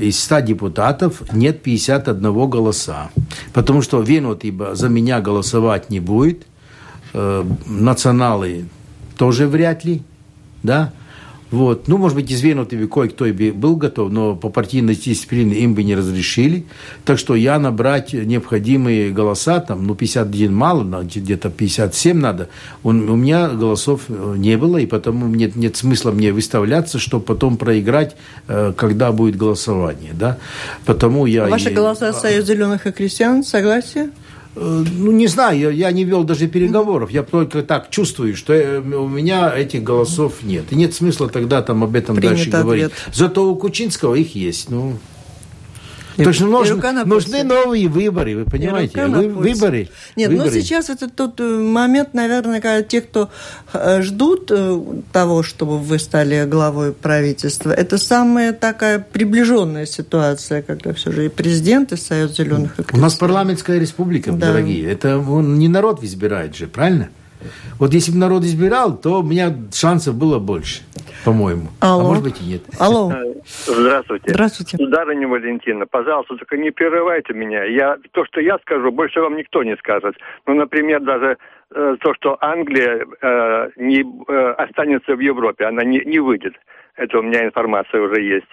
из 0.00 0.18
100 0.22 0.40
депутатов 0.40 1.22
нет 1.32 1.62
51 1.62 2.50
голоса. 2.50 3.10
Потому 3.52 3.82
что 3.82 4.00
Венут 4.00 4.44
ибо 4.44 4.74
за 4.74 4.88
меня 4.88 5.20
голосовать 5.20 5.90
не 5.90 6.00
будет. 6.00 6.46
Э, 7.12 7.44
националы 7.66 8.64
тоже 9.16 9.46
вряд 9.46 9.84
ли. 9.84 10.02
Да? 10.62 10.92
Вот. 11.50 11.88
Ну, 11.88 11.96
может 11.98 12.16
быть, 12.16 12.32
извинутый 12.32 12.86
кое-кто 12.86 13.26
и 13.26 13.50
был 13.50 13.76
готов, 13.76 14.12
но 14.12 14.36
по 14.36 14.50
партийной 14.50 14.94
дисциплине 14.94 15.56
им 15.56 15.74
бы 15.74 15.82
не 15.82 15.96
разрешили. 15.96 16.64
Так 17.04 17.18
что 17.18 17.34
я 17.34 17.58
набрать 17.58 18.12
необходимые 18.12 19.10
голоса, 19.10 19.60
там, 19.60 19.86
ну, 19.86 19.94
51 19.94 20.54
мало, 20.54 21.02
где-то 21.02 21.50
57 21.50 22.16
надо. 22.16 22.48
Он, 22.82 23.08
у 23.08 23.16
меня 23.16 23.48
голосов 23.48 24.02
э, 24.08 24.34
не 24.36 24.56
было, 24.56 24.76
и 24.76 24.86
потому 24.86 25.26
нет, 25.26 25.56
нет 25.56 25.76
смысла 25.76 26.12
мне 26.12 26.32
выставляться, 26.32 26.98
чтобы 26.98 27.24
потом 27.24 27.56
проиграть, 27.56 28.16
э, 28.46 28.72
когда 28.76 29.10
будет 29.10 29.36
голосование. 29.36 30.12
Да? 30.12 30.38
Потому 30.86 31.26
я... 31.26 31.46
Ваши 31.48 31.70
голоса 31.70 32.12
Союз 32.12 32.46
зеленых 32.46 32.86
и 32.86 32.92
крестьян, 32.92 33.42
согласие? 33.42 34.10
Э, 34.60 34.84
ну, 34.98 35.10
не 35.10 35.26
знаю, 35.26 35.58
я, 35.58 35.70
я 35.70 35.90
не 35.90 36.04
вел 36.04 36.22
даже 36.22 36.46
переговоров. 36.46 37.10
Я 37.10 37.22
только 37.22 37.62
так 37.62 37.88
чувствую, 37.88 38.36
что 38.36 38.52
э, 38.52 38.80
у 38.80 39.08
меня 39.08 39.50
этих 39.56 39.82
голосов 39.82 40.42
нет. 40.42 40.64
И 40.70 40.74
нет 40.74 40.94
смысла 40.94 41.28
тогда 41.30 41.62
там 41.62 41.82
об 41.82 41.96
этом 41.96 42.16
Принят 42.16 42.36
дальше 42.36 42.50
ответ. 42.50 42.62
говорить. 42.62 42.90
Зато 43.12 43.50
у 43.50 43.56
Кучинского 43.56 44.14
их 44.14 44.34
есть. 44.34 44.68
Ну, 44.68 44.98
Точно 46.24 46.46
нужны, 46.46 47.04
нужны 47.04 47.44
новые 47.44 47.88
выборы, 47.88 48.36
вы 48.36 48.44
понимаете? 48.44 49.06
Вы, 49.06 49.28
выборы. 49.28 49.88
Нет, 50.16 50.30
ну, 50.30 50.38
выборы. 50.38 50.56
ну 50.56 50.60
сейчас 50.60 50.90
это 50.90 51.08
тот 51.08 51.40
э, 51.40 51.44
момент, 51.44 52.14
наверное, 52.14 52.60
когда 52.60 52.82
те, 52.82 53.00
кто 53.00 53.30
э, 53.72 54.02
ждут 54.02 54.50
э, 54.50 54.80
того, 55.12 55.42
чтобы 55.42 55.78
вы 55.78 55.98
стали 55.98 56.44
главой 56.46 56.92
правительства, 56.92 57.70
это 57.70 57.98
самая 57.98 58.52
такая 58.52 58.98
приближенная 58.98 59.86
ситуация, 59.86 60.62
когда 60.62 60.92
все 60.92 61.12
же 61.12 61.26
и 61.26 61.28
президент, 61.28 61.92
и 61.92 61.96
Союз 61.96 62.36
зеленых. 62.36 62.78
И 62.78 62.96
У 62.96 62.98
нас 62.98 63.14
парламентская 63.14 63.78
республика, 63.78 64.32
да. 64.32 64.48
дорогие. 64.48 64.90
Это 64.90 65.18
он, 65.18 65.58
не 65.58 65.68
народ 65.68 66.02
избирает 66.02 66.56
же, 66.56 66.66
правильно? 66.66 67.10
Вот 67.78 67.92
если 67.92 68.12
бы 68.12 68.18
народ 68.18 68.42
избирал, 68.42 68.96
то 68.96 69.20
у 69.20 69.22
меня 69.22 69.54
шансов 69.72 70.14
было 70.14 70.38
больше, 70.38 70.82
по-моему. 71.24 71.68
А 71.80 71.94
Алло. 71.94 72.00
А 72.00 72.08
может 72.08 72.24
быть 72.24 72.40
и 72.40 72.44
нет. 72.44 72.62
Алло. 72.78 73.12
Здравствуйте. 73.66 74.30
Здравствуйте. 74.30 74.76
Сударыня 74.76 75.28
Валентина, 75.28 75.86
пожалуйста, 75.86 76.36
только 76.36 76.56
не 76.56 76.70
прерывайте 76.70 77.32
меня. 77.32 77.64
Я, 77.64 77.96
то, 78.12 78.24
что 78.26 78.40
я 78.40 78.58
скажу, 78.58 78.90
больше 78.92 79.20
вам 79.20 79.36
никто 79.36 79.62
не 79.62 79.76
скажет. 79.76 80.16
Ну, 80.46 80.54
например, 80.54 81.00
даже 81.00 81.38
э, 81.74 81.96
то, 82.00 82.14
что 82.14 82.36
Англия 82.40 83.06
э, 83.20 83.70
не 83.76 84.02
э, 84.02 84.50
останется 84.52 85.14
в 85.14 85.20
Европе, 85.20 85.64
она 85.64 85.84
не, 85.84 86.00
не 86.04 86.18
выйдет. 86.18 86.54
Это 86.96 87.18
у 87.18 87.22
меня 87.22 87.44
информация 87.44 88.02
уже 88.02 88.20
есть. 88.20 88.48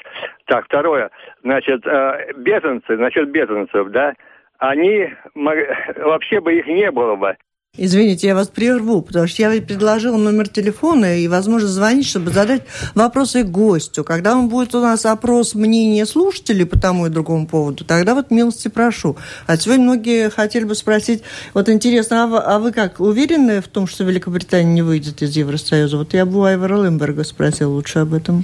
Так, 0.45 0.65
второе. 0.65 1.11
Значит, 1.43 1.85
э, 1.85 2.33
беженцы, 2.38 2.95
значит, 2.95 3.29
беженцев, 3.29 3.89
да, 3.89 4.13
они, 4.57 5.09
вообще 5.35 6.39
бы 6.39 6.53
их 6.53 6.65
не 6.67 6.89
было 6.91 7.15
бы, 7.15 7.35
Извините, 7.78 8.28
я 8.28 8.36
вас 8.36 8.47
прерву, 8.47 9.03
потому 9.03 9.28
что 9.28 9.43
я 9.43 9.61
предложила 9.61 10.18
номер 10.18 10.47
телефона 10.47 11.20
и 11.20 11.28
возможность 11.28 11.76
звонить, 11.76 12.07
чтобы 12.07 12.32
задать 12.32 12.63
вопросы 12.95 13.43
гостю. 13.43 14.03
Когда 14.03 14.36
он 14.36 14.49
будет 14.49 14.74
у 14.74 14.82
нас 14.82 15.05
опрос 15.05 15.53
мнения 15.53 16.07
слушателей 16.07 16.65
по 16.65 16.80
тому 16.80 17.05
и 17.05 17.09
другому 17.09 17.45
поводу, 17.45 17.86
тогда 17.86 18.15
вот 18.15 18.32
милости 18.32 18.68
прошу. 18.68 19.15
А 19.45 19.57
сегодня 19.57 19.84
многие 19.84 20.32
хотели 20.32 20.63
бы 20.63 20.74
спросить, 20.74 21.22
вот 21.53 21.70
интересно, 21.70 22.24
а 22.24 22.28
вы, 22.28 22.38
а 22.39 22.57
вы 22.57 22.72
как, 22.72 22.99
уверены 22.99 23.61
в 23.61 23.68
том, 23.68 23.86
что 23.86 24.03
Великобритания 24.03 24.74
не 24.74 24.82
выйдет 24.82 25.22
из 25.22 25.36
Евросоюза? 25.36 25.97
Вот 25.97 26.15
я 26.15 26.26
бы 26.26 26.39
у 26.39 26.43
Айвара 26.43 26.84
Лемберга 26.84 27.24
спросил 27.24 27.72
лучше 27.74 27.99
об 27.99 28.15
этом. 28.15 28.43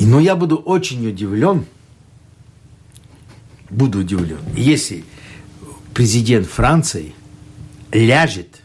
Но 0.00 0.20
я 0.20 0.36
буду 0.36 0.56
очень 0.56 1.06
удивлен, 1.06 1.66
буду 3.68 3.98
удивлен, 3.98 4.40
если 4.56 5.04
президент 5.92 6.46
Франции– 6.46 7.14
ляжет 7.92 8.60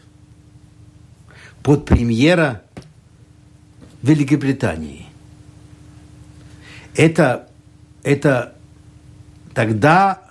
под 1.62 1.84
премьера 1.84 2.62
Великобритании. 4.02 5.06
Это, 6.94 7.48
это 8.02 8.54
тогда 9.54 10.22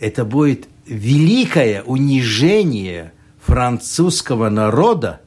это 0.00 0.24
будет 0.24 0.68
великое 0.86 1.82
унижение 1.82 3.12
французского 3.44 4.48
народа 4.48 5.20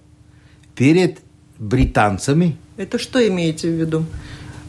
перед 0.76 1.20
британцами. 1.60 2.58
Это 2.78 2.98
что 3.00 3.26
имеете 3.28 3.70
в 3.70 3.74
виду? 3.74 4.06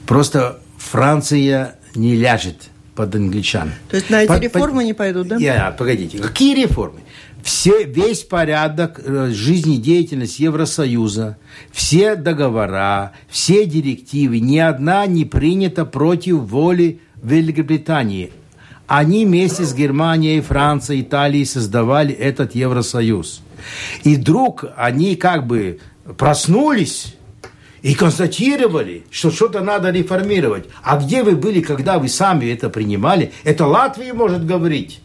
Просто 0.07 0.61
Франция 0.77 1.77
не 1.95 2.15
ляжет 2.17 2.71
под 2.95 3.15
англичан. 3.15 3.73
То 3.89 3.97
есть 3.97 4.11
на 4.11 4.23
эти 4.23 4.29
под, 4.29 4.43
реформы 4.43 4.79
под... 4.79 4.85
не 4.85 4.93
пойдут, 4.93 5.29
да? 5.29 5.37
Я, 5.37 5.71
погодите, 5.71 6.19
какие 6.19 6.55
реформы? 6.55 7.01
Все, 7.43 7.85
весь 7.85 8.23
порядок 8.23 9.01
э, 9.05 9.31
жизнедеятельности 9.31 10.43
Евросоюза, 10.43 11.39
все 11.71 12.15
договора, 12.15 13.13
все 13.29 13.67
директивы, 13.67 14.41
ни 14.41 14.59
одна 14.59 15.07
не 15.07 15.25
принята 15.25 15.85
против 15.85 16.39
воли 16.39 17.01
Великобритании. 17.23 18.33
Они 18.87 19.25
вместе 19.27 19.65
с 19.65 19.75
Германией, 19.75 20.41
Францией, 20.41 21.03
Италией 21.03 21.47
создавали 21.47 22.15
этот 22.15 22.55
Евросоюз. 22.55 23.43
И 24.05 24.17
вдруг 24.17 24.65
они 24.77 25.17
как 25.17 25.47
бы 25.47 25.81
проснулись 26.19 27.17
и 27.81 27.95
констатировали, 27.95 29.05
что 29.11 29.31
что-то 29.31 29.61
надо 29.61 29.91
реформировать. 29.91 30.67
А 30.83 30.99
где 30.99 31.23
вы 31.23 31.33
были, 31.33 31.61
когда 31.61 31.99
вы 31.99 32.09
сами 32.09 32.47
это 32.47 32.71
принимали? 32.71 33.33
Это 33.45 33.67
Латвия 33.67 34.13
может 34.13 34.47
говорить 34.47 35.01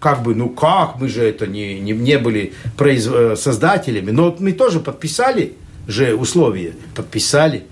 как 0.00 0.22
бы, 0.22 0.34
ну 0.34 0.48
как, 0.48 0.98
мы 0.98 1.08
же 1.08 1.22
это 1.22 1.46
не, 1.46 1.78
не, 1.78 1.92
не 1.92 2.18
были 2.18 2.54
произ... 2.76 3.06
Э, 3.06 3.36
создателями, 3.36 4.10
но 4.10 4.34
мы 4.40 4.52
тоже 4.52 4.80
подписали 4.80 5.52
же 5.86 6.14
условия, 6.14 6.74
подписали. 6.94 7.64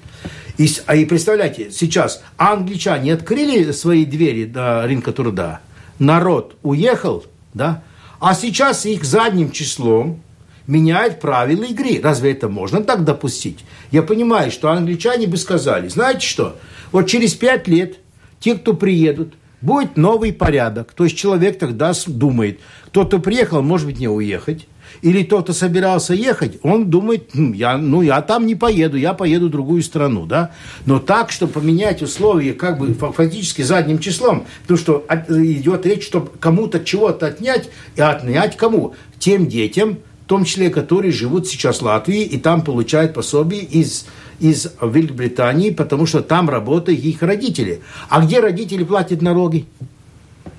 И, 0.59 0.69
а 0.87 0.95
и 0.95 1.05
представляете, 1.05 1.71
сейчас 1.71 2.23
англичане 2.37 3.15
открыли 3.15 3.73
свои 3.73 4.05
двери 4.05 4.45
до 4.45 4.83
рынка 4.87 5.13
труда, 5.13 5.61
народ 5.99 6.57
уехал, 6.63 7.25
да, 7.55 7.83
а 8.21 8.35
сейчас 8.35 8.85
их 8.85 9.05
задним 9.05 9.51
числом 9.51 10.21
меняют 10.67 11.21
правила 11.21 11.63
игры. 11.63 12.01
Разве 12.03 12.33
это 12.33 12.49
можно 12.49 12.83
так 12.83 13.05
допустить? 13.05 13.65
Я 13.91 14.03
понимаю, 14.03 14.51
что 14.51 14.71
англичане 14.71 15.27
бы 15.27 15.37
сказали, 15.37 15.89
знаете 15.89 16.27
что, 16.27 16.57
вот 16.93 17.07
через 17.07 17.35
пять 17.35 17.69
лет 17.69 17.99
те, 18.41 18.55
кто 18.55 18.75
приедут, 18.75 19.35
Будет 19.61 19.97
новый 19.97 20.33
порядок. 20.33 20.93
То 20.93 21.05
есть 21.05 21.17
человек 21.17 21.59
тогда 21.59 21.93
думает, 22.07 22.61
кто-то 22.87 23.19
приехал, 23.19 23.63
может 23.63 23.87
быть, 23.87 23.99
не 23.99 24.09
уехать. 24.09 24.67
Или 25.03 25.23
кто-то 25.23 25.53
собирался 25.53 26.15
ехать, 26.15 26.59
он 26.63 26.91
думает, 26.91 27.31
я, 27.35 27.77
ну, 27.77 28.01
я 28.01 28.23
там 28.23 28.47
не 28.47 28.55
поеду, 28.55 28.97
я 28.97 29.13
поеду 29.13 29.49
в 29.49 29.51
другую 29.51 29.83
страну, 29.83 30.25
да. 30.25 30.53
Но 30.87 30.99
так, 30.99 31.31
чтобы 31.31 31.53
поменять 31.53 32.03
условия 32.03 32.55
как 32.55 32.79
бы 32.79 32.95
фактически 32.95 33.63
задним 33.63 33.99
числом, 33.99 34.47
потому 34.63 34.79
что 34.79 35.05
идет 35.29 35.85
речь, 35.85 36.07
чтобы 36.07 36.31
кому-то 36.41 36.81
чего-то 36.81 37.27
отнять, 37.27 37.69
и 37.97 38.01
отнять 38.01 38.57
кому? 38.57 38.95
Тем 39.19 39.47
детям, 39.47 39.99
том 40.29 40.45
числе, 40.45 40.71
которые 40.71 41.11
живут 41.11 41.49
сейчас 41.49 41.81
в 41.81 41.83
Латвии, 41.83 42.23
и 42.23 42.39
там 42.39 42.63
получают 42.63 43.15
пособие 43.15 43.63
из 43.63 44.07
из 44.41 44.69
Великобритании, 44.81 45.71
потому 45.71 46.07
что 46.07 46.23
там 46.23 46.49
работают 46.49 47.01
их 47.01 47.23
родители. 47.23 47.81
А 48.09 48.25
где 48.25 48.39
родители 48.39 48.85
платят 48.85 49.21
налоги? 49.21 49.67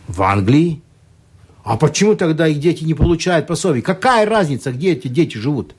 В 0.07 0.22
Англии. 0.22 0.82
А 1.63 1.78
почему 1.78 2.15
тогда 2.15 2.47
их 2.47 2.59
дети 2.59 2.84
не 2.84 2.93
получают 2.93 3.47
пособие? 3.47 3.82
Какая 3.82 4.26
разница, 4.26 4.72
где 4.72 4.91
эти 4.91 5.07
дети 5.07 5.38
живут? 5.38 5.76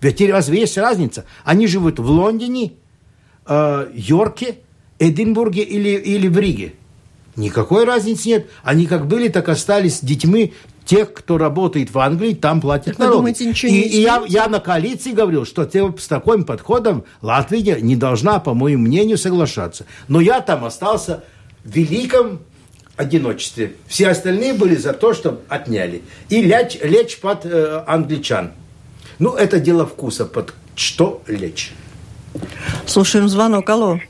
Ведь 0.00 0.20
разве 0.22 0.60
есть 0.60 0.78
разница? 0.78 1.26
Они 1.44 1.66
живут 1.66 1.98
в 1.98 2.10
Лондоне, 2.10 2.72
э, 3.46 3.90
Йорке, 3.94 4.56
Эдинбурге 4.98 5.62
или, 5.62 5.90
или 5.90 6.28
в 6.28 6.38
Риге. 6.38 6.74
Никакой 7.36 7.84
разницы 7.84 8.28
нет. 8.28 8.50
Они 8.62 8.86
как 8.86 9.06
были, 9.06 9.28
так 9.28 9.48
остались 9.48 10.00
детьми 10.00 10.54
тех, 10.88 11.12
кто 11.12 11.36
работает 11.36 11.92
в 11.92 11.98
Англии, 11.98 12.32
там 12.32 12.62
платят 12.62 12.96
так 12.96 12.98
налоги. 12.98 13.16
Думаете, 13.18 13.46
ничего 13.46 13.70
и, 13.70 13.74
не 13.74 13.82
и 13.82 14.00
я, 14.00 14.24
я 14.26 14.48
на 14.48 14.58
коалиции 14.58 15.12
говорил, 15.12 15.44
что 15.44 15.64
с 15.64 16.06
таким 16.08 16.44
подходом 16.44 17.04
Латвия 17.20 17.78
не 17.82 17.94
должна, 17.94 18.40
по 18.40 18.54
моему 18.54 18.84
мнению, 18.84 19.18
соглашаться. 19.18 19.84
Но 20.08 20.18
я 20.20 20.40
там 20.40 20.64
остался 20.64 21.24
в 21.62 21.70
великом 21.70 22.40
одиночестве. 22.96 23.74
Все 23.86 24.08
остальные 24.08 24.54
были 24.54 24.76
за 24.76 24.94
то, 24.94 25.12
чтобы 25.12 25.40
отняли. 25.48 26.02
И 26.30 26.40
лечь, 26.40 26.78
лечь 26.82 27.20
под 27.20 27.44
э, 27.44 27.84
англичан. 27.86 28.52
Ну, 29.18 29.34
это 29.34 29.60
дело 29.60 29.86
вкуса, 29.86 30.24
под 30.24 30.54
что 30.74 31.22
лечь. 31.26 31.72
Слушаем 32.86 33.28
звонок. 33.28 33.68
Алло. 33.68 34.00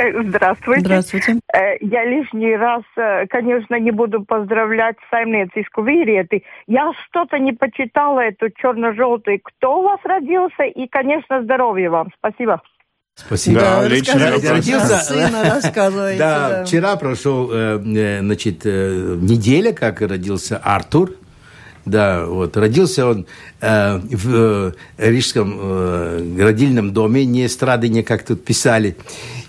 Э, 0.00 0.22
здравствуйте. 0.24 0.80
Здравствуйте. 0.80 1.36
Э, 1.52 1.76
я 1.80 2.04
лишний 2.04 2.56
раз, 2.56 2.82
э, 2.96 3.26
конечно, 3.26 3.78
не 3.78 3.90
буду 3.90 4.24
поздравлять 4.24 4.96
Саймнецийскую 5.10 5.86
Вириеты. 5.86 6.42
Я 6.66 6.90
что-то 7.06 7.38
не 7.38 7.52
почитала 7.52 8.20
эту 8.20 8.48
черно-желтую. 8.50 9.40
Кто 9.42 9.80
у 9.80 9.82
вас 9.82 10.00
родился? 10.04 10.62
И, 10.64 10.86
конечно, 10.88 11.42
здоровья 11.42 11.90
вам. 11.90 12.08
Спасибо. 12.18 12.62
Спасибо. 13.14 13.60
Да, 13.60 13.86
лично 13.86 14.30
родился. 14.30 14.96
Сына 14.96 15.44
рассказывайте. 15.44 16.18
Да, 16.18 16.48
да, 16.48 16.64
вчера 16.64 16.96
прошел, 16.96 17.48
значит, 17.48 18.64
неделя, 18.64 19.74
как 19.74 20.00
родился 20.00 20.56
Артур. 20.56 21.10
Да, 21.84 22.26
вот. 22.26 22.56
Родился 22.56 23.06
он 23.06 23.26
э, 23.60 23.98
в 23.98 24.28
э, 24.28 24.72
Рижском 24.98 25.58
э, 25.58 26.36
родильном 26.38 26.92
доме, 26.92 27.24
не 27.24 27.46
эстрадыне, 27.46 28.02
как 28.02 28.24
тут 28.24 28.44
писали. 28.44 28.96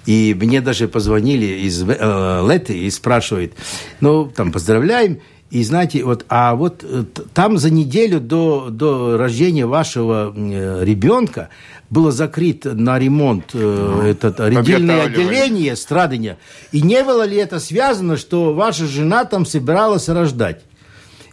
И 0.06 0.36
мне 0.40 0.62
даже 0.62 0.88
позвонили 0.88 1.46
из 1.68 1.84
э, 1.84 2.48
Леты 2.50 2.78
и 2.78 2.90
спрашивают, 2.90 3.54
ну, 4.00 4.26
там, 4.26 4.52
поздравляем, 4.52 5.20
и 5.52 5.64
знаете, 5.66 6.04
вот, 6.06 6.26
а 6.30 6.56
вот 6.56 6.84
э, 6.84 7.04
там 7.34 7.58
за 7.58 7.70
неделю 7.70 8.22
до, 8.22 8.70
до 8.70 9.18
рождения 9.18 9.66
вашего 9.66 10.34
э, 10.34 10.86
ребенка 10.86 11.50
было 11.90 12.14
закрыто 12.14 12.74
на 12.74 12.98
ремонт 12.98 13.52
э, 13.54 14.16
это 14.18 14.34
родильное 14.38 15.04
отделение 15.04 15.76
Страдания. 15.76 16.38
И 16.72 16.82
не 16.82 17.04
было 17.04 17.26
ли 17.26 17.36
это 17.36 17.60
связано, 17.60 18.16
что 18.16 18.54
ваша 18.54 18.88
жена 18.88 19.26
там 19.26 19.46
собиралась 19.46 20.08
рождать? 20.08 20.62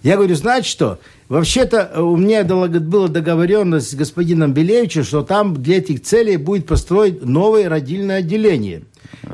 Я 0.08 0.16
говорю, 0.16 0.34
знаете 0.36 0.68
что, 0.68 0.98
Вообще-то 1.28 1.90
э, 1.92 2.00
у 2.00 2.16
меня 2.16 2.42
была 2.42 3.08
договоренность 3.08 3.90
с 3.90 3.94
господином 3.94 4.54
Белевичем, 4.54 5.04
что 5.04 5.22
там 5.22 5.62
для 5.62 5.76
этих 5.76 6.02
целей 6.02 6.38
будет 6.38 6.66
построить 6.66 7.22
новое 7.22 7.68
родильное 7.68 8.20
отделение. 8.20 8.84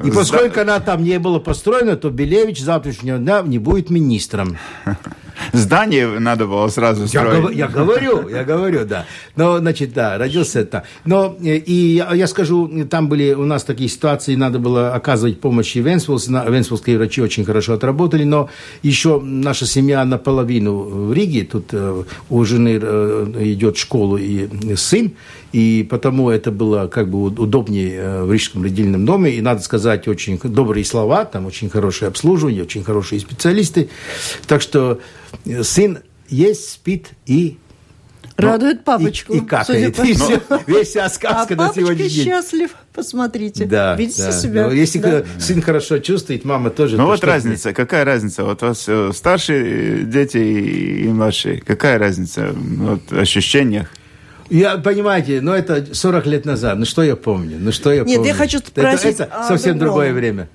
И 0.03 0.11
поскольку 0.11 0.61
она 0.61 0.81
там 0.81 1.05
не 1.05 1.21
была 1.21 1.39
построена, 1.39 1.97
то 1.97 2.11
Белевич 2.11 2.61
завтрашнего 2.61 3.19
дня 3.19 3.43
не 3.43 3.59
будет 3.59 3.91
министром. 3.91 4.59
Здание 5.53 6.19
надо 6.19 6.47
было 6.47 6.69
сразу 6.69 7.07
строить. 7.07 7.51
Я, 7.51 7.67
я 7.67 7.69
говорю, 7.69 8.29
я 8.29 8.45
говорю, 8.45 8.85
да. 8.85 9.07
Но, 9.37 9.59
значит, 9.59 9.93
да, 9.93 10.19
родился 10.19 10.61
это. 10.61 10.85
Но, 11.05 11.37
э, 11.43 11.57
и 11.57 11.97
я, 11.97 12.15
я 12.15 12.27
скажу, 12.27 12.87
там 12.87 13.09
были 13.09 13.35
у 13.35 13.45
нас 13.45 13.65
такие 13.65 13.89
ситуации, 13.89 14.35
надо 14.35 14.59
было 14.59 14.95
оказывать 14.95 15.41
помощь 15.41 15.77
и 15.77 15.81
Венспилс. 15.81 16.29
Венспилские 16.29 16.99
врачи 16.99 17.21
очень 17.23 17.45
хорошо 17.45 17.75
отработали, 17.75 18.25
но 18.25 18.49
еще 18.83 19.21
наша 19.21 19.67
семья 19.67 20.05
наполовину 20.05 21.07
в 21.07 21.13
Риге. 21.13 21.45
Тут 21.45 21.69
э, 21.73 22.05
у 22.31 22.45
жены 22.45 22.79
э, 22.81 23.33
идет 23.41 23.77
в 23.77 23.81
школу 23.81 24.17
и 24.17 24.49
сын, 24.77 25.13
и 25.55 25.87
потому 25.89 26.31
это 26.31 26.51
было 26.51 26.89
как 26.89 27.09
бы 27.09 27.27
удобнее 27.27 28.25
в 28.25 28.33
Рижском 28.33 28.65
родильном 28.65 29.07
доме. 29.07 29.31
И, 29.31 29.41
надо 29.41 29.63
сказать, 29.63 30.09
очень 30.09 30.37
добрые 30.43 30.85
слова, 30.85 31.25
там 31.25 31.47
очень 31.47 31.71
хорошее 31.71 32.09
обслуживание, 32.09 32.65
очень 32.65 32.83
хорошие 32.83 33.21
специалисты. 33.21 33.89
Так 34.49 34.61
что 34.61 34.99
сын 35.63 36.01
есть, 36.29 36.71
спит 36.71 37.11
и 37.27 37.59
Радует 38.37 38.83
папочку. 38.83 39.33
И, 39.33 39.37
и 39.37 39.41
какает. 39.43 39.97
И 40.01 40.15
все, 40.15 40.43
весь 40.67 40.89
вся 40.89 41.09
сказка 41.09 41.55
а 41.55 41.69
на 41.69 41.73
сегодня 41.73 42.09
день. 42.09 42.25
счастлив, 42.25 42.71
посмотрите. 42.93 43.65
Да, 43.65 43.95
Видите 43.95 44.25
да. 44.25 44.33
себя? 44.33 44.67
Ну, 44.67 44.73
если 44.73 44.99
да. 44.99 45.25
сын 45.39 45.63
хорошо 45.63 45.99
чувствует, 45.99 46.45
мама 46.45 46.71
тоже. 46.71 46.97
Ну 46.97 47.05
то 47.05 47.11
вот 47.11 47.23
разница, 47.23 47.73
какая 47.73 48.05
разница? 48.05 48.43
Вот 48.43 48.61
у 48.65 48.67
вас 48.67 48.87
э, 48.89 49.13
старшие 49.15 50.03
дети 50.03 50.39
и 50.39 51.07
младшие. 51.11 51.61
Какая 51.61 51.97
разница 51.97 52.53
вот, 52.57 53.03
в 53.09 53.17
ощущениях? 53.21 53.89
Я, 54.51 54.77
понимаете, 54.79 55.41
но 55.41 55.55
это 55.55 55.95
40 55.95 56.27
лет 56.27 56.45
назад. 56.45 56.79
Ну, 56.79 56.85
что 56.85 57.03
я 57.03 57.17
помню? 57.17 57.57
Ну, 57.59 57.73
что 57.73 57.93
я 57.93 58.03
Нет, 58.05 58.17
помню? 58.17 58.29
я 58.29 58.35
хочу 58.35 58.59
спросить 58.59 59.15
Это, 59.15 59.25
это 59.25 59.35
о 59.41 59.49
совсем 59.49 59.79
другое 59.79 60.13
время. 60.13 60.49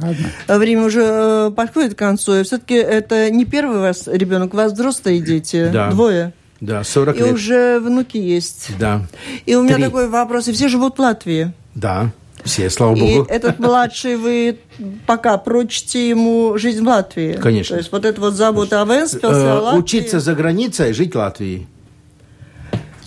Ладно. 0.00 0.58
Время 0.58 0.82
уже 0.84 1.02
э, 1.02 1.50
подходит 1.54 1.94
к 1.94 1.98
концу. 1.98 2.34
И 2.40 2.42
все-таки 2.42 2.74
это 2.74 3.30
не 3.30 3.44
первый 3.44 3.76
у 3.78 3.80
вас 3.80 4.08
ребенок, 4.08 4.52
у 4.54 4.56
вас 4.56 4.72
взрослые 4.72 5.20
дети. 5.20 5.70
Да. 5.72 5.90
Двое. 5.90 6.32
Да, 6.60 6.82
40 6.82 7.16
И 7.16 7.18
лет. 7.20 7.32
уже 7.32 7.78
внуки 7.80 8.16
есть. 8.16 8.70
Да, 8.78 9.02
И 9.46 9.54
у 9.54 9.62
меня 9.62 9.74
Три. 9.74 9.84
такой 9.84 10.08
вопрос. 10.08 10.48
И 10.48 10.52
все 10.52 10.68
живут 10.68 10.96
в 10.96 11.00
Латвии. 11.00 11.52
да. 11.74 12.10
Все, 12.44 12.68
слава 12.68 12.94
И 12.94 13.00
богу. 13.00 13.26
этот 13.30 13.58
младший, 13.58 14.16
вы 14.16 14.58
пока 15.06 15.38
прочите 15.38 16.10
ему 16.10 16.58
жизнь 16.58 16.84
в 16.84 16.86
Латвии. 16.86 17.32
Конечно. 17.40 17.76
То 17.76 17.78
есть 17.80 17.90
вот 17.90 18.04
это 18.04 18.20
вот 18.20 18.34
забота 18.34 18.82
о 18.82 18.84
Венспилсе, 18.84 19.34
Э, 19.34 19.50
о 19.52 19.60
Латвии. 19.62 19.78
учиться 19.80 20.20
за 20.20 20.34
границей, 20.34 20.92
жить 20.92 21.14
в 21.14 21.16
Латвии. 21.18 21.66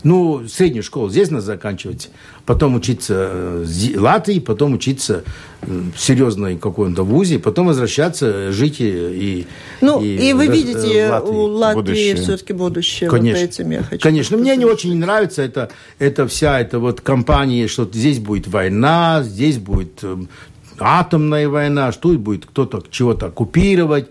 Ну, 0.08 0.48
среднюю 0.48 0.84
школу 0.84 1.10
здесь 1.10 1.32
надо 1.32 1.44
заканчивать, 1.44 2.12
потом 2.46 2.76
учиться 2.76 3.30
э, 3.30 3.66
в 3.66 4.02
Латвии, 4.02 4.40
потом 4.40 4.74
учиться 4.74 5.26
э, 5.62 5.82
в 5.94 6.00
серьезной 6.00 6.56
каком-то 6.56 7.04
вузе, 7.04 7.40
потом 7.40 7.68
возвращаться, 7.68 8.54
жить 8.54 8.80
и... 8.80 8.88
и 8.88 9.48
Ну, 9.82 10.02
и, 10.02 10.32
вы 10.32 10.46
э, 10.46 10.50
видите 10.50 11.10
Латвии. 11.10 11.30
у 11.30 11.42
Латвии 11.48 12.14
все-таки 12.14 12.54
будущее. 12.54 13.10
Конечно. 13.10 13.42
Вот 13.42 13.50
этим 13.50 13.72
я 13.72 13.84
хочу. 13.84 14.02
Конечно, 14.02 14.38
мне 14.38 14.56
не 14.56 14.64
очень 14.64 14.96
нравится 14.96 15.42
это, 15.42 15.72
это 16.00 16.26
вся 16.26 16.58
эта 16.62 16.80
вот 16.80 17.02
компания, 17.02 17.68
что 17.68 17.84
здесь 17.92 18.20
будет 18.20 18.48
война, 18.48 19.24
здесь 19.24 19.58
будет 19.58 20.00
э, 20.04 20.16
атомная 20.80 21.50
война, 21.50 21.92
что 21.92 22.14
и 22.14 22.18
будет 22.18 22.46
кто-то 22.46 22.82
чего-то 22.90 23.26
оккупировать. 23.26 24.08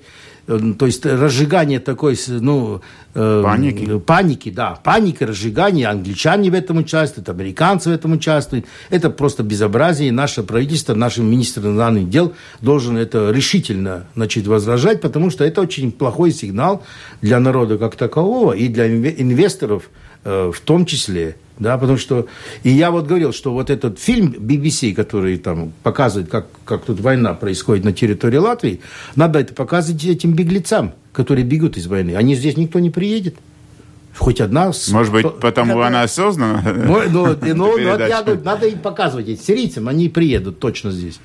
Э, 0.47 0.59
То 0.79 0.87
есть 0.87 1.05
разжигание 1.05 1.81
такой, 1.81 2.17
ну... 2.29 2.81
э, 3.15 3.43
Паники. 3.45 3.99
Паники, 3.99 4.51
да. 4.51 4.79
Паника, 4.83 5.27
разжигание. 5.27 5.89
Англичане 5.89 6.51
в 6.51 6.55
этом 6.55 6.79
участвуют, 6.79 7.29
американцы 7.29 7.91
в 7.91 7.93
этом 7.93 8.13
участвуют. 8.13 8.67
Это 8.91 9.11
просто 9.11 9.43
безобразие. 9.43 10.09
И 10.09 10.13
наше 10.13 10.43
правительство, 10.43 10.95
наш 10.95 11.19
министр 11.19 11.63
иностранных 11.67 12.09
дел 12.11 12.35
должен 12.61 12.97
это 12.97 13.31
решительно 13.31 14.05
значит, 14.15 14.47
возражать, 14.47 15.01
потому 15.01 15.31
что 15.31 15.45
это 15.45 15.61
очень 15.61 15.91
плохой 15.93 16.31
сигнал 16.33 16.83
для 17.23 17.41
народа 17.41 17.79
как 17.79 17.97
такового 17.97 18.53
и 18.53 18.69
для 18.69 18.87
инве- 18.89 19.15
инвесторов 19.19 19.91
э, 20.25 20.51
в 20.55 20.61
том 20.61 20.87
числе. 20.87 21.37
Да, 21.59 21.79
потому 21.79 21.97
что... 21.97 22.27
И 22.65 22.71
я 22.71 22.91
вот 22.91 23.07
говорил, 23.07 23.33
что 23.33 23.53
вот 23.53 23.71
этот 23.71 23.99
фильм 23.99 24.35
BBC, 24.39 24.95
который 24.95 25.39
там 25.39 25.73
показывает, 25.83 26.29
как, 26.31 26.47
как 26.65 26.85
тут 26.85 27.01
война 27.01 27.33
происходит 27.35 27.85
на 27.85 27.93
территории 27.93 28.37
Латвии, 28.37 28.81
надо 29.15 29.39
это 29.39 29.55
показывать 29.55 30.05
этим 30.05 30.35
беглецам, 30.35 30.93
которые 31.13 31.45
бегут 31.45 31.79
из 31.79 31.87
войны. 31.87 32.15
Они 32.15 32.35
здесь 32.35 32.57
никто 32.59 32.79
не 32.79 32.91
приедет. 32.91 33.37
Хоть 34.19 34.41
одна... 34.41 34.73
Может 34.91 35.13
быть, 35.13 35.27
кто- 35.27 35.31
потому 35.31 35.73
Когда- 35.73 35.87
она 35.87 36.03
осознана? 36.03 36.63
ну, 36.65 37.03
ну, 37.11 37.37
ну, 37.41 37.55
ну, 37.55 37.71
вот 37.91 38.01
я 38.01 38.23
говорю, 38.23 38.43
надо 38.45 38.67
им 38.67 38.79
показывать 38.79 39.29
этим 39.29 39.43
сирийцам, 39.43 39.89
они 39.89 40.09
приедут 40.09 40.59
точно 40.59 40.91
здесь. 40.91 41.21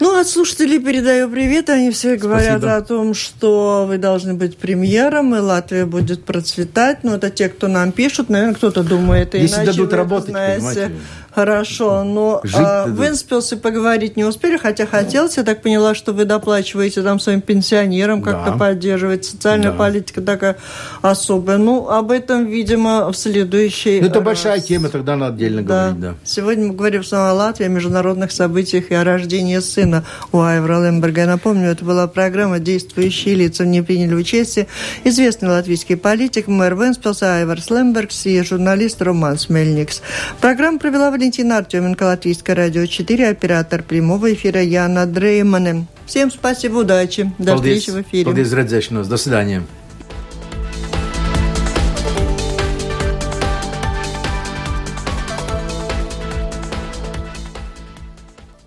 Ну, 0.00 0.18
от 0.18 0.26
слушателей 0.28 0.78
передаю 0.78 1.28
привет. 1.28 1.68
Они 1.68 1.90
все 1.90 2.16
говорят 2.16 2.60
Спасибо. 2.60 2.76
о 2.76 2.80
том, 2.82 3.14
что 3.14 3.84
вы 3.86 3.98
должны 3.98 4.32
быть 4.34 4.56
премьером, 4.56 5.34
и 5.34 5.38
Латвия 5.40 5.84
будет 5.84 6.24
процветать. 6.24 7.04
Но 7.04 7.16
это 7.16 7.30
те, 7.30 7.50
кто 7.50 7.68
нам 7.68 7.92
пишут. 7.92 8.30
Наверное, 8.30 8.54
кто-то 8.54 8.82
думает 8.82 9.34
Если 9.34 9.56
иначе. 9.56 9.66
дадут 9.72 9.78
вы 9.80 9.86
это 9.86 9.96
работать, 9.96 10.30
знаете. 10.30 10.56
понимаете. 10.58 10.90
Хорошо, 11.34 12.02
но 12.04 12.40
Жить 12.42 12.56
а, 12.58 12.84
дадут. 12.86 12.98
в 12.98 13.04
Энспилсе 13.08 13.56
поговорить 13.56 14.16
не 14.16 14.24
успели, 14.24 14.56
хотя 14.56 14.86
хотелось. 14.86 15.36
Я 15.36 15.44
так 15.44 15.62
поняла, 15.62 15.94
что 15.94 16.12
вы 16.12 16.24
доплачиваете 16.24 17.02
там 17.02 17.20
своим 17.20 17.40
пенсионерам, 17.40 18.20
как-то 18.22 18.50
Да. 18.52 18.56
поддерживать. 18.56 19.24
Социальная 19.24 19.70
Да. 19.70 19.76
политика 19.78 20.20
такая 20.22 20.56
особая. 21.02 21.58
Ну, 21.58 21.88
об 21.88 22.10
этом, 22.10 22.46
видимо, 22.46 23.10
в 23.12 23.16
следующей 23.16 24.00
Ну, 24.00 24.06
это 24.08 24.16
раз. 24.16 24.24
большая 24.24 24.60
тема, 24.60 24.88
тогда 24.88 25.16
надо 25.16 25.34
отдельно 25.34 25.62
говорить, 25.62 26.00
да. 26.00 26.14
Сегодня 26.24 26.66
мы 26.68 26.74
говорим 26.74 27.04
снова 27.04 27.30
о 27.30 27.34
Латвии, 27.34 27.66
о 27.66 27.68
международных 27.68 28.32
событиях 28.32 28.90
и 28.90 28.94
о 28.94 29.04
рождении 29.04 29.58
сына 29.60 30.04
у 30.32 30.40
Айвра 30.40 30.84
Лемберга. 30.84 31.20
Я 31.22 31.26
напомню, 31.28 31.70
это 31.70 31.84
была 31.84 32.06
программа 32.08 32.58
«Действующие 32.58 33.34
лица». 33.36 33.62
В 33.62 33.66
ней 33.66 33.82
приняли 33.82 34.14
участие 34.14 34.66
известный 35.04 35.48
латвийский 35.48 35.96
политик, 35.96 36.48
мэр 36.48 36.74
Венспилса 36.74 37.36
Айварс 37.36 37.70
Лембергс 37.70 38.26
и 38.26 38.42
журналист 38.42 39.00
Роман 39.00 39.38
Смельникс. 39.38 40.02
Программу 40.40 40.78
провела 40.78 41.10
Валентина 41.20 41.58
Артеменко, 41.58 42.04
Латвийское 42.04 42.56
радио 42.56 42.86
4, 42.86 43.28
оператор 43.28 43.82
прямого 43.82 44.32
эфира 44.32 44.62
Яна 44.62 45.04
Дреймане. 45.04 45.84
Всем 46.06 46.30
спасибо, 46.30 46.78
удачи. 46.78 47.30
До 47.38 47.52
Paldies. 47.52 47.56
встречи 47.56 47.90
в 47.90 48.00
эфире. 48.00 48.30
Paldies, 48.32 48.54
redzēšanos. 48.54 49.06
До 49.06 49.18
свидания. 49.18 49.62